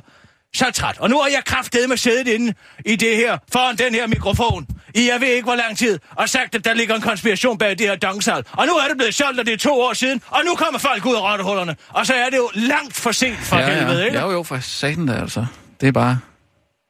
så 0.55 0.71
træt. 0.73 0.97
Og 0.97 1.09
nu 1.09 1.19
har 1.19 1.27
jeg 1.27 1.41
kraftedet 1.45 1.89
med 1.89 1.97
siddet 1.97 2.27
inde 2.27 2.53
i 2.85 2.95
det 2.95 3.15
her, 3.15 3.37
foran 3.53 3.75
den 3.77 3.93
her 3.95 4.07
mikrofon, 4.07 4.67
i 4.95 5.07
jeg 5.07 5.21
ved 5.21 5.27
ikke 5.27 5.43
hvor 5.43 5.55
lang 5.55 5.77
tid, 5.77 5.99
og 6.15 6.29
sagt, 6.29 6.55
at 6.55 6.65
der 6.65 6.73
ligger 6.73 6.95
en 6.95 7.01
konspiration 7.01 7.57
bag 7.57 7.69
det 7.69 7.79
her 7.87 7.95
dongsal. 7.95 8.43
Og 8.51 8.65
nu 8.67 8.73
er 8.73 8.87
det 8.87 8.97
blevet 8.97 9.15
solgt, 9.15 9.39
og 9.39 9.45
det 9.45 9.53
er 9.53 9.57
to 9.57 9.81
år 9.81 9.93
siden, 9.93 10.21
og 10.27 10.41
nu 10.45 10.55
kommer 10.55 10.79
folk 10.79 11.05
ud 11.05 11.15
af 11.15 11.21
rottehullerne. 11.21 11.75
Og 11.89 12.05
så 12.05 12.13
er 12.13 12.29
det 12.29 12.37
jo 12.37 12.49
langt 12.53 12.95
for 12.95 13.11
sent 13.11 13.37
for 13.37 13.57
ja, 13.57 13.75
helvede, 13.75 14.05
ikke? 14.05 14.17
Ja, 14.17 14.25
jo, 14.25 14.31
jo, 14.31 14.43
for 14.43 14.59
satan 14.59 15.07
der, 15.07 15.21
altså. 15.21 15.45
Det 15.81 15.87
er 15.87 15.91
bare 15.91 16.19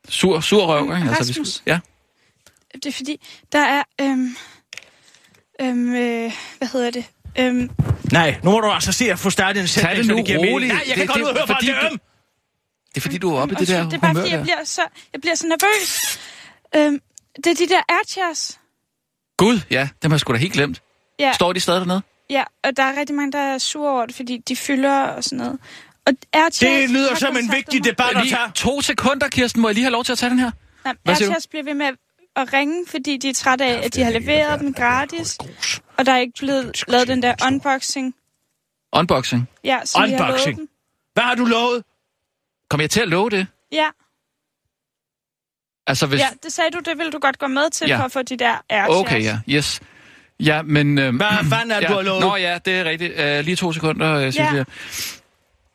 sur, 0.10 0.40
sur 0.40 0.66
røv, 0.66 0.84
ikke? 0.98 1.10
Altså, 1.10 1.28
vi 1.28 1.34
skulle, 1.34 1.50
ja. 1.66 1.80
det 2.74 2.86
er 2.86 2.92
fordi, 2.92 3.18
der 3.52 3.60
er... 3.60 3.84
Øhm, 4.02 4.36
øhm, 5.62 5.96
øh, 5.96 6.32
hvad 6.58 6.68
hedder 6.74 6.92
det? 6.92 7.06
Øhm, 7.40 7.70
Nej, 8.12 8.36
nu 8.44 8.52
må 8.52 8.60
du 8.60 8.68
altså 8.72 8.92
se 8.92 9.12
at 9.12 9.20
få 9.20 9.30
startet 9.30 9.62
en 9.62 9.68
sætning, 9.68 10.06
så 10.06 10.14
det 10.16 10.26
giver 10.26 10.40
mening. 10.42 10.68
Nej, 10.74 10.84
jeg 10.88 10.96
kan 10.96 11.02
Det- 11.02 11.08
godt 11.08 11.18
det- 11.18 11.24
ud 11.24 11.30
og 11.30 11.36
høre 11.38 11.48
fra 11.48 11.54
fordi 11.54 11.68
det. 11.68 12.00
Det 12.96 12.98
er 12.98 13.02
fordi, 13.02 13.18
du 13.18 13.36
er 13.36 13.42
oppe 13.42 13.56
i 13.56 13.58
det 13.58 13.68
der 13.68 13.84
det 13.84 13.94
er 13.94 13.98
bare 14.00 14.10
humør 14.10 14.22
fordi, 14.22 14.34
jeg 14.34 14.42
bliver, 14.44 14.64
så, 14.64 14.82
jeg 15.14 15.22
bliver 15.22 15.36
så 15.36 15.48
nervøs. 15.48 16.20
Øhm, 16.76 17.00
det 17.36 17.48
er 17.48 17.56
de 17.56 17.70
der 17.70 17.82
airchairs. 17.90 18.60
Gud, 19.38 19.60
ja, 19.72 19.90
dem 20.04 20.12
har 20.12 20.16
jeg 20.16 20.20
sgu 20.20 20.34
da 20.34 20.38
helt 20.38 20.54
glemt. 20.54 20.82
Ja, 21.20 21.32
Står 21.34 21.54
de 21.54 21.60
stadig 21.60 21.80
dernede? 21.82 22.02
ja, 22.30 22.44
og 22.64 22.78
der 22.78 22.84
er 22.84 23.00
rigtig 23.00 23.16
mange, 23.16 23.32
der 23.32 23.40
er 23.40 23.58
sure 23.58 23.92
over 23.92 24.06
det, 24.06 24.16
fordi 24.16 24.38
de 24.38 24.56
fylder 24.56 25.02
og 25.04 25.24
sådan 25.24 25.38
noget. 25.38 25.60
Og 26.06 26.14
airchairs... 26.34 26.82
Det 26.82 26.90
lyder 26.90 27.16
som 27.16 27.38
en 27.38 27.52
vigtig 27.52 27.84
debat 27.84 28.16
at 28.16 28.24
Lige 28.24 28.36
tage. 28.36 28.52
to 28.56 28.82
sekunder, 28.82 29.28
Kirsten. 29.30 29.62
Må 29.62 29.68
jeg 29.68 29.76
lige 29.76 29.84
have 29.84 29.92
lov 29.92 30.04
til 30.04 30.12
at 30.12 30.18
tage 30.18 30.30
den 30.30 30.40
her? 30.40 30.52
Nej, 30.86 30.94
Hvad 31.04 31.16
siger 31.16 31.28
du? 31.28 31.32
airchairs 31.32 31.48
bliver 31.48 31.64
ved 31.64 31.74
med 31.74 31.86
at 32.36 32.54
ringe, 32.54 32.86
fordi 32.88 33.18
de 33.18 33.30
er 33.30 33.34
trætte 33.34 33.66
af, 33.66 33.86
at 33.86 33.96
de 33.96 34.04
har 34.04 34.12
leveret 34.12 34.60
dem 34.60 34.74
gratis. 34.74 35.38
Og 35.98 36.06
der 36.06 36.12
er 36.12 36.18
ikke 36.18 36.34
blevet 36.40 36.84
lavet 36.88 37.08
den 37.08 37.24
der 37.24 37.36
unboxing. 37.48 38.16
Unboxing. 38.94 39.50
Ja, 39.64 39.80
som 39.86 40.04
vi 40.04 40.10
har 40.12 40.18
lovet 40.18 40.30
Unboxing. 40.32 40.58
dem. 40.58 40.70
Hvad 41.14 41.24
har 41.24 41.36
du 41.36 41.46
lovet? 41.46 41.84
Kommer 42.72 42.84
jeg 42.84 42.90
til 42.90 43.02
at 43.02 43.08
love 43.08 43.30
det? 43.30 43.48
Ja, 43.72 43.86
Altså, 45.88 46.08
hvis... 46.08 46.20
ja, 46.20 46.28
det 46.44 46.54
sagde 46.54 46.72
du, 46.72 46.80
det 46.86 46.98
vil 46.98 47.12
du 47.12 47.20
godt 47.20 47.40
gå 47.40 47.48
med 47.48 47.70
til, 47.70 47.88
Ja. 47.88 48.00
for 48.00 48.04
at 48.04 48.12
få 48.12 48.22
de 48.22 48.38
der 48.38 48.54
airchairs. 48.70 48.90
Okay, 49.00 49.24
ja. 49.24 49.40
Yes. 49.50 49.80
Ja, 50.40 50.62
men... 50.62 50.98
Øhm, 50.98 51.16
Hvad 51.16 51.28
fanden 51.50 51.72
er 51.72 51.76
det, 51.80 51.84
ja. 51.84 51.88
du 51.90 51.94
har 51.94 52.02
lovet? 52.02 52.22
Nå 52.22 52.36
ja, 52.36 52.58
det 52.66 52.74
er 52.80 52.86
rigtigt. 52.86 53.14
Uh, 53.14 53.46
lige 53.46 53.56
to 53.56 53.74
sekunder, 53.74 54.18
uh, 54.18 54.24
Cecilia. 54.24 54.56
Ja. 54.56 54.64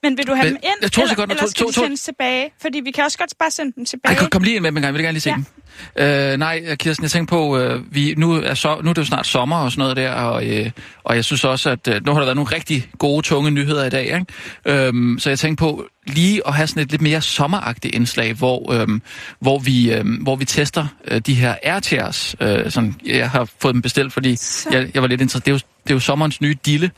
Men 0.06 0.16
vil 0.18 0.26
du 0.26 0.34
have 0.34 0.44
Men- 0.44 0.52
dem 0.52 0.60
ind, 0.62 0.72
Ja, 0.82 0.88
to 0.88 1.00
eller, 1.00 1.08
sekunder, 1.14 1.34
eller 1.34 1.44
to- 1.46 1.50
skal 1.50 1.64
to- 1.64 1.68
de 1.70 1.74
to- 1.74 1.82
sendes 1.82 2.00
tilbage? 2.02 2.50
Fordi 2.62 2.80
vi 2.84 2.90
kan 2.90 3.04
også 3.04 3.18
godt 3.18 3.30
bare 3.38 3.50
sende 3.50 3.72
dem 3.76 3.84
tilbage. 3.84 4.14
Ej, 4.14 4.18
kom, 4.20 4.28
kom 4.30 4.42
lige 4.42 4.54
ind 4.56 4.62
med 4.62 4.70
dem 4.70 4.76
en 4.76 4.82
gang. 4.82 4.86
Jeg 4.92 4.94
vil 4.94 5.02
gerne 5.02 5.12
lige 5.12 5.20
se 5.20 5.30
Ja. 5.30 5.36
dem. 5.36 6.32
Øh, 6.32 6.38
nej, 6.38 6.76
Kirsten, 6.76 7.02
jeg 7.02 7.10
tænkte 7.10 7.30
på, 7.30 7.58
øh, 7.58 7.94
vi, 7.94 8.14
nu, 8.16 8.32
er 8.32 8.54
så, 8.54 8.80
nu 8.82 8.90
er 8.90 8.94
det 8.94 9.00
jo 9.02 9.06
snart 9.06 9.26
sommer 9.26 9.56
og 9.56 9.70
sådan 9.72 9.80
noget 9.82 9.96
der, 9.96 10.10
og, 10.12 10.46
øh, 10.46 10.70
og 11.04 11.16
jeg 11.16 11.24
synes 11.24 11.44
også, 11.44 11.70
at 11.70 11.88
øh, 11.88 12.06
nu 12.06 12.12
har 12.12 12.18
der 12.18 12.26
været 12.26 12.36
nogle 12.36 12.50
rigtig 12.54 12.90
gode, 12.98 13.22
tunge 13.26 13.50
nyheder 13.50 13.84
i 13.84 13.90
dag. 13.90 14.04
Ikke? 14.04 14.86
Øhm, 14.86 15.18
så 15.18 15.30
jeg 15.30 15.38
tænkte 15.38 15.60
på 15.60 15.84
lige 16.06 16.42
at 16.46 16.54
have 16.54 16.66
sådan 16.66 16.82
et 16.82 16.90
lidt 16.90 17.02
mere 17.02 17.20
sommeragtigt 17.22 17.94
indslag, 17.94 18.32
hvor, 18.32 18.72
øhm, 18.72 19.02
hvor, 19.40 19.58
vi, 19.58 19.92
øhm, 19.92 20.14
hvor 20.14 20.36
vi 20.36 20.44
tester 20.44 20.86
øh, 21.08 21.20
de 21.20 21.34
her 21.34 21.54
airchairs. 21.62 22.36
Øh, 22.40 22.70
sådan, 22.70 22.94
jeg 23.06 23.30
har 23.30 23.48
fået 23.60 23.74
dem 23.74 23.82
bestilt, 23.82 24.12
fordi 24.12 24.36
Så. 24.36 24.68
jeg, 24.72 24.90
jeg 24.94 25.02
var 25.02 25.08
lidt 25.08 25.20
interesseret. 25.20 25.44
Det 25.46 25.50
er 25.50 25.54
jo, 25.54 25.58
det 25.84 25.90
er 25.90 25.94
jo 25.94 26.00
sommerens 26.00 26.40
nye 26.40 26.56
dille, 26.66 26.90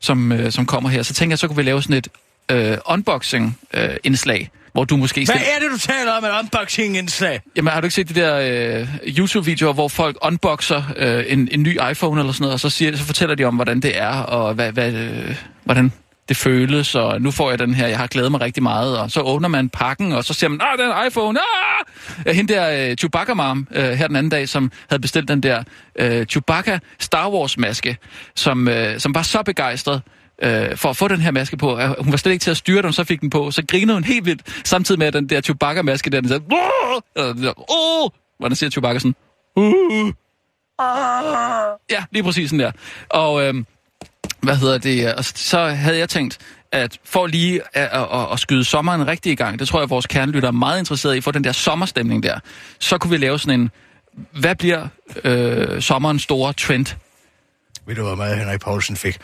som, 0.00 0.32
øh, 0.32 0.52
som 0.52 0.66
kommer 0.66 0.90
her. 0.90 1.02
Så 1.02 1.14
tænker 1.14 1.32
jeg, 1.32 1.38
så 1.38 1.46
kunne 1.46 1.56
vi 1.56 1.62
lave 1.62 1.82
sådan 1.82 1.96
et 1.96 2.08
øh, 2.52 2.78
unboxing-indslag, 2.86 4.50
hvor 4.72 4.84
du 4.84 4.96
måske... 4.96 5.24
Hvad 5.24 5.34
er 5.34 5.60
det, 5.60 5.70
du 5.70 5.78
taler 5.78 6.12
om, 6.12 6.24
et 6.24 6.30
unboxing-indslag? 6.42 7.40
Jamen, 7.56 7.72
har 7.72 7.80
du 7.80 7.84
ikke 7.84 7.94
set 7.94 8.08
de 8.08 8.14
der 8.14 8.36
øh, 8.80 8.88
YouTube-videoer, 9.18 9.72
hvor 9.72 9.88
folk 9.88 10.16
unboxer 10.22 10.82
øh, 10.96 11.24
en, 11.28 11.48
en 11.52 11.62
ny 11.62 11.78
iPhone 11.90 12.20
eller 12.20 12.32
sådan 12.32 12.42
noget, 12.42 12.54
og 12.54 12.60
så, 12.60 12.70
siger, 12.70 12.96
så 12.96 13.04
fortæller 13.04 13.34
de 13.34 13.44
om, 13.44 13.54
hvordan 13.54 13.80
det 13.80 13.98
er, 13.98 14.08
og 14.08 14.54
hvad, 14.54 14.72
hvad, 14.72 14.92
øh, 14.92 15.36
hvordan 15.64 15.92
det 16.28 16.36
føles, 16.36 16.94
og 16.94 17.22
nu 17.22 17.30
får 17.30 17.50
jeg 17.50 17.58
den 17.58 17.74
her, 17.74 17.86
jeg 17.86 17.98
har 17.98 18.06
glædet 18.06 18.30
mig 18.30 18.40
rigtig 18.40 18.62
meget, 18.62 18.98
og 18.98 19.10
så 19.10 19.20
åbner 19.20 19.48
man 19.48 19.68
pakken, 19.68 20.12
og 20.12 20.24
så 20.24 20.34
siger 20.34 20.50
man, 20.50 20.60
ah, 20.62 20.78
det 20.78 20.86
er 20.86 21.04
iPhone, 21.04 21.38
ah! 21.40 22.26
Øh, 22.26 22.34
Hende 22.34 22.54
der 22.54 22.90
øh, 22.90 22.96
Chewbacca-mom 22.96 23.66
øh, 23.70 23.90
her 23.90 24.06
den 24.06 24.16
anden 24.16 24.30
dag, 24.30 24.48
som 24.48 24.72
havde 24.88 25.00
bestilt 25.00 25.28
den 25.28 25.42
der 25.42 25.62
øh, 25.98 26.26
Chewbacca 26.26 26.78
Star 26.98 27.30
Wars-maske, 27.30 27.96
som, 28.34 28.68
øh, 28.68 29.00
som 29.00 29.14
var 29.14 29.22
så 29.22 29.42
begejstret, 29.42 30.02
øh, 30.42 30.76
for 30.76 30.90
at 30.90 30.96
få 30.96 31.08
den 31.08 31.20
her 31.20 31.30
maske 31.30 31.56
på. 31.56 31.80
Hun 31.98 32.12
var 32.12 32.16
slet 32.16 32.32
ikke 32.32 32.42
til 32.42 32.50
at 32.50 32.56
styre 32.56 32.82
den, 32.82 32.92
så 32.92 33.04
fik 33.04 33.20
den 33.20 33.30
på. 33.30 33.50
Så 33.50 33.62
grinede 33.68 33.96
hun 33.96 34.04
helt 34.04 34.26
vildt, 34.26 34.42
samtidig 34.64 34.98
med 34.98 35.06
at 35.06 35.12
den 35.12 35.28
der 35.28 35.40
Chewbacca-maske 35.40 36.10
der, 36.10 36.20
den 36.20 36.28
sagde, 36.28 36.42
"Åh!" 36.52 37.00
Eller 37.16 37.32
den 37.32 37.46
Åh! 37.46 38.10
hvordan 38.38 38.56
siger 38.56 38.70
Chewbacca 38.70 38.98
sådan, 38.98 39.14
"Uh." 39.56 40.12
Ja, 41.90 42.04
lige 42.10 42.22
præcis 42.22 42.50
sådan 42.50 42.60
der. 42.60 42.72
Og 43.08 43.42
øh, 43.42 43.54
hvad 44.42 44.56
hedder 44.56 44.78
det, 44.78 45.08
øh, 45.08 45.14
og 45.16 45.24
så 45.24 45.64
havde 45.64 45.98
jeg 45.98 46.08
tænkt, 46.08 46.38
at 46.72 46.98
for 47.04 47.26
lige 47.26 47.60
at, 47.72 47.88
at, 47.92 48.08
at, 48.12 48.32
at 48.32 48.38
skyde 48.40 48.64
sommeren 48.64 49.06
rigtig 49.06 49.32
i 49.32 49.34
gang, 49.34 49.58
det 49.58 49.68
tror 49.68 49.78
jeg, 49.78 49.84
at 49.84 49.90
vores 49.90 50.06
kernelytter 50.06 50.48
er 50.48 50.52
meget 50.52 50.78
interesseret 50.78 51.16
i, 51.16 51.20
for 51.20 51.30
den 51.30 51.44
der 51.44 51.52
sommerstemning 51.52 52.22
der, 52.22 52.38
så 52.78 52.98
kunne 52.98 53.10
vi 53.10 53.16
lave 53.16 53.38
sådan 53.38 53.60
en, 53.60 53.70
hvad 54.40 54.54
bliver 54.54 54.88
øh, 55.24 55.82
sommerens 55.82 56.22
store 56.22 56.52
trend? 56.52 56.86
Ved 57.86 57.94
du, 57.94 58.02
hvor 58.02 58.14
meget 58.14 58.38
Henrik 58.38 58.60
Poulsen 58.60 58.96
fik? 58.96 59.18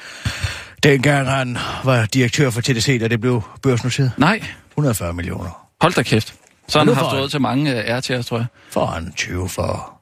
Dengang 0.83 1.29
han 1.29 1.59
var 1.85 2.07
direktør 2.07 2.51
for 2.51 2.61
TDC, 2.61 3.01
da 3.01 3.09
det 3.09 3.20
blev 3.20 3.43
børsnoteret. 3.62 4.12
Nej, 4.18 4.45
140 4.70 5.12
millioner. 5.12 5.68
hold 5.81 5.93
da 5.95 6.03
kæft. 6.03 6.35
Så 6.68 6.79
har 6.79 6.85
han 6.87 6.95
haft 6.95 7.05
får 7.05 7.11
han. 7.11 7.18
råd 7.20 7.29
til 7.29 7.41
mange 7.41 7.85
øh, 7.85 7.99
RT'er, 7.99 8.22
tror 8.22 8.37
jeg. 8.39 8.47
For 8.70 8.87
han 8.87 9.12
20 9.12 9.49
for 9.49 10.01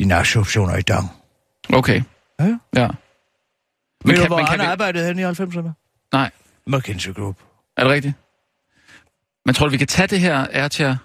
dine 0.00 0.14
aktieoptioner 0.14 0.76
i 0.76 0.82
Dam. 0.82 1.08
Okay, 1.72 2.02
Ja, 2.40 2.44
ja. 2.76 2.88
Men 4.04 4.10
Ved 4.10 4.14
du, 4.14 4.20
kan- 4.20 4.26
hvor 4.28 4.36
men 4.36 4.46
kan 4.46 4.60
han 4.60 4.66
vi- 4.66 4.70
arbejdede 4.72 5.06
hen 5.06 5.18
i 5.18 5.22
90'erne? 5.24 5.70
Nej, 6.12 6.30
McKinsey 6.66 7.14
Group. 7.14 7.36
er 7.76 7.84
det 7.84 7.92
rigtigt? 7.92 8.14
Men 9.46 9.54
tror 9.54 9.66
du, 9.66 9.70
vi 9.70 9.76
kan 9.76 9.86
tage 9.86 10.06
det 10.06 10.20
her 10.20 10.46
RT'er 10.46 10.96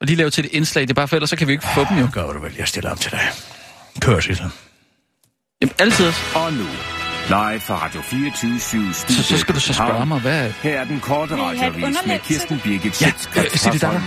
og 0.00 0.06
lige 0.06 0.16
lave 0.16 0.30
til 0.30 0.44
et 0.44 0.52
indslag? 0.52 0.82
Det 0.82 0.90
er 0.90 0.94
bare 0.94 1.08
for 1.08 1.16
ellers, 1.16 1.30
så 1.30 1.36
kan 1.36 1.46
vi 1.46 1.52
ikke 1.52 1.64
få 1.74 1.84
dem 1.90 1.98
jo. 1.98 2.08
Gør 2.12 2.32
du 2.32 2.38
vel, 2.38 2.54
jeg 2.58 2.68
stiller 2.68 2.90
om 2.90 2.96
til 2.96 3.10
dig. 3.12 3.20
Kør, 4.00 4.20
Sissel. 4.20 4.46
Jamen, 5.62 5.74
altid. 5.78 6.12
Og 6.34 6.52
nu, 6.52 6.64
live 7.28 7.60
fra 7.60 7.84
Radio 7.84 8.00
24 8.02 8.60
7 8.60 8.92
Så, 8.92 9.22
så 9.22 9.38
skal 9.38 9.54
du 9.54 9.60
så 9.60 9.72
spørge 9.72 10.06
mig, 10.06 10.20
hvad... 10.20 10.52
Her 10.62 10.80
er 10.80 10.84
den 10.84 11.00
korte 11.00 11.36
radiovis 11.36 11.96
med 12.06 12.18
Kirsten? 12.18 12.60
Birgit 12.64 13.02
Ja, 13.02 13.12
øh, 13.36 13.50
sig 13.50 13.72
det 13.72 13.80
der. 13.80 14.00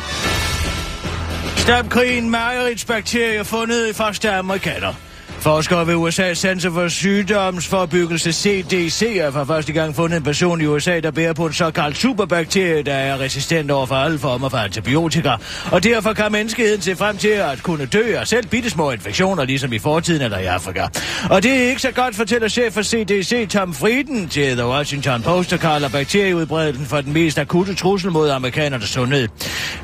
Stamkrigen 1.57 2.30
med 2.30 2.86
bakterier 2.86 3.43
fundet 3.43 3.89
i 3.89 3.93
første 3.93 4.32
amerikaner. 4.32 4.93
Forskere 5.39 5.87
ved 5.87 5.95
USA's 5.95 6.33
Center 6.33 6.71
for 6.71 6.87
Sygdomsforbyggelse 6.87 8.31
CDC 8.31 9.19
har 9.21 9.31
for 9.31 9.43
første 9.43 9.73
gang 9.73 9.95
fundet 9.95 10.17
en 10.17 10.23
person 10.23 10.61
i 10.61 10.65
USA, 10.65 10.99
der 10.99 11.11
bærer 11.11 11.33
på 11.33 11.45
en 11.45 11.53
såkaldt 11.53 11.97
superbakterie, 11.97 12.83
der 12.83 12.93
er 12.93 13.19
resistent 13.19 13.71
over 13.71 13.85
for 13.85 13.95
alle 13.95 14.19
former 14.19 14.49
for 14.49 14.57
antibiotika. 14.57 15.31
Og 15.71 15.83
derfor 15.83 16.13
kan 16.13 16.31
menneskeheden 16.31 16.81
se 16.81 16.95
frem 16.95 17.17
til 17.17 17.27
at 17.27 17.63
kunne 17.63 17.85
dø 17.85 18.17
af 18.17 18.27
selv 18.27 18.47
bittesmå 18.47 18.91
infektioner, 18.91 19.45
ligesom 19.45 19.73
i 19.73 19.79
fortiden 19.79 20.21
eller 20.21 20.37
i 20.37 20.45
Afrika. 20.45 20.87
Og 21.29 21.43
det 21.43 21.51
er 21.51 21.69
ikke 21.69 21.81
så 21.81 21.91
godt, 21.91 22.15
fortæller 22.15 22.47
chef 22.47 22.73
for 22.73 22.83
CDC 22.83 23.47
Tom 23.49 23.73
Frieden 23.73 24.27
til 24.27 24.57
The 24.57 24.67
Washington 24.67 25.21
Post, 25.21 25.51
der 25.51 25.57
kalder 25.57 25.89
bakterieudbredelsen 25.89 26.85
for 26.85 27.01
den 27.01 27.13
mest 27.13 27.39
akutte 27.39 27.75
trussel 27.75 28.11
mod 28.11 28.29
amerikanernes 28.29 28.89
sundhed. 28.89 29.27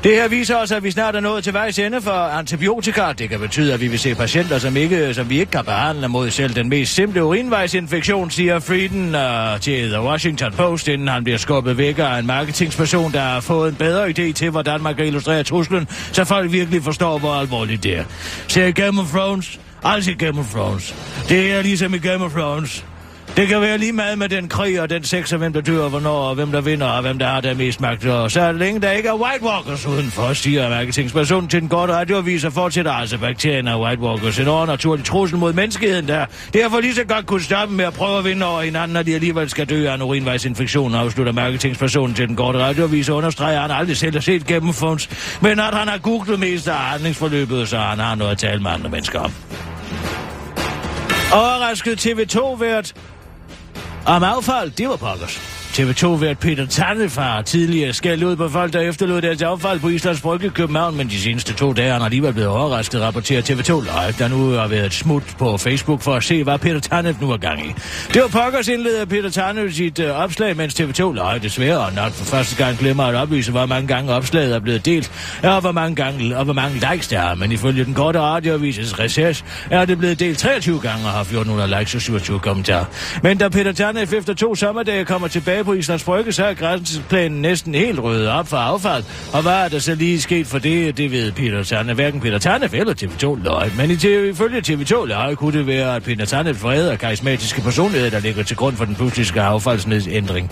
Det 0.04 0.12
her 0.12 0.28
viser 0.28 0.56
os, 0.56 0.72
at 0.72 0.82
vi 0.84 0.90
snart 0.90 1.16
er 1.16 1.20
nået 1.20 1.44
til 1.44 1.52
vejs 1.52 1.78
ende 1.78 2.00
for 2.00 2.10
antibiotika. 2.10 3.12
Det 3.18 3.28
kan 3.28 3.40
betyde, 3.40 3.74
at 3.74 3.80
vi 3.80 3.88
vil 3.88 3.98
se 3.98 4.14
patienter, 4.14 4.58
som, 4.58 4.76
ikke, 4.76 5.14
som 5.14 5.30
vi 5.30 5.40
ikke 5.40 5.45
kan 5.50 5.64
behandle 5.64 6.08
mod 6.08 6.30
selv 6.30 6.54
den 6.54 6.68
mest 6.68 6.94
simple 6.94 7.24
urinvejsinfektion, 7.24 8.30
siger 8.30 8.58
Frieden 8.58 9.14
uh, 9.14 9.60
til 9.60 9.90
The 9.90 10.00
Washington 10.00 10.52
Post, 10.52 10.88
inden 10.88 11.08
han 11.08 11.24
bliver 11.24 11.38
skubbet 11.38 11.78
væk 11.78 11.98
af 11.98 12.18
en 12.18 12.26
marketingsperson, 12.26 13.12
der 13.12 13.20
har 13.20 13.40
fået 13.40 13.68
en 13.68 13.74
bedre 13.74 14.08
idé 14.08 14.32
til, 14.32 14.50
hvordan 14.50 14.82
man 14.82 14.94
kan 14.94 15.06
illustrere 15.06 15.42
truslen, 15.42 15.88
så 16.12 16.24
folk 16.24 16.52
virkelig 16.52 16.82
forstår, 16.82 17.18
hvor 17.18 17.32
alvorligt 17.32 17.82
det 17.82 17.98
er. 17.98 18.04
Ser 18.48 18.70
Game 18.70 19.00
of 19.00 19.10
Thrones? 19.10 19.60
Altså 19.84 20.14
Game 20.18 20.40
of 20.40 20.50
Thrones. 20.50 20.94
Det 21.28 21.52
er 21.52 21.62
ligesom 21.62 21.94
i 21.94 21.98
Game 21.98 22.24
of 22.24 22.32
Thrones. 22.32 22.84
Det 23.36 23.48
kan 23.48 23.60
være 23.60 23.78
lige 23.78 23.92
meget 23.92 24.18
med 24.18 24.28
den 24.28 24.48
krig 24.48 24.80
og 24.80 24.90
den 24.90 25.04
sex, 25.04 25.32
og 25.32 25.38
hvem 25.38 25.52
der 25.52 25.60
dør, 25.60 25.82
og 25.82 25.90
hvornår, 25.90 26.28
og 26.28 26.34
hvem 26.34 26.52
der 26.52 26.60
vinder, 26.60 26.86
og 26.86 27.02
hvem 27.02 27.18
der 27.18 27.26
har 27.26 27.40
der 27.40 27.54
mest 27.54 27.80
magt. 27.80 28.06
Og 28.06 28.30
så 28.30 28.52
længe 28.52 28.80
der 28.80 28.90
ikke 28.90 29.08
er 29.08 29.14
White 29.14 29.44
Walkers 29.44 29.86
udenfor, 29.86 30.32
siger 30.32 30.68
marketingspersonen 30.68 31.48
til 31.48 31.60
den 31.60 31.68
gode 31.68 31.92
radioavis, 31.92 32.44
og 32.44 32.52
fortsætter 32.52 32.92
altså 32.92 33.18
bakterien 33.18 33.68
af 33.68 33.80
White 33.80 34.02
Walkers. 34.02 34.38
En 34.38 34.48
overnaturlig 34.48 35.04
trussel 35.04 35.38
mod 35.38 35.52
menneskeheden 35.52 36.08
der. 36.08 36.26
Derfor 36.52 36.80
lige 36.80 36.94
så 36.94 37.04
godt 37.04 37.26
kunne 37.26 37.42
stoppe 37.42 37.74
med 37.74 37.84
at 37.84 37.92
prøve 37.92 38.18
at 38.18 38.24
vinde 38.24 38.46
over 38.46 38.62
hinanden, 38.62 38.94
når 38.94 39.02
de 39.02 39.14
alligevel 39.14 39.50
skal 39.50 39.68
dø 39.68 39.88
af 39.90 39.94
en 39.94 40.02
urinvejsinfektion, 40.02 40.94
afslutter 40.94 41.32
marketingspersonen 41.32 42.14
til 42.14 42.28
den 42.28 42.36
korte 42.36 42.58
radioavis, 42.58 43.08
og 43.08 43.16
understreger, 43.16 43.56
at 43.56 43.62
han 43.62 43.70
aldrig 43.70 43.96
selv 43.96 44.12
har 44.12 44.20
set 44.20 44.46
gennemfunds, 44.46 45.38
men 45.42 45.60
at 45.60 45.74
han 45.74 45.88
har 45.88 45.98
googlet 45.98 46.40
mest 46.40 46.68
af 46.68 46.74
handlingsforløbet, 46.74 47.68
så 47.68 47.78
han 47.78 47.98
har 47.98 48.14
noget 48.14 48.32
at 48.32 48.38
tale 48.38 48.62
med 48.62 48.70
andre 48.70 48.90
mennesker 48.90 49.20
om. 49.20 49.32
Overrasket 51.32 52.06
TV2-vært 52.06 52.94
om 54.06 54.22
affald, 54.22 54.72
det 54.76 54.86
var 54.86 54.96
pokkers. 54.96 55.65
TV2-vært 55.76 56.38
Peter 56.38 56.66
Tannefar 56.66 57.42
tidligere 57.42 57.92
skældt 57.92 58.22
ud 58.22 58.36
på 58.36 58.48
folk, 58.48 58.72
der 58.72 58.80
efterlod 58.80 59.22
deres 59.22 59.42
affald 59.42 59.80
på 59.80 59.88
Islands 59.88 60.20
Brygge 60.20 60.46
i 60.46 60.48
København, 60.48 60.96
men 60.96 61.08
de 61.08 61.20
seneste 61.20 61.52
to 61.52 61.72
dage 61.72 61.88
er 61.88 61.92
han 61.92 62.02
alligevel 62.02 62.32
blevet 62.32 62.50
overrasket, 62.50 63.00
rapporterer 63.00 63.42
TV2 63.42 63.80
Live, 63.80 64.14
der 64.18 64.28
nu 64.28 64.50
har 64.50 64.68
været 64.68 64.86
et 64.86 64.94
smut 64.94 65.22
på 65.38 65.56
Facebook 65.56 66.02
for 66.02 66.14
at 66.14 66.24
se, 66.24 66.42
hvad 66.42 66.58
Peter 66.58 66.80
Tannef 66.80 67.20
nu 67.20 67.30
er 67.30 67.36
gang 67.36 67.66
i. 67.66 67.74
Det 68.14 68.22
var 68.22 68.28
pokkers 68.28 68.68
indleder 68.68 69.04
Peter 69.04 69.30
Tannef 69.30 69.74
sit 69.74 69.98
øh, 69.98 70.10
opslag, 70.10 70.56
mens 70.56 70.80
TV2 70.80 71.12
Live 71.12 71.38
desværre 71.42 71.78
og 71.78 71.92
nok 71.92 72.12
for 72.12 72.24
første 72.24 72.64
gang 72.64 72.78
glemmer 72.78 73.04
at 73.04 73.14
oplyse, 73.14 73.50
hvor 73.50 73.66
mange 73.66 73.88
gange 73.88 74.12
opslaget 74.12 74.54
er 74.54 74.60
blevet 74.60 74.86
delt, 74.86 75.38
og 75.42 75.60
hvor 75.60 75.72
mange, 75.72 75.96
gange, 75.96 76.36
og 76.36 76.44
hvor 76.44 76.54
mange 76.54 76.82
likes 76.92 77.08
der 77.08 77.20
er, 77.20 77.34
men 77.34 77.52
ifølge 77.52 77.84
den 77.84 77.94
korte 77.94 78.20
radioavises 78.20 78.98
research 78.98 79.44
er 79.70 79.84
det 79.84 79.98
blevet 79.98 80.20
delt 80.20 80.38
23 80.38 80.80
gange 80.80 81.04
og 81.06 81.10
har 81.10 81.20
1400 81.20 81.78
likes 81.78 81.94
og 81.94 82.00
27 82.00 82.38
kommentarer. 82.38 82.84
Men 83.22 83.38
da 83.38 83.48
Peter 83.48 83.72
Tannef 83.72 84.12
efter 84.12 84.34
to 84.34 84.54
sommerdage 84.54 85.04
kommer 85.04 85.28
tilbage 85.28 85.65
på 85.66 85.72
Islands 85.72 86.04
Brygge, 86.04 86.32
så 86.32 86.44
er 86.44 86.54
grænseplanen 86.54 87.42
næsten 87.42 87.74
helt 87.74 88.00
ryddet 88.02 88.28
op 88.28 88.48
for 88.48 88.56
affald. 88.56 89.04
Og 89.32 89.42
hvad 89.42 89.52
er 89.52 89.68
der 89.68 89.78
så 89.78 89.94
lige 89.94 90.20
sket 90.20 90.46
for 90.46 90.58
det, 90.58 90.96
det 90.96 91.10
ved 91.10 91.32
Peter 91.32 91.62
Tanne. 91.62 91.94
Hverken 91.94 92.20
Peter 92.20 92.38
Tanne 92.38 92.68
eller 92.72 92.94
TV2 92.94 93.44
løg. 93.44 93.70
Men 93.76 93.90
i 93.90 93.96
TV, 93.96 94.30
ifølge 94.30 94.62
TV2 94.68 95.04
løg 95.04 95.36
kunne 95.36 95.58
det 95.58 95.66
være, 95.66 95.96
at 95.96 96.02
Peter 96.02 96.24
Tanne 96.24 96.56
vrede 96.56 96.92
og 96.92 96.98
karismatiske 96.98 97.60
personlighed, 97.60 98.10
der 98.10 98.20
ligger 98.20 98.42
til 98.42 98.56
grund 98.56 98.76
for 98.76 98.84
den 98.84 98.94
politiske 98.94 99.42
affaldsnedsændring. 99.42 100.50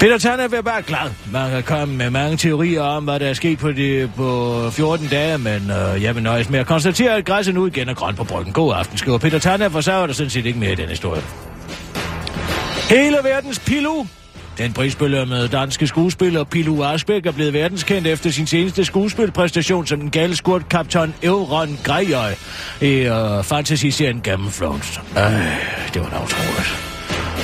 Peter 0.00 0.18
Tanne 0.18 0.56
er 0.56 0.62
bare 0.62 0.82
glad. 0.82 1.10
Man 1.32 1.50
kan 1.50 1.62
komme 1.62 1.96
med 1.96 2.10
mange 2.10 2.36
teorier 2.36 2.82
om, 2.82 3.04
hvad 3.04 3.20
der 3.20 3.26
er 3.26 3.34
sket 3.34 3.58
på, 3.58 3.72
de, 3.72 4.10
på 4.16 4.70
14 4.70 5.06
dage, 5.06 5.38
men 5.38 5.70
øh, 5.70 6.02
jeg 6.02 6.14
vil 6.14 6.22
nøjes 6.22 6.50
med 6.50 6.58
at 6.58 6.66
konstatere, 6.66 7.16
at 7.16 7.24
græsset 7.24 7.54
nu 7.54 7.66
igen 7.66 7.88
er 7.88 7.94
grønt 7.94 8.16
på 8.16 8.24
bryggen. 8.24 8.52
God 8.52 8.74
aften, 8.76 8.98
skriver 8.98 9.18
Peter 9.18 9.38
Tanne, 9.38 9.70
for 9.70 9.80
så 9.80 9.92
er 9.92 10.06
der 10.06 10.14
sådan 10.14 10.30
set 10.30 10.46
ikke 10.46 10.58
mere 10.58 10.72
i 10.72 10.74
den 10.74 10.88
historie. 10.88 11.22
Hele 12.90 13.16
verdens 13.24 13.58
pilu 13.58 14.06
den 14.58 14.72
prisbelømmede 14.72 15.48
danske 15.48 15.86
skuespiller 15.86 16.44
Pilu 16.44 16.84
Asbæk 16.84 17.26
er 17.26 17.32
blevet 17.32 17.52
verdenskendt 17.52 18.06
efter 18.06 18.30
sin 18.30 18.46
seneste 18.46 18.84
skuespilpræstation 18.84 19.86
som 19.86 20.00
den 20.00 20.10
gale 20.10 20.36
skurt 20.36 20.68
kaptajn 20.68 21.14
Euron 21.22 21.78
Grejøj 21.84 22.34
i 22.80 23.08
uh, 23.08 23.44
fantasy-serien 23.44 24.20
Game 24.20 24.46
of 24.46 24.58
Thrones. 24.58 25.00
Øh, 25.16 25.22
det 25.94 26.02
var 26.02 26.08
da 26.08 26.16
utroligt. 26.24 26.85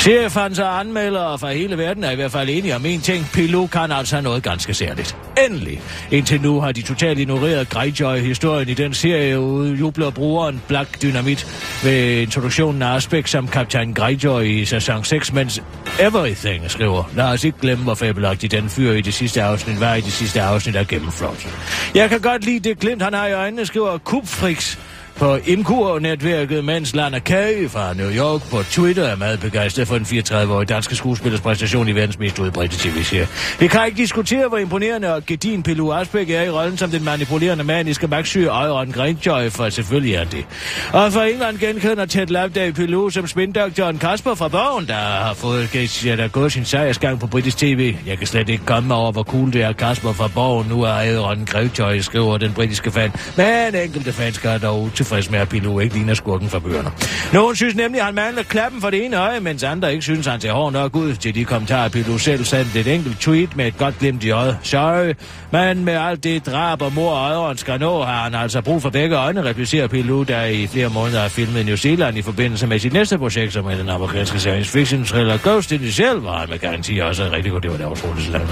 Seriefans 0.02 0.58
og 0.58 0.80
anmeldere 0.80 1.38
fra 1.38 1.52
hele 1.52 1.78
verden 1.78 2.04
er 2.04 2.10
i 2.10 2.14
hvert 2.14 2.32
fald 2.32 2.48
enige 2.48 2.76
om 2.76 2.86
en 2.86 3.00
ting. 3.00 3.26
Pilot 3.32 3.70
kan 3.70 3.92
altså 3.92 4.20
noget 4.20 4.42
ganske 4.42 4.74
særligt. 4.74 5.16
Endelig. 5.46 5.80
Indtil 6.10 6.40
nu 6.40 6.60
har 6.60 6.72
de 6.72 6.82
totalt 6.82 7.18
ignoreret 7.18 7.68
Greyjoy-historien 7.68 8.68
i 8.68 8.74
den 8.74 8.94
serie, 8.94 9.34
jubler 9.80 10.10
brugeren 10.10 10.62
Black 10.68 11.02
Dynamit 11.02 11.46
ved 11.84 12.20
introduktionen 12.20 12.82
af 12.82 12.94
Aspect 12.94 13.28
som 13.28 13.48
kaptajn 13.48 13.94
Greyjoy 13.94 14.42
i 14.42 14.64
sæson 14.64 15.04
6, 15.04 15.32
mens 15.32 15.62
Everything 16.00 16.70
skriver. 16.70 17.10
Lad 17.16 17.24
os 17.24 17.44
ikke 17.44 17.58
glemme, 17.58 17.84
hvor 17.84 17.94
fabelagtig 17.94 18.50
den 18.50 18.68
fyr 18.68 18.92
i 18.92 19.00
det 19.00 19.14
sidste 19.14 19.42
afsnit 19.42 19.80
var 19.80 19.94
i 19.94 20.00
det 20.00 20.12
sidste 20.12 20.42
afsnit 20.42 20.76
af 20.76 20.86
Gennemflot. 20.86 21.48
Jeg 21.94 22.08
kan 22.08 22.20
godt 22.20 22.44
lide 22.44 22.68
det 22.68 22.78
glimt, 22.78 23.02
han 23.02 23.14
har 23.14 23.26
i 23.26 23.32
øjnene, 23.32 23.66
skriver 23.66 23.98
Kupfrix 23.98 24.78
på 25.16 25.36
Imkur-netværket, 25.46 26.64
mens 26.64 26.94
Lana 26.94 27.18
Kaye 27.18 27.68
fra 27.68 27.94
New 27.94 28.10
York 28.10 28.50
på 28.50 28.62
Twitter 28.62 29.04
er 29.04 29.16
meget 29.16 29.40
begejstret 29.40 29.88
for 29.88 29.98
den 29.98 30.06
34-årige 30.06 30.66
danske 30.66 30.96
skuespillers 30.96 31.40
præstation 31.40 31.88
i 31.88 31.92
verdens 31.92 32.18
mest 32.18 32.38
udbredte 32.38 32.76
tv-serie. 32.78 33.28
Vi 33.60 33.66
kan 33.66 33.86
ikke 33.86 33.98
diskutere, 33.98 34.48
hvor 34.48 34.58
imponerende 34.58 35.14
og 35.14 35.26
gedin 35.26 35.62
Pelu 35.62 35.92
Asbæk 35.92 36.30
er 36.30 36.42
i 36.42 36.50
rollen 36.50 36.78
som 36.78 36.90
den 36.90 37.04
manipulerende 37.04 37.64
maniske 37.64 38.06
magtsyge 38.06 38.48
Øjren 38.48 38.92
Greyjoy, 38.92 39.50
for 39.50 39.68
selvfølgelig 39.68 40.14
er 40.14 40.24
det. 40.24 40.44
Og 40.92 41.12
for 41.12 41.20
England 41.20 41.58
genkender 41.58 42.06
Ted 42.06 42.26
Loveday 42.26 42.72
Pelu 42.72 43.10
som 43.10 43.26
spindoktoren 43.26 43.98
Kasper 43.98 44.34
fra 44.34 44.48
Borgen, 44.48 44.86
der 44.86 44.94
har 44.94 45.34
fået 45.34 45.72
der 45.72 46.16
der 46.16 46.28
gået 46.28 46.52
sin 46.52 46.64
sejrsgang 46.64 47.20
på 47.20 47.26
britisk 47.26 47.56
tv. 47.56 47.94
Jeg 48.06 48.18
kan 48.18 48.26
slet 48.26 48.48
ikke 48.48 48.64
komme 48.64 48.94
over, 48.94 49.12
hvor 49.12 49.22
cool 49.22 49.52
det 49.52 49.62
er 49.62 49.72
Kasper 49.72 50.12
fra 50.12 50.28
Borgen 50.28 50.68
nu 50.68 50.82
er 50.82 51.18
Øjren 51.18 51.46
Greyjoy, 51.46 51.98
skriver 51.98 52.38
den 52.38 52.52
britiske 52.52 52.90
fan. 52.90 53.12
Men 53.36 53.74
enkelte 53.74 54.12
fans 54.12 54.38
gør 54.38 54.58
dog 54.58 54.90
utilfreds 55.02 55.30
med, 55.30 55.38
at 55.38 55.48
Pilou 55.48 55.80
ikke 55.80 55.94
ligner 55.94 56.14
skurken 56.14 56.48
fra 56.48 56.58
bøgerne. 56.58 56.90
Nogen 57.32 57.56
synes 57.56 57.74
nemlig, 57.74 58.00
at 58.00 58.04
han 58.06 58.14
mangler 58.14 58.42
klappen 58.42 58.80
for 58.80 58.90
det 58.90 59.04
ene 59.04 59.16
øje, 59.16 59.40
mens 59.40 59.62
andre 59.62 59.92
ikke 59.92 60.02
synes, 60.02 60.26
at 60.26 60.32
han 60.32 60.40
ser 60.40 60.52
hård 60.52 60.72
nok 60.72 60.96
ud. 60.96 61.14
Til 61.14 61.34
de 61.34 61.44
kommentarer, 61.44 61.88
Pilou 61.88 62.18
selv 62.18 62.44
sendte 62.44 62.80
et 62.80 62.86
enkelt 62.86 63.20
tweet 63.20 63.56
med 63.56 63.66
et 63.66 63.78
godt 63.78 63.98
glimt 63.98 64.24
i 64.24 64.30
øjet. 64.30 64.58
Sorry, 64.62 65.14
men 65.50 65.84
med 65.84 65.92
alt 65.92 66.24
det 66.24 66.46
drab 66.46 66.82
og 66.82 66.92
mor 66.92 67.10
og 67.10 67.30
øjeren 67.30 67.58
skal 67.58 67.80
nå, 67.80 68.02
har 68.02 68.22
han 68.22 68.34
altså 68.34 68.60
brug 68.60 68.82
for 68.82 68.90
begge 68.90 69.16
øjne, 69.16 69.44
replicerer 69.44 69.86
Pilou, 69.86 70.22
der 70.22 70.44
i 70.44 70.66
flere 70.66 70.88
måneder 70.88 71.20
har 71.20 71.28
filmet 71.28 71.60
i 71.60 71.64
New 71.64 71.76
Zealand 71.76 72.18
i 72.18 72.22
forbindelse 72.22 72.66
med 72.66 72.78
sit 72.78 72.92
næste 72.92 73.18
projekt, 73.18 73.52
som 73.52 73.66
er 73.66 73.74
den 73.74 73.88
amerikanske 73.88 74.38
science 74.38 74.70
fiction 74.70 75.04
thriller 75.04 75.38
Ghost 75.42 75.72
in 75.72 75.78
the 75.78 75.92
Shell, 75.92 76.18
hvor 76.18 76.32
han 76.32 76.50
med 76.50 76.58
garanti 76.58 76.98
også 76.98 77.24
er 77.24 77.32
rigtig 77.32 77.52
godt. 77.52 77.62
Det 77.62 77.70
var 77.70 77.76
der 77.76 77.86
utroligt 77.86 78.30
landet 78.30 78.48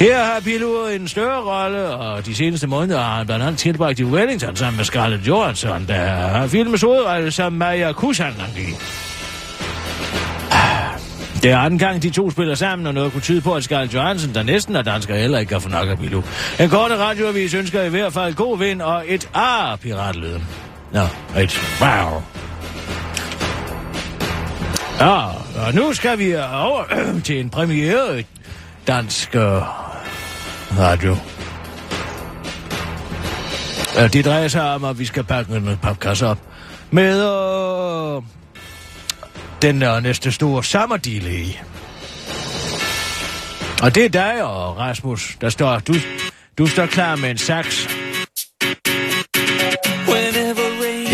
Her 0.00 0.24
har 0.24 0.40
Pilou 0.44 0.86
en 0.86 1.08
større 1.08 1.40
rolle, 1.40 1.88
og 1.88 2.26
de 2.26 2.34
seneste 2.34 2.66
måneder 2.66 2.98
har 3.00 3.16
han 3.16 3.26
blandt 3.26 3.44
andet 3.44 3.58
tilbragt 3.58 3.98
i 3.98 4.04
Wellington 4.04 4.56
sammen 4.56 4.76
med 4.76 4.84
Scarlett 4.84 5.28
Johansson, 5.28 5.67
der 5.88 6.06
har 6.06 6.46
filmets 6.46 6.82
hovedrejse 6.82 7.30
sammen 7.30 7.58
Maja 7.58 7.92
Kusan 7.92 8.34
det 11.42 11.50
er 11.50 11.58
anden 11.58 11.78
gang, 11.78 12.02
de 12.02 12.10
to 12.10 12.30
spiller 12.30 12.54
sammen, 12.54 12.86
og 12.86 12.94
noget 12.94 13.12
kunne 13.12 13.20
tyde 13.20 13.40
på, 13.40 13.54
at 13.54 13.64
Scarlett 13.64 13.94
Johansson, 13.94 14.34
der 14.34 14.42
næsten 14.42 14.76
er 14.76 14.82
dansker, 14.82 15.16
heller 15.16 15.38
ikke 15.38 15.50
kan 15.50 15.60
få 15.60 15.68
nok 15.68 15.88
af 15.88 15.98
Bilu. 15.98 16.22
En 16.60 16.70
korte 16.70 16.96
radioavis 16.96 17.54
ønsker 17.54 17.82
i 17.82 17.88
hvert 17.88 18.12
fald 18.12 18.34
god 18.34 18.58
vind 18.58 18.82
og 18.82 19.04
et 19.06 19.30
A-piratlyden. 19.34 20.46
Nå, 20.92 21.02
et 21.38 21.60
wow. 21.80 22.22
Ja, 25.00 25.26
og 25.66 25.74
nu 25.74 25.92
skal 25.92 26.18
vi 26.18 26.36
over 26.36 26.84
til 27.24 27.40
en 27.40 27.50
premiere 27.50 28.24
dansk 28.86 29.34
øh, 29.34 29.42
radio. 30.78 31.16
Det 34.06 34.24
drejer 34.24 34.48
sig 34.48 34.62
om, 34.62 34.84
at 34.84 34.98
vi 34.98 35.04
skal 35.04 35.24
pakke 35.24 35.56
en 35.56 35.78
papkasse 35.82 36.26
op 36.26 36.38
med 36.90 37.20
øh, 37.20 38.22
den 39.62 39.80
der 39.80 40.00
næste 40.00 40.32
store 40.32 40.64
sommerdile 40.64 41.40
i. 41.40 41.58
Og 43.82 43.94
det 43.94 44.04
er 44.04 44.08
dig 44.08 44.44
og 44.44 44.78
Rasmus, 44.78 45.36
der 45.40 45.48
står... 45.48 45.78
Du, 45.78 45.94
du 46.58 46.66
står 46.66 46.86
klar 46.86 47.16
med 47.16 47.30
en 47.30 47.38
saks. 47.38 47.88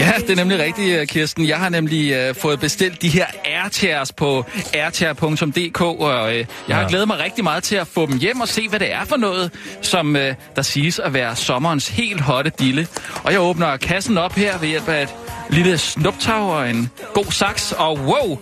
Ja, 0.05 0.13
det 0.21 0.31
er 0.31 0.37
nemlig 0.37 0.59
rigtigt, 0.59 1.01
øh, 1.01 1.07
Kirsten. 1.07 1.49
Jeg 1.49 1.57
har 1.59 1.69
nemlig 1.69 2.29
uh, 2.31 2.37
fået 2.37 2.61
bestilt 2.61 3.03
de 3.03 3.09
her 3.09 3.27
airchairs 3.45 4.13
på 4.13 4.45
airchair.dk, 4.75 5.81
og 5.81 6.27
uh, 6.27 6.35
jeg 6.69 6.77
har 6.77 6.83
Ja. 6.83 6.89
glædet 6.89 7.07
mig 7.09 7.19
rigtig 7.19 7.45
meget 7.45 7.63
til 7.63 7.77
at 7.77 7.87
få 7.87 8.07
dem 8.07 8.19
hjem 8.19 8.41
og 8.41 8.49
se, 8.49 8.69
hvad 8.69 8.81
det 8.81 8.93
er 8.93 9.05
for 9.05 9.17
noget, 9.17 9.51
som 9.83 10.15
uh, 10.15 10.21
der 10.57 10.63
siges 10.63 10.99
at 10.99 11.13
være 11.15 11.37
sommerens 11.37 11.89
helt 11.89 12.21
hotte 12.21 12.53
dille. 12.59 12.87
Og 13.25 13.33
jeg 13.33 13.41
åbner 13.41 13.77
kassen 13.77 14.19
op 14.19 14.35
her 14.35 14.59
ved 14.59 14.69
hjælp 14.69 14.89
af 14.89 15.03
et 15.03 15.15
lille 15.51 15.79
snuptag 15.79 16.35
og 16.35 16.71
en 16.71 16.91
god 17.15 17.33
saks, 17.33 17.73
og 17.73 17.99
wow, 17.99 18.39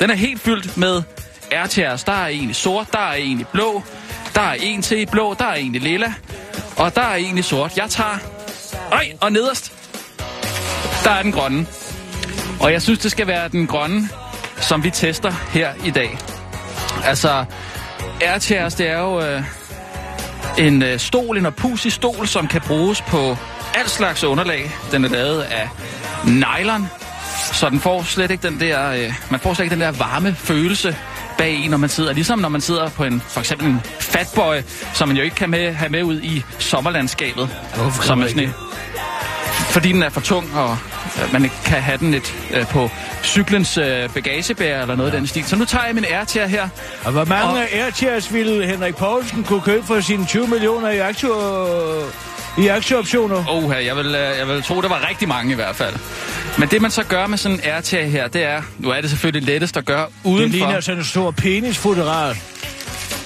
den 0.00 0.10
er 0.10 0.14
helt 0.14 0.40
fyldt 0.40 0.76
med 0.76 1.02
airchairs. 1.52 2.04
Der 2.04 2.12
er 2.12 2.26
en 2.28 2.50
i 2.50 2.52
sort, 2.52 2.86
der 2.92 2.98
er 2.98 3.14
en 3.14 3.40
i 3.40 3.44
blå, 3.52 3.82
der 4.34 4.40
er 4.40 4.54
en 4.60 4.82
til 4.82 4.98
i 5.00 5.06
blå, 5.06 5.34
der 5.38 5.44
er 5.44 5.54
en 5.54 5.74
i 5.74 5.78
lilla, 5.78 6.12
og 6.76 6.94
der 6.94 7.02
er 7.02 7.14
en 7.16 7.38
i 7.38 7.42
sort. 7.42 7.76
Jeg 7.76 7.90
tager... 7.90 8.18
Øj, 8.92 9.04
og 9.20 9.32
nederst, 9.32 9.72
der 11.06 11.12
er 11.12 11.22
den 11.22 11.32
grønne. 11.32 11.66
Og 12.60 12.72
jeg 12.72 12.82
synes, 12.82 12.98
det 12.98 13.10
skal 13.10 13.26
være 13.26 13.48
den 13.48 13.66
grønne, 13.66 14.08
som 14.60 14.84
vi 14.84 14.90
tester 14.90 15.32
her 15.50 15.70
i 15.84 15.90
dag. 15.90 16.18
Altså, 17.04 17.44
airchairs, 18.22 18.74
det 18.74 18.88
er 18.88 18.98
jo 18.98 19.20
øh, 19.20 19.42
en 20.58 20.82
øh, 20.82 20.98
stol, 20.98 21.38
en 21.38 21.46
opusig 21.46 21.92
stol, 21.92 22.26
som 22.26 22.46
kan 22.46 22.60
bruges 22.60 23.02
på 23.02 23.36
alt 23.74 23.90
slags 23.90 24.24
underlag. 24.24 24.70
Den 24.92 25.04
er 25.04 25.08
lavet 25.08 25.42
af 25.42 25.68
nylon, 26.24 26.88
så 27.52 27.70
den 27.70 27.80
får 27.80 28.02
slet 28.02 28.30
ikke 28.30 28.48
den 28.48 28.60
der, 28.60 28.90
øh, 28.90 29.12
man 29.30 29.40
får 29.40 29.54
slet 29.54 29.64
ikke 29.64 29.74
den 29.74 29.80
der 29.82 29.92
varme 29.92 30.34
følelse 30.34 30.96
bag 31.38 31.54
en, 31.54 31.70
når 31.70 31.78
man 31.78 31.88
sidder. 31.88 32.12
Ligesom 32.12 32.38
når 32.38 32.48
man 32.48 32.60
sidder 32.60 32.88
på 32.88 33.04
en, 33.04 33.22
for 33.28 33.40
eksempel 33.40 33.66
en 33.68 33.80
fatboy, 34.00 34.56
som 34.94 35.08
man 35.08 35.16
jo 35.16 35.22
ikke 35.22 35.36
kan 35.36 35.50
med, 35.50 35.72
have 35.72 35.88
med 35.90 36.02
ud 36.02 36.20
i 36.20 36.44
sommerlandskabet. 36.58 37.48
Hvorfor 37.74 38.02
som 38.02 38.22
er 38.22 38.28
sådan 38.28 38.42
et- 38.42 38.54
fordi 39.76 39.92
den 39.92 40.02
er 40.02 40.08
for 40.08 40.20
tung, 40.20 40.50
og 40.54 40.78
øh, 41.22 41.32
man 41.32 41.44
ikke 41.44 41.56
kan 41.64 41.82
have 41.82 41.98
den 41.98 42.10
lidt 42.10 42.34
øh, 42.54 42.66
på 42.66 42.90
cyklens 43.24 43.78
øh, 43.78 44.08
bagagebær 44.14 44.82
eller 44.82 44.96
noget 44.96 45.10
af 45.12 45.18
den 45.18 45.26
stil. 45.26 45.44
Så 45.44 45.56
nu 45.56 45.64
tager 45.64 45.84
jeg 45.84 45.94
min 45.94 46.04
airchair 46.04 46.46
her. 46.46 46.68
Og 47.04 47.12
hvor 47.12 47.24
mange 47.24 47.60
Og- 47.60 47.68
airchairs 47.72 48.32
ville 48.32 48.66
Henrik 48.66 48.96
Poulsen 48.96 49.44
kunne 49.44 49.60
købe 49.60 49.86
for 49.86 50.00
sine 50.00 50.26
20 50.26 50.46
millioner 50.46 50.90
i, 50.90 50.98
aktie, 50.98 51.28
i 52.58 52.66
aktieoptioner? 52.68 53.44
Åh, 53.50 53.84
jeg 53.86 53.96
vil, 53.96 54.06
øh, 54.06 54.38
jeg 54.38 54.48
vil 54.48 54.62
tro, 54.62 54.80
der 54.82 54.88
var 54.88 55.06
rigtig 55.08 55.28
mange 55.28 55.52
i 55.52 55.54
hvert 55.54 55.76
fald. 55.76 55.94
Men 56.58 56.68
det 56.68 56.82
man 56.82 56.90
så 56.90 57.02
gør 57.04 57.26
med 57.26 57.38
sådan 57.38 57.56
en 57.58 57.64
airchair 57.64 58.06
her, 58.06 58.28
det 58.28 58.42
er, 58.44 58.62
nu 58.78 58.90
er 58.90 59.00
det 59.00 59.10
selvfølgelig 59.10 59.48
lettest 59.52 59.76
at 59.76 59.84
gøre 59.84 60.06
Det 60.06 60.10
udenfor. 60.30 60.56
ligner 60.56 60.80
sådan 60.80 60.98
en 60.98 61.04
stor 61.04 61.30
penisfotograf. 61.30 62.42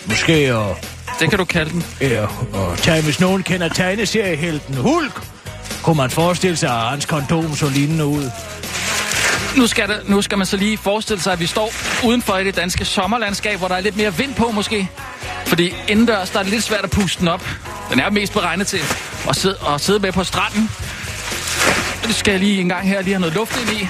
Måske 0.07 0.55
og, 0.57 0.77
det 1.21 1.31
kan 1.31 1.39
du 1.39 1.45
kalde 1.45 1.71
den. 1.71 1.85
ja, 2.01 2.27
og 2.53 2.79
tage, 2.79 3.03
hvis 3.03 3.21
nogen 3.21 3.43
kender 3.43 3.69
tegneseriehelten 3.69 4.75
Hulk, 4.75 5.23
kunne 5.83 5.97
man 5.97 6.11
forestille 6.11 6.57
sig, 6.57 6.71
at 6.71 6.77
hans 6.91 7.07
kondom 7.07 7.57
så 7.57 7.69
lignende 7.69 8.07
ud. 8.07 8.31
Nu 9.57 9.67
skal, 9.67 9.89
det, 9.89 10.09
nu 10.09 10.23
skal 10.23 10.39
man 10.39 10.47
så 10.47 10.57
lige 10.57 10.79
forestille 10.79 11.23
sig, 11.23 11.33
at 11.33 11.41
vi 11.41 11.47
står 11.47 11.73
udenfor 12.05 12.37
i 12.39 12.45
det 12.45 12.57
danske 12.57 12.85
sommerlandskab, 12.85 13.59
hvor 13.59 13.69
der 13.69 13.75
er 13.75 13.81
lidt 13.81 13.97
mere 13.97 14.15
vind 14.17 14.35
på 14.35 14.51
måske. 14.51 14.89
Fordi 15.47 15.75
indendørs, 15.89 16.31
der 16.31 16.39
er 16.39 16.43
det 16.43 16.53
lidt 16.53 16.65
svært 16.65 16.85
at 16.85 16.91
puste 16.91 17.21
den 17.21 17.29
op. 17.29 17.49
Den 17.91 18.01
er 18.01 18.11
mest 18.11 18.33
beregnet 18.33 18.67
til 18.67 18.81
at 19.29 19.37
sidde, 19.37 19.57
at 19.75 19.81
sidde 19.81 19.99
med 19.99 20.13
på 20.13 20.25
stranden. 20.25 20.71
Det 22.07 22.15
skal 22.15 22.31
jeg 22.31 22.41
lige 22.41 22.61
en 22.61 22.69
gang 22.69 22.89
her 22.89 23.03
lige 23.03 23.15
have 23.15 23.21
noget 23.21 23.35
luft 23.35 23.61
ind 23.61 23.71
i. 23.81 23.89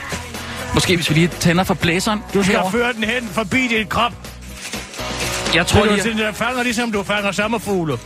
Måske 0.74 0.96
hvis 0.96 1.10
vi 1.10 1.14
lige 1.14 1.28
tænder 1.40 1.64
for 1.64 1.74
blæseren. 1.74 2.22
Du 2.34 2.42
skal 2.42 2.54
herovre. 2.54 2.72
føre 2.72 2.92
den 2.92 3.04
hen 3.04 3.28
forbi 3.32 3.68
din 3.68 3.86
krop. 3.86 4.12
Jeg 5.54 5.66
Tror 5.66 5.78
tror 5.80 5.86
du, 5.86 5.94
lige, 5.94 6.10
den 6.10 6.18
der 6.18 6.32
fanger 6.32 6.62
ligesom 6.62 6.92
du 6.92 7.02
fanger 7.02 7.32
sommerfugle? 7.32 7.98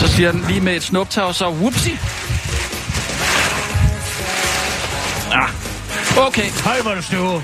Så 0.00 0.08
siger 0.08 0.32
den 0.32 0.44
lige 0.48 0.60
med 0.60 0.76
et 0.76 0.82
snuptag, 0.82 1.24
og 1.24 1.34
så 1.34 1.48
whoopsie. 1.48 1.98
Ah. 5.32 5.48
Okay, 6.26 6.50
Høj, 6.64 6.80
hvor 6.82 6.94
du 6.94 7.02
støver. 7.02 7.40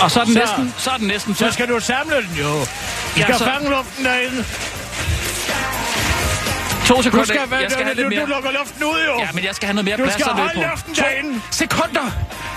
og 0.00 0.10
så 0.10 0.20
er 0.20 0.24
den 0.24 0.32
Så- 0.32 0.38
næsten, 0.40 0.74
så 0.78 0.90
er 0.90 0.96
den 0.96 1.06
næsten 1.08 1.34
Så 1.34 1.50
skal 1.50 1.68
du 1.68 1.80
samle 1.80 2.16
den 2.16 2.36
jo. 2.40 2.48
Du 2.60 2.66
Ja, 3.16 3.22
skal 3.22 3.34
så- 3.38 3.44
fange 3.44 3.70
luften 3.70 4.04
derinde. 4.04 4.44
To 6.86 6.94
Du 6.96 7.02
sekunder. 7.02 7.24
skal, 7.24 7.40
jeg 7.62 7.70
skal 7.70 7.84
have 7.84 7.94
du, 7.94 8.00
lidt 8.00 8.04
du, 8.04 8.08
mere. 8.10 8.20
du 8.20 8.26
lukker 8.26 8.50
luften 8.50 8.84
ud 8.84 8.98
jo. 9.06 9.20
Ja, 9.20 9.28
men 9.34 9.44
jeg 9.44 9.54
skal 9.54 9.66
have 9.66 9.74
noget 9.74 9.84
mere 9.84 9.96
Du 9.96 10.02
plads 10.02 10.14
skal 10.14 10.24
at 10.30 10.36
løbe 10.36 10.48
holde 10.48 10.60
på. 10.62 10.70
luften 10.70 10.94
To 10.94 11.02
derinde. 11.02 11.40
sekunder. 11.50 12.10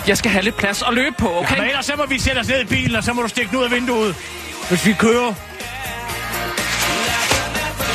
Jeg 0.07 0.17
skal 0.17 0.31
have 0.31 0.43
lidt 0.43 0.57
plads 0.57 0.81
at 0.87 0.93
løbe 0.93 1.15
på, 1.19 1.39
okay? 1.39 1.57
Men 1.57 1.67
ellers 1.67 1.85
så 1.85 1.93
må 1.97 2.05
vi 2.05 2.19
sætte 2.19 2.39
os 2.39 2.47
ned 2.47 2.61
i 2.61 2.65
bilen, 2.65 2.95
og 2.95 3.03
så 3.03 3.13
må 3.13 3.21
du 3.21 3.27
stikke 3.27 3.49
den 3.51 3.57
ud 3.59 3.63
af 3.63 3.71
vinduet. 3.71 4.15
Hvis 4.69 4.85
vi 4.85 4.93
kører. 4.99 5.33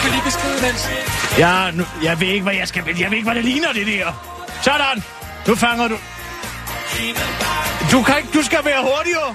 Kan 0.07 0.15
lige 0.15 0.25
beskrive 0.25 0.55
den. 0.67 0.75
Ja, 1.39 1.71
nu, 1.71 1.85
jeg 2.03 2.21
ved 2.21 2.29
ikke, 2.29 2.43
hvad 2.43 2.55
jeg 2.55 2.69
skal... 2.69 2.83
Jeg 2.87 3.11
ved 3.11 3.17
ikke, 3.17 3.25
hvad 3.25 3.35
det 3.35 3.45
ligner, 3.45 3.73
det 3.73 3.87
der. 3.87 4.13
Sådan. 4.63 5.05
Nu 5.47 5.55
fanger 5.55 5.89
du... 5.89 5.97
Du, 7.91 8.03
kan 8.03 8.17
ikke, 8.17 8.29
du 8.35 8.43
skal 8.43 8.59
være 8.65 8.83
hurtigere. 8.83 9.35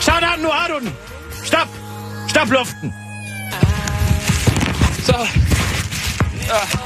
Sådan, 0.00 0.38
nu 0.38 0.48
har 0.48 0.68
du 0.68 0.78
den. 0.78 0.94
Stop. 1.44 1.68
Stop 2.28 2.50
luften. 2.50 2.94
Så 5.02 5.16
ja. 6.40 6.78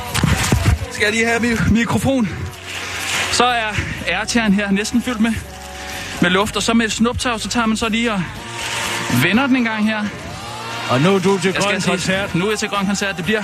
skal 0.92 1.04
jeg 1.04 1.12
lige 1.12 1.26
have 1.26 1.40
mi- 1.40 1.72
mikrofon. 1.72 2.28
Så 3.32 3.44
er 3.44 3.72
airtageren 4.06 4.52
her 4.52 4.70
næsten 4.70 5.02
fyldt 5.02 5.20
med, 5.20 5.32
med 6.22 6.30
luft, 6.30 6.56
og 6.56 6.62
så 6.62 6.74
med 6.74 6.86
et 6.86 6.92
snuptag, 6.92 7.40
så 7.40 7.48
tager 7.48 7.66
man 7.66 7.76
så 7.76 7.88
lige 7.88 8.12
og 8.12 8.22
vender 9.22 9.46
den 9.46 9.56
en 9.56 9.64
gang 9.64 9.88
her. 9.88 10.04
Og 10.90 11.00
nu 11.00 11.14
er 11.14 11.18
du 11.18 11.38
til 11.38 11.52
Jeg 11.52 11.62
grøn 11.62 11.80
koncert. 11.80 12.34
nu 12.34 12.46
er 12.46 12.50
jeg 12.50 12.58
til 12.58 12.68
grøn 12.68 12.86
koncert. 12.86 13.16
Det 13.16 13.24
bliver 13.24 13.42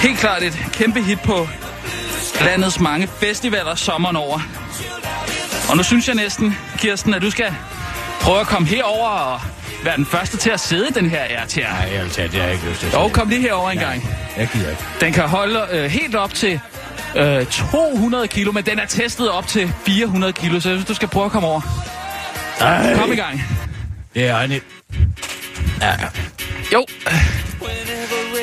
helt 0.00 0.18
klart 0.18 0.42
et 0.42 0.58
kæmpe 0.72 1.02
hit 1.02 1.20
på 1.20 1.48
landets 2.44 2.80
mange 2.80 3.06
festivaler 3.20 3.74
sommeren 3.74 4.16
over. 4.16 4.40
Og 5.70 5.76
nu 5.76 5.82
synes 5.82 6.06
jeg 6.08 6.14
næsten, 6.14 6.56
Kirsten, 6.78 7.14
at 7.14 7.22
du 7.22 7.30
skal 7.30 7.54
prøve 8.20 8.40
at 8.40 8.46
komme 8.46 8.68
herover 8.68 9.08
og 9.08 9.40
være 9.84 9.96
den 9.96 10.06
første 10.06 10.36
til 10.36 10.50
at 10.50 10.60
sidde 10.60 10.88
i 10.88 10.92
den 10.92 11.10
her 11.10 11.20
airtager. 11.38 11.68
Nej, 11.72 11.88
altså, 12.02 12.22
det 12.22 12.30
har 12.34 12.42
jeg 12.42 12.52
ikke 12.52 12.68
lyst 12.68 12.80
til. 12.80 12.90
Jo, 12.92 13.08
kom 13.08 13.28
lige 13.28 13.40
herover 13.40 13.70
en 13.70 13.78
gang. 13.78 14.08
Jeg 14.36 14.48
gider 14.52 14.70
ikke. 14.70 14.82
Den 15.00 15.12
kan 15.12 15.28
holde 15.28 15.60
øh, 15.70 15.84
helt 15.90 16.14
op 16.14 16.34
til 16.34 16.60
øh, 17.16 17.46
200 17.46 18.28
kilo, 18.28 18.52
men 18.52 18.64
den 18.66 18.78
er 18.78 18.86
testet 18.86 19.30
op 19.30 19.46
til 19.46 19.72
400 19.86 20.32
kilo, 20.32 20.60
så 20.60 20.68
jeg 20.68 20.76
synes, 20.76 20.88
du 20.88 20.94
skal 20.94 21.08
prøve 21.08 21.26
at 21.26 21.32
komme 21.32 21.48
over. 21.48 21.60
Ej, 22.60 22.94
Kom 22.94 23.12
i 23.12 23.16
gang. 23.16 23.42
det 24.14 24.28
er. 24.28 24.38
Ja, 24.40 25.88
ja. 25.88 25.94
Jo. 26.72 26.86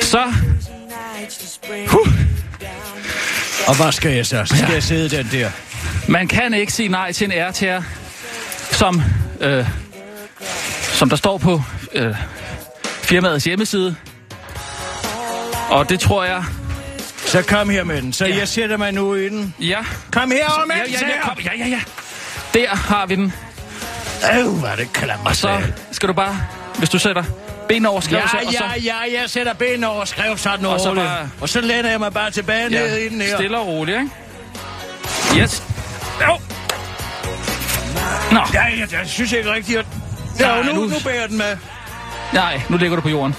Så. 0.02 0.32
Huh. 1.88 2.08
Og 3.66 3.76
hvad 3.76 3.92
skal 3.92 4.12
jeg 4.12 4.26
så? 4.26 4.42
Skal 4.44 4.72
jeg 4.72 4.82
sidde 4.82 5.16
den 5.16 5.28
der. 5.32 5.50
Man 6.08 6.28
kan 6.28 6.54
ikke 6.54 6.72
sige 6.72 6.88
nej 6.88 7.12
til 7.12 7.24
en 7.24 7.32
airtager, 7.32 7.82
som, 8.70 9.02
øh, 9.40 9.66
som 10.92 11.08
der 11.08 11.16
står 11.16 11.38
på 11.38 11.62
øh, 11.92 12.14
firmaets 13.02 13.44
hjemmeside. 13.44 13.96
Og 15.70 15.88
det 15.88 16.00
tror 16.00 16.24
jeg... 16.24 16.44
Så 17.26 17.42
kom 17.42 17.70
her 17.70 17.84
med 17.84 18.02
den. 18.02 18.12
Så 18.12 18.26
Ja. 18.26 18.36
jeg 18.36 18.48
sætter 18.48 18.76
mig 18.76 18.92
nu 18.92 19.14
i 19.14 19.28
den. 19.28 19.54
Ja. 19.60 19.78
Kom 20.12 20.30
herover 20.30 20.66
med 20.66 20.74
Ja, 20.76 20.82
ja, 21.00 21.14
ja, 21.16 21.28
kom, 21.28 21.38
ja, 21.44 21.50
ja, 21.58 21.66
ja. 21.68 21.80
Der 22.54 22.68
har 22.76 23.06
vi 23.06 23.14
den. 23.14 23.32
Øh, 24.38 24.46
hvor 24.58 24.68
er 24.68 24.76
det 24.76 24.92
klammer 24.92 25.26
Og 25.26 25.36
så 25.36 25.60
skal 25.92 26.08
du 26.08 26.12
bare, 26.14 26.38
hvis 26.78 26.88
du 26.90 26.98
sætter 26.98 27.24
ben 27.68 27.86
over 27.86 27.96
Ja, 27.96 28.00
skrivelser, 28.00 28.38
og 28.46 28.52
så... 28.52 28.64
ja, 28.84 28.94
ja, 29.12 29.20
jeg 29.20 29.30
sætter 29.30 29.52
ben 29.52 29.84
over 29.84 30.04
skrev 30.04 30.38
sådan 30.38 30.66
Og 30.66 30.80
så 30.80 30.88
roligt. 30.88 31.06
bare- 31.06 31.30
Og 31.40 31.48
så 31.48 31.60
læner 31.60 31.90
jeg 31.90 31.98
mig 32.00 32.12
bare 32.12 32.30
tilbage 32.30 32.62
ja, 32.62 32.68
ned 32.86 32.96
i 32.98 33.08
den 33.08 33.20
her. 33.20 33.36
stille 33.36 33.58
og 33.58 33.66
roligt, 33.66 33.98
ikke? 33.98 35.42
Yes. 35.42 35.62
Jo. 36.20 36.38
Nå, 38.32 38.40
Ja, 38.54 38.62
ja, 38.66 38.86
jeg 38.98 39.06
synes 39.06 39.32
ikke 39.32 39.52
rigtigt, 39.52 39.78
at... 39.78 39.86
Ja, 40.40 40.46
Nej, 40.46 40.62
nu, 40.62 40.72
nu- 40.72 40.86
nu 40.88 40.94
bærer 41.04 41.26
den 41.26 41.38
med. 41.38 41.56
nej, 42.32 42.60
nu 42.68 42.76
ligger 42.76 42.96
du 42.96 43.02
på 43.02 43.08
jorden. 43.08 43.34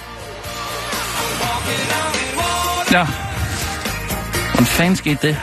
Ja. 2.92 3.06
Hvordan 4.50 4.66
fanden 4.66 4.96
skete 4.96 5.18
det? 5.28 5.36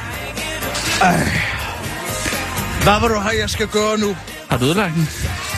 Hvad 2.83 2.99
vil 2.99 3.09
du 3.09 3.19
have, 3.19 3.35
jeg 3.41 3.49
skal 3.49 3.67
gøre 3.67 3.97
nu? 3.97 4.15
Har 4.49 4.57
du 4.57 4.65
ødelagt 4.65 4.93
den? 4.93 5.09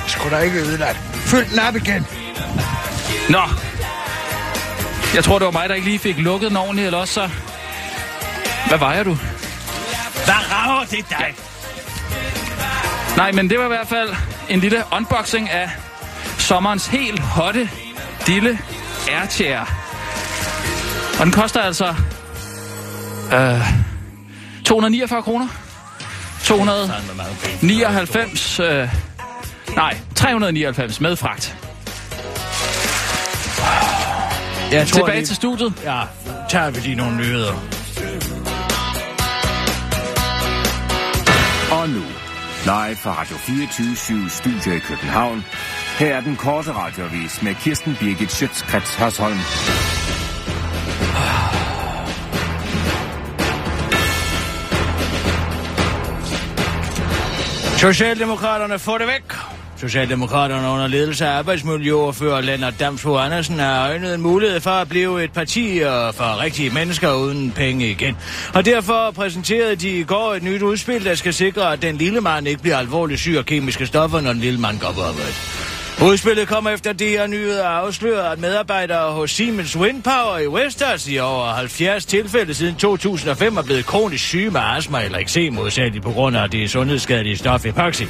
Skulle 0.07 0.37
da 0.37 0.41
ikke 0.41 0.59
ødelagt. 0.59 0.97
Fyld 1.13 1.45
den 1.49 1.59
op 1.59 1.75
igen. 1.75 2.07
Nå. 3.29 3.41
Jeg 5.15 5.23
tror, 5.23 5.39
det 5.39 5.45
var 5.45 5.51
mig, 5.51 5.69
der 5.69 5.75
ikke 5.75 5.87
lige 5.87 5.99
fik 5.99 6.17
lukket 6.17 6.49
den 6.49 6.57
ordentligt, 6.57 6.85
eller 6.85 6.99
også 6.99 7.13
så... 7.13 7.29
Hvad 8.67 8.77
vejer 8.77 9.03
du? 9.03 9.17
Hvad 10.25 10.51
rager 10.51 10.85
det 10.85 11.05
dig? 11.09 11.35
Nej, 13.17 13.31
men 13.31 13.49
det 13.49 13.59
var 13.59 13.65
i 13.65 13.67
hvert 13.67 13.87
fald 13.87 14.09
en 14.49 14.59
lille 14.59 14.83
unboxing 14.91 15.49
af 15.49 15.69
sommerens 16.37 16.87
helt 16.87 17.19
hotte, 17.19 17.69
dille 18.27 18.59
airchair. 19.11 19.59
Og 21.19 21.25
den 21.25 21.31
koster 21.31 21.61
altså 21.61 21.95
øh, 23.33 23.61
249 24.65 25.23
kroner. 25.23 25.47
299, 26.43 28.59
øh, 28.59 28.89
nej, 29.75 29.97
399 30.15 31.01
med 31.01 31.15
fragt. 31.15 31.64
Jeg 34.71 34.87
tror, 34.87 34.99
Tilbage 34.99 35.17
lige... 35.17 35.25
til 35.25 35.35
studiet. 35.35 35.73
Ja, 35.83 36.01
tager 36.49 36.69
vi 36.69 36.79
lige 36.79 36.95
nogle 36.95 37.17
nyheder. 37.17 37.53
Og 41.71 41.89
nu, 41.89 42.03
live 42.63 42.95
fra 42.95 43.21
Radio 43.21 43.37
24 43.37 44.29
Studio 44.29 44.73
i 44.75 44.79
København. 44.79 45.45
Her 45.99 46.15
er 46.15 46.21
den 46.21 46.35
korte 46.35 46.71
radiovis 46.73 47.41
med 47.41 47.55
Kirsten 47.55 47.97
Birgit 47.99 48.31
Schøtzgrads 48.31 48.95
Hasholm. 48.95 49.39
Socialdemokraterne 57.77 58.79
får 58.79 58.97
det 58.97 59.07
væk. 59.07 59.54
Socialdemokraterne 59.85 60.67
under 60.67 60.87
ledelse 60.87 61.25
af 61.25 61.37
arbejdsmiljøoverfører 61.37 62.41
Lennart 62.41 62.79
Damsbo 62.79 63.17
Andersen 63.17 63.59
har 63.59 63.87
øjnet 63.87 64.13
en 64.15 64.21
mulighed 64.21 64.59
for 64.59 64.69
at 64.69 64.89
blive 64.89 65.23
et 65.23 65.33
parti 65.33 65.81
og 65.85 66.15
for 66.15 66.41
rigtige 66.41 66.69
mennesker 66.69 67.13
uden 67.13 67.51
penge 67.51 67.89
igen. 67.89 68.17
Og 68.53 68.65
derfor 68.65 69.11
præsenterede 69.11 69.75
de 69.75 69.89
i 69.89 70.03
går 70.03 70.33
et 70.33 70.43
nyt 70.43 70.61
udspil, 70.61 71.05
der 71.05 71.15
skal 71.15 71.33
sikre, 71.33 71.73
at 71.73 71.81
den 71.81 71.97
lille 71.97 72.21
mand 72.21 72.47
ikke 72.47 72.61
bliver 72.61 72.77
alvorligt 72.77 73.19
syg 73.19 73.35
af 73.37 73.45
kemiske 73.45 73.85
stoffer, 73.85 74.21
når 74.21 74.33
den 74.33 74.41
lille 74.41 74.59
mand 74.59 74.79
går 74.79 74.91
på 74.91 75.01
arbejde. 75.01 75.33
Udspillet 76.03 76.47
kommer 76.47 76.69
efter 76.69 76.93
de 76.93 77.07
her 77.07 77.27
nyheder 77.27 77.67
afslører, 77.67 78.29
at 78.29 78.39
medarbejdere 78.39 79.11
hos 79.11 79.31
Siemens 79.31 79.77
Windpower 79.77 80.37
i 80.37 80.47
Westers 80.47 81.07
i 81.07 81.17
over 81.17 81.45
70 81.45 82.05
tilfælde 82.05 82.53
siden 82.53 82.75
2005 82.75 83.57
er 83.57 83.61
blevet 83.61 83.85
kronisk 83.85 84.23
syge 84.23 84.51
med 84.51 84.61
astma 84.63 85.03
eller 85.03 85.17
eksem 85.17 85.53
modsatligt 85.53 86.03
på 86.03 86.11
grund 86.11 86.37
af 86.37 86.49
det 86.49 86.69
sundhedsskadelige 86.69 87.37
stof 87.37 87.65
epoxy. 87.65 88.03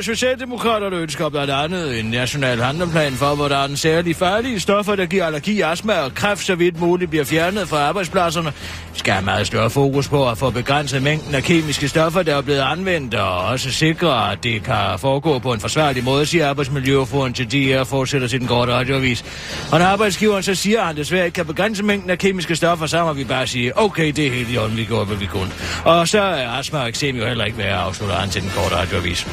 Socialdemokraterne 0.00 0.96
ønsker 0.96 1.28
blandt 1.28 1.50
andet 1.50 2.00
en 2.00 2.04
national 2.04 2.60
handelplan 2.60 3.12
for, 3.12 3.34
hvordan 3.34 3.76
særligt 3.76 4.18
farlige 4.18 4.60
stoffer, 4.60 4.96
der 4.96 5.06
giver 5.06 5.26
allergi, 5.26 5.60
astma 5.60 5.92
og 5.92 6.14
kræft, 6.14 6.44
så 6.44 6.54
vidt 6.54 6.80
muligt 6.80 7.10
bliver 7.10 7.24
fjernet 7.24 7.68
fra 7.68 7.78
arbejdspladserne. 7.78 8.52
Vi 8.92 8.98
skal 8.98 9.12
have 9.12 9.24
meget 9.24 9.46
større 9.46 9.70
fokus 9.70 10.08
på 10.08 10.28
at 10.28 10.38
få 10.38 10.50
begrænset 10.50 11.02
mængden 11.02 11.34
af 11.34 11.42
kemiske 11.42 11.88
stoffer, 11.88 12.22
der 12.22 12.36
er 12.36 12.40
blevet 12.40 12.60
anvendt, 12.60 13.14
og 13.14 13.38
også 13.38 13.70
sikre, 13.70 14.32
at 14.32 14.44
det 14.44 14.62
kan 14.62 14.98
foregå 14.98 15.38
på 15.38 15.52
en 15.52 15.60
forsvarlig 15.60 16.04
måde, 16.04 16.26
siger 16.26 16.48
Arbejdsmiljøforen 16.48 17.32
til 17.32 17.52
de 17.52 17.64
her 17.64 17.84
fortsætter 17.84 18.28
til 18.28 18.40
den 18.40 18.48
korte 18.48 18.72
radioavis. 18.72 19.24
Og 19.72 19.78
når 19.78 19.86
arbejdsgiveren 19.86 20.42
så 20.42 20.54
siger, 20.54 20.80
at 20.80 20.86
han 20.86 20.96
desværre 20.96 21.24
ikke 21.24 21.34
kan 21.34 21.46
begrænse 21.46 21.82
mængden 21.82 22.10
af 22.10 22.18
kemiske 22.18 22.56
stoffer, 22.56 22.86
så 22.86 23.04
må 23.04 23.12
vi 23.12 23.24
bare 23.24 23.46
sige, 23.46 23.78
okay, 23.78 24.12
det 24.12 24.26
er 24.26 24.30
helt 24.30 24.50
i 24.50 24.56
orden, 24.56 24.76
vi 24.76 24.84
gjorde, 24.84 25.04
hvad 25.06 25.16
vi 25.16 25.26
kunne. 25.26 25.50
Og 25.84 26.08
så 26.08 26.20
er 26.20 26.48
astma 26.48 26.78
og 26.78 26.88
eksem 26.88 27.16
jo 27.16 27.26
heller 27.26 27.44
ikke 27.44 27.58
værd 27.58 27.72
at 27.72 27.74
afslutte 27.74 28.14
han 28.14 28.30
til 28.30 28.42
den 28.42 28.50
korte 28.56 28.76
radioavis. 28.76 29.26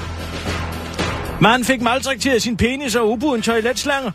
Man 1.42 1.64
fik 1.64 1.82
maltrakteret 1.82 2.42
sin 2.42 2.58
penis 2.58 2.96
og 2.96 3.10
ubuden 3.10 3.42
toiletslange. 3.42 4.12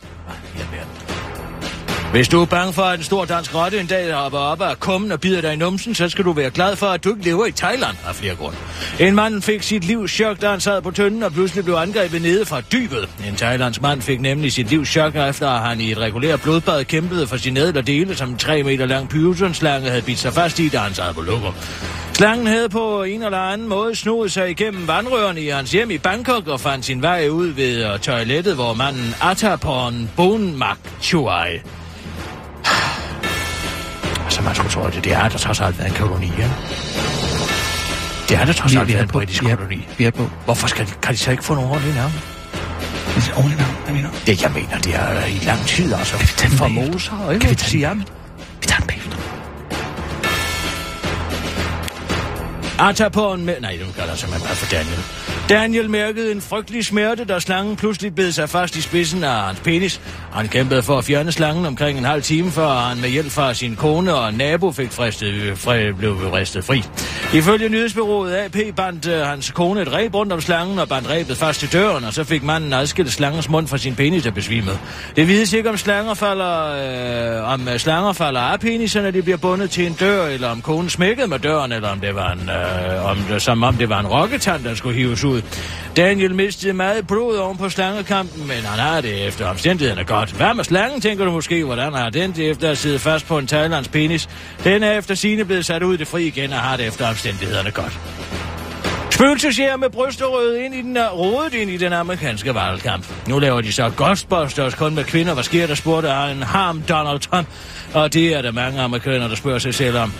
Hvis 2.12 2.28
du 2.28 2.40
er 2.40 2.46
bange 2.46 2.72
for, 2.72 2.82
at 2.82 2.98
en 2.98 3.04
stor 3.04 3.24
dansk 3.24 3.54
rotte 3.54 3.80
en 3.80 3.86
dag 3.86 4.12
hopper 4.12 4.38
op 4.38 4.62
af 4.62 4.80
kummen 4.80 5.12
og 5.12 5.20
bider 5.20 5.40
dig 5.40 5.52
i 5.52 5.56
numsen, 5.56 5.94
så 5.94 6.08
skal 6.08 6.24
du 6.24 6.32
være 6.32 6.50
glad 6.50 6.76
for, 6.76 6.86
at 6.86 7.04
du 7.04 7.10
ikke 7.10 7.24
lever 7.24 7.46
i 7.46 7.52
Thailand 7.52 7.96
af 8.08 8.14
flere 8.14 8.34
grunde. 8.34 8.56
En 9.00 9.14
mand 9.14 9.42
fik 9.42 9.62
sit 9.62 9.84
liv 9.84 10.08
chok, 10.08 10.42
da 10.42 10.50
han 10.50 10.60
sad 10.60 10.82
på 10.82 10.90
tønden 10.90 11.22
og 11.22 11.32
pludselig 11.32 11.64
blev 11.64 11.74
angrebet 11.74 12.22
nede 12.22 12.46
fra 12.46 12.60
dybet. 12.60 13.08
En 13.28 13.36
thailandsk 13.36 13.82
mand 13.82 14.02
fik 14.02 14.20
nemlig 14.20 14.52
sit 14.52 14.70
liv 14.70 14.84
chok, 14.84 15.16
efter 15.16 15.48
at 15.48 15.60
han 15.60 15.80
i 15.80 15.92
et 15.92 15.98
regulært 15.98 16.42
blodbad 16.42 16.84
kæmpede 16.84 17.26
for 17.26 17.36
sin 17.36 17.54
nedre 17.54 17.82
dele, 17.82 18.16
som 18.16 18.30
en 18.30 18.38
3 18.38 18.62
meter 18.62 18.86
lang 18.86 19.08
pyvelsonslange 19.08 19.88
havde 19.88 20.02
bidt 20.02 20.18
sig 20.18 20.32
fast 20.32 20.58
i, 20.58 20.68
da 20.68 20.78
han 20.78 20.94
sad 20.94 21.14
på 21.14 21.20
lukker. 21.20 21.52
Slangen 22.12 22.46
havde 22.46 22.68
på 22.68 23.02
en 23.02 23.22
eller 23.22 23.38
anden 23.38 23.68
måde 23.68 23.94
snoet 23.94 24.32
sig 24.32 24.50
igennem 24.50 24.88
vandrørene 24.88 25.40
i 25.40 25.48
hans 25.48 25.72
hjem 25.72 25.90
i 25.90 25.98
Bangkok 25.98 26.48
og 26.48 26.60
fandt 26.60 26.84
sin 26.84 27.02
vej 27.02 27.28
ud 27.28 27.46
ved 27.46 27.98
toilettet, 27.98 28.54
hvor 28.54 28.74
manden 28.74 29.14
Atapon 29.22 30.10
Bonmak 30.16 30.78
Chuai 31.00 31.60
Altså, 34.32 34.42
man 34.42 34.54
skulle 34.54 34.70
tro, 34.72 34.82
at 34.82 35.04
det 35.04 35.12
er 35.12 35.28
der 35.28 35.38
trods 35.38 35.60
alt 35.60 35.78
været 35.78 35.88
en 35.88 35.96
koloni, 35.96 36.32
ja? 36.38 36.50
Det 38.28 38.36
er 38.36 38.44
der 38.44 38.52
trods 38.52 38.76
alt 38.76 38.88
været 38.88 39.02
en 39.02 39.08
britisk 39.08 39.42
koloni. 39.42 39.88
Vi 39.98 40.04
er 40.04 40.10
på. 40.10 40.30
Hvorfor 40.44 40.66
skal 40.66 40.86
de, 40.86 40.90
kan 41.02 41.12
de 41.12 41.18
så 41.18 41.30
ikke 41.30 41.44
få 41.44 41.54
nogle 41.54 41.70
ordentlige 41.70 41.94
navne? 41.94 42.14
Ordentligt 43.36 43.60
navn, 43.60 43.74
hvad 43.84 43.94
mener? 43.94 44.10
Det, 44.26 44.42
jeg 44.42 44.50
mener, 44.50 44.78
det 44.78 44.94
er 44.94 45.24
i 45.24 45.38
lang 45.44 45.66
tid, 45.66 45.94
altså. 45.94 46.16
Kan 46.16 46.28
vi 46.28 46.32
tage 46.36 46.50
Formosa, 46.50 47.12
og 47.26 47.34
ikke? 47.34 47.42
Kan 47.42 47.50
vi 47.50 47.54
tage? 47.54 47.70
Siam. 47.70 47.98
Vi 48.60 48.66
tager 48.66 48.78
den 48.78 48.86
bagefter. 48.86 49.16
Atapon 52.78 53.44
med... 53.44 53.54
Nej, 53.60 53.76
nu 53.76 53.92
kalder 53.92 54.08
jeg 54.10 54.18
simpelthen 54.18 54.46
bare 54.48 54.56
for 54.56 54.70
Daniel. 54.76 55.02
Daniel 55.52 55.90
mærkede 55.90 56.32
en 56.32 56.40
frygtelig 56.40 56.84
smerte, 56.84 57.24
da 57.24 57.40
slangen 57.40 57.76
pludselig 57.76 58.14
bed 58.14 58.32
sig 58.32 58.48
fast 58.48 58.76
i 58.76 58.80
spidsen 58.80 59.24
af 59.24 59.42
hans 59.42 59.60
penis. 59.60 60.00
Han 60.32 60.48
kæmpede 60.48 60.82
for 60.82 60.98
at 60.98 61.04
fjerne 61.04 61.32
slangen 61.32 61.66
omkring 61.66 61.98
en 61.98 62.04
halv 62.04 62.22
time, 62.22 62.50
før 62.50 62.68
han 62.68 63.00
med 63.00 63.08
hjælp 63.08 63.30
fra 63.30 63.54
sin 63.54 63.76
kone 63.76 64.14
og 64.14 64.34
nabo 64.34 64.72
fik 64.72 64.90
fristet, 64.90 65.58
fri, 65.58 65.92
blev 65.92 66.12
ristet 66.12 66.64
fri. 66.64 66.84
Ifølge 67.34 67.68
nyhedsbyrået 67.68 68.34
AP 68.34 68.56
bandt 68.76 69.06
uh, 69.06 69.12
hans 69.12 69.50
kone 69.50 69.82
et 69.82 69.92
ræb 69.92 70.14
rundt 70.14 70.32
om 70.32 70.40
slangen 70.40 70.78
og 70.78 70.88
bandt 70.88 71.10
ræbet 71.10 71.36
fast 71.36 71.60
til 71.60 71.72
døren, 71.72 72.04
og 72.04 72.12
så 72.12 72.24
fik 72.24 72.42
manden 72.42 72.72
adskilt 72.72 73.12
slangens 73.12 73.48
mund 73.48 73.66
fra 73.66 73.78
sin 73.78 73.94
penis 73.94 74.26
og 74.26 74.34
besvimede. 74.34 74.78
Det 75.16 75.28
vides 75.28 75.52
ikke, 75.52 75.70
om 75.70 75.76
slanger 75.76 76.14
falder, 76.14 77.42
øh, 77.42 77.52
om 77.52 77.68
øh, 77.68 77.78
slanger 77.78 78.12
falder 78.12 78.40
af 78.40 78.60
penisen, 78.60 79.02
når 79.02 79.10
de 79.10 79.22
bliver 79.22 79.38
bundet 79.38 79.70
til 79.70 79.86
en 79.86 79.92
dør, 79.92 80.26
eller 80.26 80.48
om 80.48 80.62
konen 80.62 80.90
smækkede 80.90 81.26
med 81.26 81.38
døren, 81.38 81.72
eller 81.72 81.88
om 81.88 82.00
det 82.00 82.14
var 82.14 82.32
en, 82.32 82.50
øh, 82.50 83.10
om 83.10 83.16
det, 83.16 83.42
som 83.42 83.62
om 83.62 83.74
det 83.74 83.88
var 83.88 84.00
en 84.00 84.06
rokketand, 84.06 84.64
der 84.64 84.74
skulle 84.74 84.96
hives 84.96 85.24
ud. 85.24 85.41
Daniel 85.96 86.34
mistede 86.34 86.72
meget 86.72 87.06
blod 87.06 87.36
oven 87.36 87.58
på 87.58 87.68
slangekampen, 87.68 88.46
men 88.46 88.56
han 88.56 88.78
har 88.78 89.00
det 89.00 89.26
efter 89.26 89.46
omstændighederne 89.46 90.04
godt. 90.04 90.32
Hvad 90.32 90.54
med 90.54 90.64
slangen, 90.64 91.00
tænker 91.00 91.24
du 91.24 91.30
måske, 91.30 91.64
hvordan 91.64 91.92
har 91.92 92.10
den 92.10 92.32
det 92.32 92.50
efter 92.50 92.70
at 92.70 92.78
sidde 92.78 92.98
fast 92.98 93.26
på 93.26 93.38
en 93.38 93.46
thailands 93.46 93.88
penis? 93.88 94.28
Den 94.64 94.82
er 94.82 94.92
efter 94.92 95.14
sine 95.14 95.44
blevet 95.44 95.64
sat 95.64 95.82
ud 95.82 95.94
i 95.94 95.96
det 95.96 96.08
fri 96.08 96.26
igen 96.26 96.52
og 96.52 96.58
har 96.58 96.76
det 96.76 96.86
efter 96.86 97.08
omstændighederne 97.08 97.70
godt. 97.70 97.98
Spøgelsesjæger 99.10 99.76
med 99.76 99.90
brysterød 99.90 100.56
ind 100.56 100.74
i 100.74 100.82
den, 100.82 100.96
øh, 100.96 101.18
rodet 101.18 101.54
ind 101.54 101.70
i 101.70 101.76
den 101.76 101.92
amerikanske 101.92 102.54
valgkamp. 102.54 103.06
Nu 103.28 103.38
laver 103.38 103.60
de 103.60 103.72
så 103.72 103.90
Ghostbusters 103.96 104.74
kun 104.74 104.94
med 104.94 105.04
kvinder. 105.04 105.34
Hvad 105.34 105.44
sker 105.44 105.66
der, 105.66 105.74
spurgte 105.74 106.08
en 106.08 106.42
ham 106.42 106.82
Donald 106.88 107.20
Trump. 107.20 107.48
Og 107.94 108.12
det 108.12 108.34
er 108.34 108.42
der 108.42 108.52
mange 108.52 108.80
amerikanere, 108.80 109.28
der 109.28 109.34
spørger 109.34 109.58
sig 109.58 109.74
selv 109.74 109.98
om. 109.98 110.12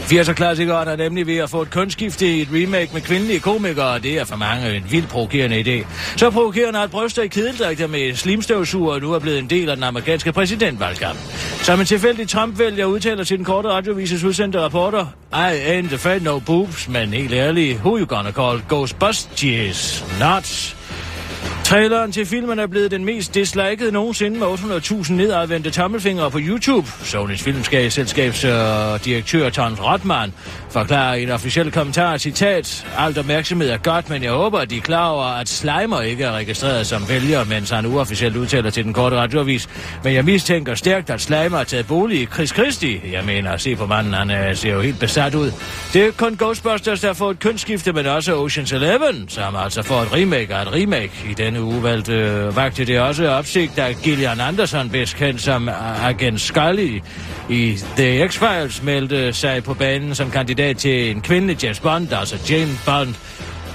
80'er-klassikeren 0.00 0.88
er 0.88 0.96
nemlig 0.96 1.26
ved 1.26 1.36
at 1.36 1.50
få 1.50 1.62
et 1.62 1.70
kønsskifte 1.70 2.26
i 2.26 2.40
et 2.42 2.48
remake 2.52 2.90
med 2.92 3.00
kvindelige 3.00 3.40
komikere, 3.40 3.88
og 3.88 4.02
det 4.02 4.18
er 4.18 4.24
for 4.24 4.36
mange 4.36 4.76
en 4.76 4.84
vildt 4.90 5.08
provokerende 5.08 5.60
idé. 5.60 5.86
Så 6.16 6.30
provokerende 6.30 6.78
at 6.78 6.90
bryster 6.90 7.22
i 7.22 7.26
kedeldrægter 7.28 7.86
med 7.86 8.14
slimstøvsuger 8.14 9.00
nu 9.00 9.12
er 9.12 9.18
blevet 9.18 9.38
en 9.38 9.50
del 9.50 9.70
af 9.70 9.76
den 9.76 9.84
amerikanske 9.84 10.32
præsidentvalgkamp. 10.32 11.18
Som 11.62 11.80
en 11.80 11.86
tilfældig 11.86 12.28
Trump-vælger 12.28 12.84
udtaler 12.84 13.24
til 13.24 13.36
den 13.36 13.44
korte 13.44 13.68
radiovises 13.68 14.24
udsendte 14.24 14.60
rapporter, 14.60 15.06
I 15.32 15.80
ain't 15.80 15.92
afraid 15.92 16.20
no 16.20 16.38
boobs, 16.38 16.88
men 16.88 17.08
helt 17.08 17.32
ærligt, 17.32 17.78
who 17.78 17.98
you 17.98 18.06
gonna 18.06 18.30
call 18.30 18.62
Ghostbusters? 18.68 20.04
Not 20.20 20.79
Traileren 21.70 22.12
til 22.12 22.26
filmen 22.26 22.58
er 22.58 22.66
blevet 22.66 22.90
den 22.90 23.04
mest 23.04 23.34
dislikede 23.34 23.92
nogensinde 23.92 24.38
med 24.38 24.46
800.000 24.46 25.12
nedadvendte 25.12 25.70
tommelfingre 25.70 26.30
på 26.30 26.38
YouTube. 26.40 26.88
Sonys 27.04 27.42
filmskabsselskabsdirektør 27.42 29.40
øh, 29.40 29.46
uh, 29.46 29.52
Tom 29.52 29.74
Rotman 29.74 30.32
forklarer 30.70 31.14
i 31.14 31.22
en 31.22 31.30
officiel 31.30 31.72
kommentar, 31.72 32.16
citat, 32.16 32.86
alt 32.98 33.18
opmærksomhed 33.18 33.70
er 33.70 33.76
godt, 33.76 34.10
men 34.10 34.22
jeg 34.22 34.32
håber, 34.32 34.58
at 34.58 34.70
de 34.70 34.76
er 34.76 34.80
klar 34.80 35.08
over, 35.08 35.24
at 35.24 35.48
Slimer 35.48 36.00
ikke 36.00 36.24
er 36.24 36.32
registreret 36.32 36.86
som 36.86 37.08
vælger, 37.08 37.44
mens 37.44 37.70
han 37.70 37.86
uofficielt 37.86 38.36
udtaler 38.36 38.70
til 38.70 38.84
den 38.84 38.92
korte 38.92 39.16
radioavis. 39.16 39.68
Men 40.04 40.14
jeg 40.14 40.24
mistænker 40.24 40.74
stærkt, 40.74 41.10
at 41.10 41.20
Slimer 41.20 41.56
har 41.56 41.64
taget 41.64 41.86
bolig 41.86 42.20
i 42.20 42.26
Chris 42.26 42.50
Christie. 42.50 43.00
Jeg 43.12 43.24
mener, 43.24 43.56
se 43.56 43.76
på 43.76 43.86
manden, 43.86 44.12
han 44.12 44.30
uh, 44.30 44.56
ser 44.56 44.72
jo 44.72 44.80
helt 44.80 45.00
besat 45.00 45.34
ud. 45.34 45.52
Det 45.92 46.04
er 46.04 46.10
kun 46.10 46.36
Ghostbusters, 46.36 47.00
der 47.00 47.12
får 47.12 47.30
et 47.30 47.38
kønsskifte, 47.38 47.92
men 47.92 48.06
også 48.06 48.46
Ocean's 48.46 48.74
Eleven, 48.74 49.28
som 49.28 49.56
altså 49.56 49.82
får 49.82 50.02
et 50.02 50.12
remake 50.12 50.54
af 50.54 50.62
et 50.62 50.72
remake 50.72 51.12
i 51.30 51.34
denne 51.34 51.59
uge 51.62 51.82
valgte 51.82 52.12
øh, 52.12 52.56
vagte 52.56 52.84
det 52.84 53.00
også 53.00 53.28
opsigt, 53.28 53.76
da 53.76 53.92
Gillian 54.02 54.40
Anderson, 54.40 54.90
bedst 54.90 55.16
kendt 55.16 55.40
som 55.40 55.68
øh, 55.68 56.06
agent 56.08 56.40
Scully 56.40 57.00
i 57.48 57.78
The 57.96 58.26
X-Files, 58.26 58.84
meldte 58.84 59.32
sig 59.32 59.64
på 59.64 59.74
banen 59.74 60.14
som 60.14 60.30
kandidat 60.30 60.76
til 60.76 61.10
en 61.10 61.20
kvindelig 61.20 61.64
James 61.64 61.80
Bond, 61.80 62.12
altså 62.12 62.36
Jane 62.50 62.72
Bond. 62.86 63.14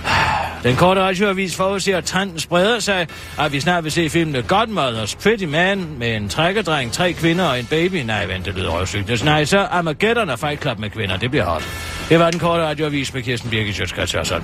Den 0.64 0.76
korte 0.76 1.02
radioavis 1.02 1.56
forudser, 1.56 1.98
at 1.98 2.06
trenden 2.06 2.40
spreder 2.40 2.80
sig, 2.80 3.08
at 3.40 3.54
vi 3.54 3.60
snart 3.60 3.84
vil 3.84 3.92
se 3.92 4.10
filmene 4.10 4.42
Godmothers 4.42 5.16
Pretty 5.16 5.44
Man 5.44 5.88
med 5.98 6.16
en 6.16 6.30
trækkerdreng, 6.30 6.92
tre 6.92 7.14
kvinder 7.14 7.46
og 7.46 7.60
en 7.60 7.66
baby. 7.66 7.96
Nej, 7.96 8.26
vent, 8.26 8.46
det 8.46 8.56
lyder 8.56 8.70
røvsygt. 8.70 9.26
Nej, 9.26 9.46
så 9.46 9.60
Armageddon 9.60 10.30
og 10.30 10.40
Fight 10.40 10.62
Club 10.62 10.80
med 10.80 10.90
kvinder. 10.90 11.18
Det 11.18 11.30
bliver 11.30 11.46
hot. 11.46 11.64
Det 12.10 12.20
var 12.20 12.32
den 12.32 12.40
korte 12.40 12.64
radioavis 12.64 13.14
med 13.14 13.24
Kirsten 13.24 13.50
Birgit 13.50 13.76
Sjøtskrets 13.76 14.12
sådan. 14.12 14.44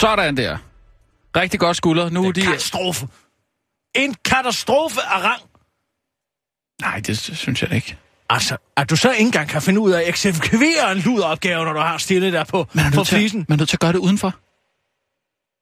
Sådan 0.00 0.36
der. 0.36 0.58
Rigtig 1.36 1.60
godt 1.60 1.76
skulder. 1.76 2.10
Nu 2.10 2.22
er 2.22 2.26
En 2.28 2.34
de... 2.34 2.42
katastrofe. 2.42 3.08
En 3.94 4.14
katastrofe 4.24 5.00
af 5.00 5.22
rang. 5.24 5.42
Nej, 6.80 7.00
det 7.00 7.18
synes 7.36 7.62
jeg 7.62 7.72
ikke. 7.72 7.96
Altså, 8.30 8.56
at 8.76 8.90
du 8.90 8.96
så 8.96 9.10
ikke 9.10 9.20
engang 9.26 9.48
kan 9.48 9.62
finde 9.62 9.80
ud 9.80 9.90
af 9.92 10.00
at 10.02 10.08
eksekvere 10.08 10.92
en 10.92 10.98
luderopgave, 10.98 11.64
når 11.64 11.72
du 11.72 11.78
har 11.80 11.98
stillet 11.98 12.32
der 12.32 12.44
på, 12.44 12.66
Man 12.72 12.86
er 12.86 12.90
på 12.90 12.96
nødt 12.96 13.08
til, 13.08 13.16
flisen. 13.18 13.44
man 13.48 13.56
er 13.56 13.60
nødt 13.60 13.68
til 13.68 13.76
at 13.76 13.80
gøre 13.80 13.92
det 13.92 13.98
udenfor. 13.98 14.34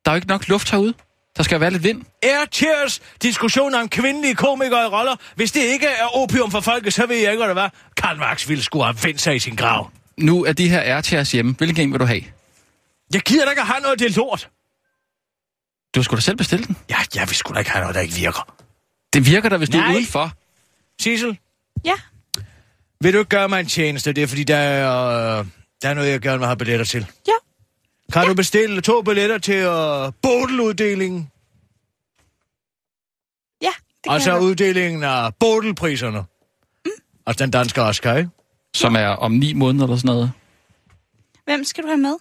Der 0.05 0.11
er 0.11 0.15
jo 0.15 0.17
ikke 0.17 0.29
nok 0.29 0.49
luft 0.49 0.71
herude. 0.71 0.95
Der 1.37 1.43
skal 1.43 1.61
være 1.61 1.71
lidt 1.71 1.83
vind. 1.83 2.03
Air 2.23 2.45
Cheers 2.53 3.01
diskussion 3.23 3.75
om 3.75 3.89
kvindelige 3.89 4.35
komikere 4.35 4.85
i 4.85 4.89
roller. 4.89 5.17
Hvis 5.37 5.53
det 5.53 5.61
ikke 5.61 5.87
er 5.87 6.17
opium 6.17 6.51
for 6.51 6.61
folket, 6.61 6.95
så 6.95 7.07
ved 7.07 7.17
jeg 7.17 7.31
ikke, 7.31 7.41
hvad 7.41 7.49
det 7.49 7.57
var. 7.57 7.73
Karl 7.97 8.19
Marx 8.19 8.49
ville 8.49 8.65
skulle 8.65 8.85
have 8.85 8.97
vendt 9.05 9.21
sig 9.21 9.37
i 9.37 9.39
sin 9.39 9.57
grav. 9.57 9.91
Nu 10.19 10.45
er 10.45 10.53
de 10.53 10.69
her 10.69 10.81
airchairs 10.81 11.33
hjemme. 11.33 11.55
Hvilken 11.59 11.83
en 11.87 11.93
vil 11.93 12.01
du 12.01 12.05
have? 12.05 12.23
Jeg 13.15 13.23
gider 13.23 13.45
da 13.45 13.51
ikke 13.51 13.61
at 13.63 13.67
have 13.69 13.81
noget, 13.81 13.99
det 13.99 14.07
er 14.07 14.17
lort. 14.17 14.51
Du 15.95 16.03
skulle 16.03 16.19
da 16.19 16.23
selv 16.23 16.37
bestille 16.37 16.65
den. 16.67 16.77
Ja, 16.91 16.97
jeg 17.15 17.29
vil 17.29 17.37
sgu 17.37 17.55
da 17.55 17.59
ikke 17.59 17.71
have 17.71 17.81
noget, 17.81 17.95
der 17.95 18.01
ikke 18.01 18.15
virker. 18.15 18.55
Det 19.13 19.27
virker 19.27 19.49
da, 19.49 19.57
hvis 19.57 19.69
du 19.71 19.77
Nej. 19.77 19.87
er 19.91 19.95
udenfor. 19.95 20.33
Sissel, 21.01 21.39
Ja, 21.85 21.95
vil 23.01 23.13
du 23.13 23.19
ikke 23.19 23.29
gøre 23.29 23.49
mig 23.49 23.61
en 23.61 23.67
tjeneste? 23.67 24.13
Det 24.13 24.23
er 24.23 24.27
fordi, 24.27 24.45
der 24.45 24.57
er, 24.57 25.39
øh, 25.41 25.47
der 25.83 25.89
er 25.89 25.95
noget, 25.95 26.11
jeg 26.11 26.21
gerne 26.21 26.39
vil 26.39 26.47
have 26.47 26.57
billetter 26.57 26.85
til. 26.87 27.07
ja, 27.27 27.33
Kan 28.13 28.23
ja. 28.23 28.29
du 28.29 28.35
bestille 28.35 28.81
to 28.81 29.03
billetter 29.03 29.39
til 29.39 29.55
øh, 29.55 30.13
bodeluddelingen? 30.23 31.31
ja. 33.63 33.71
Det 34.05 34.07
Og 34.07 34.13
kan 34.13 34.21
så 34.21 34.33
jeg 34.33 34.41
uddelingen 34.43 35.03
af 35.03 35.35
bodelpriserne. 35.35 36.19
Mm. 36.85 36.91
Altså 37.27 37.45
den 37.45 37.51
danske 37.51 37.83
Oscar, 37.83 38.17
ikke? 38.17 38.31
Som 38.75 38.95
er 38.97 39.07
om 39.07 39.33
ni 39.33 39.53
måneder 39.53 39.85
eller 39.85 39.97
sådan 39.97 40.09
noget. 40.15 40.33
Hvem 41.45 41.65
skal 41.65 41.85
du 41.85 41.89
have 41.89 41.99
med? 42.01 42.17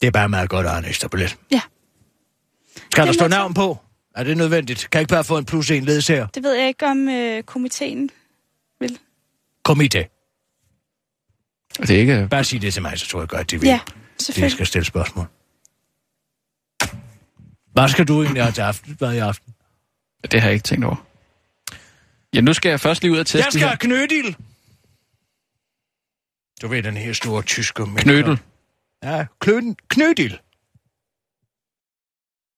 Det 0.00 0.06
er 0.06 0.10
bare 0.10 0.28
meget 0.28 0.50
godt 0.50 0.66
at 0.66 0.72
have 0.72 0.78
en 0.84 0.88
ekstra 0.88 1.08
billet. 1.08 1.36
Ja. 1.50 1.60
Skal 2.90 3.02
der 3.02 3.04
Det 3.04 3.14
stå 3.14 3.24
må 3.24 3.24
jeg 3.24 3.38
navn 3.38 3.54
på? 3.54 3.78
Er 4.14 4.24
det 4.24 4.36
nødvendigt? 4.36 4.78
Kan 4.90 4.98
jeg 4.98 5.00
ikke 5.02 5.10
bare 5.14 5.24
få 5.24 5.38
en 5.38 5.44
plus 5.44 5.70
en 5.70 5.84
ledsager? 5.84 6.26
Det 6.26 6.42
ved 6.42 6.54
jeg 6.54 6.68
ikke, 6.68 6.86
om 6.86 7.08
øh, 7.08 7.42
komiteen 7.42 8.10
vil. 8.80 8.98
Komité. 9.68 10.14
Det 11.78 11.90
er 11.90 11.98
ikke... 12.00 12.26
Bare 12.30 12.44
sig 12.44 12.62
det 12.62 12.72
til 12.74 12.82
mig, 12.82 12.98
så 12.98 13.06
tror 13.06 13.20
jeg 13.20 13.28
godt, 13.28 13.50
de 13.50 13.60
vil. 13.60 13.68
Ja, 13.68 13.80
de 14.18 14.24
selvfølgelig. 14.24 14.52
skal 14.52 14.66
stille 14.66 14.84
spørgsmål. 14.84 15.26
Hvad 17.72 17.88
skal 17.88 18.08
du 18.08 18.22
egentlig 18.22 18.42
have 18.42 18.52
til 18.52 18.62
aften? 18.62 18.94
Hvad 18.98 19.14
i 19.14 19.18
aften? 19.18 19.54
Det 20.32 20.40
har 20.40 20.48
jeg 20.48 20.54
ikke 20.54 20.64
tænkt 20.64 20.84
over. 20.84 21.06
Ja, 22.34 22.40
nu 22.40 22.52
skal 22.52 22.68
jeg 22.68 22.80
først 22.80 23.02
lige 23.02 23.12
ud 23.12 23.18
og 23.18 23.26
teste 23.26 23.38
Jeg 23.38 23.52
skal 23.52 23.60
her. 23.60 23.68
have 23.68 23.76
knødil. 23.76 24.36
Du 26.62 26.68
ved, 26.68 26.82
den 26.82 26.96
her 26.96 27.12
store 27.12 27.42
tyske... 27.42 27.86
Knødel. 27.96 28.38
Ja, 29.02 29.26
kløden, 29.40 29.76
knødil. 29.88 30.40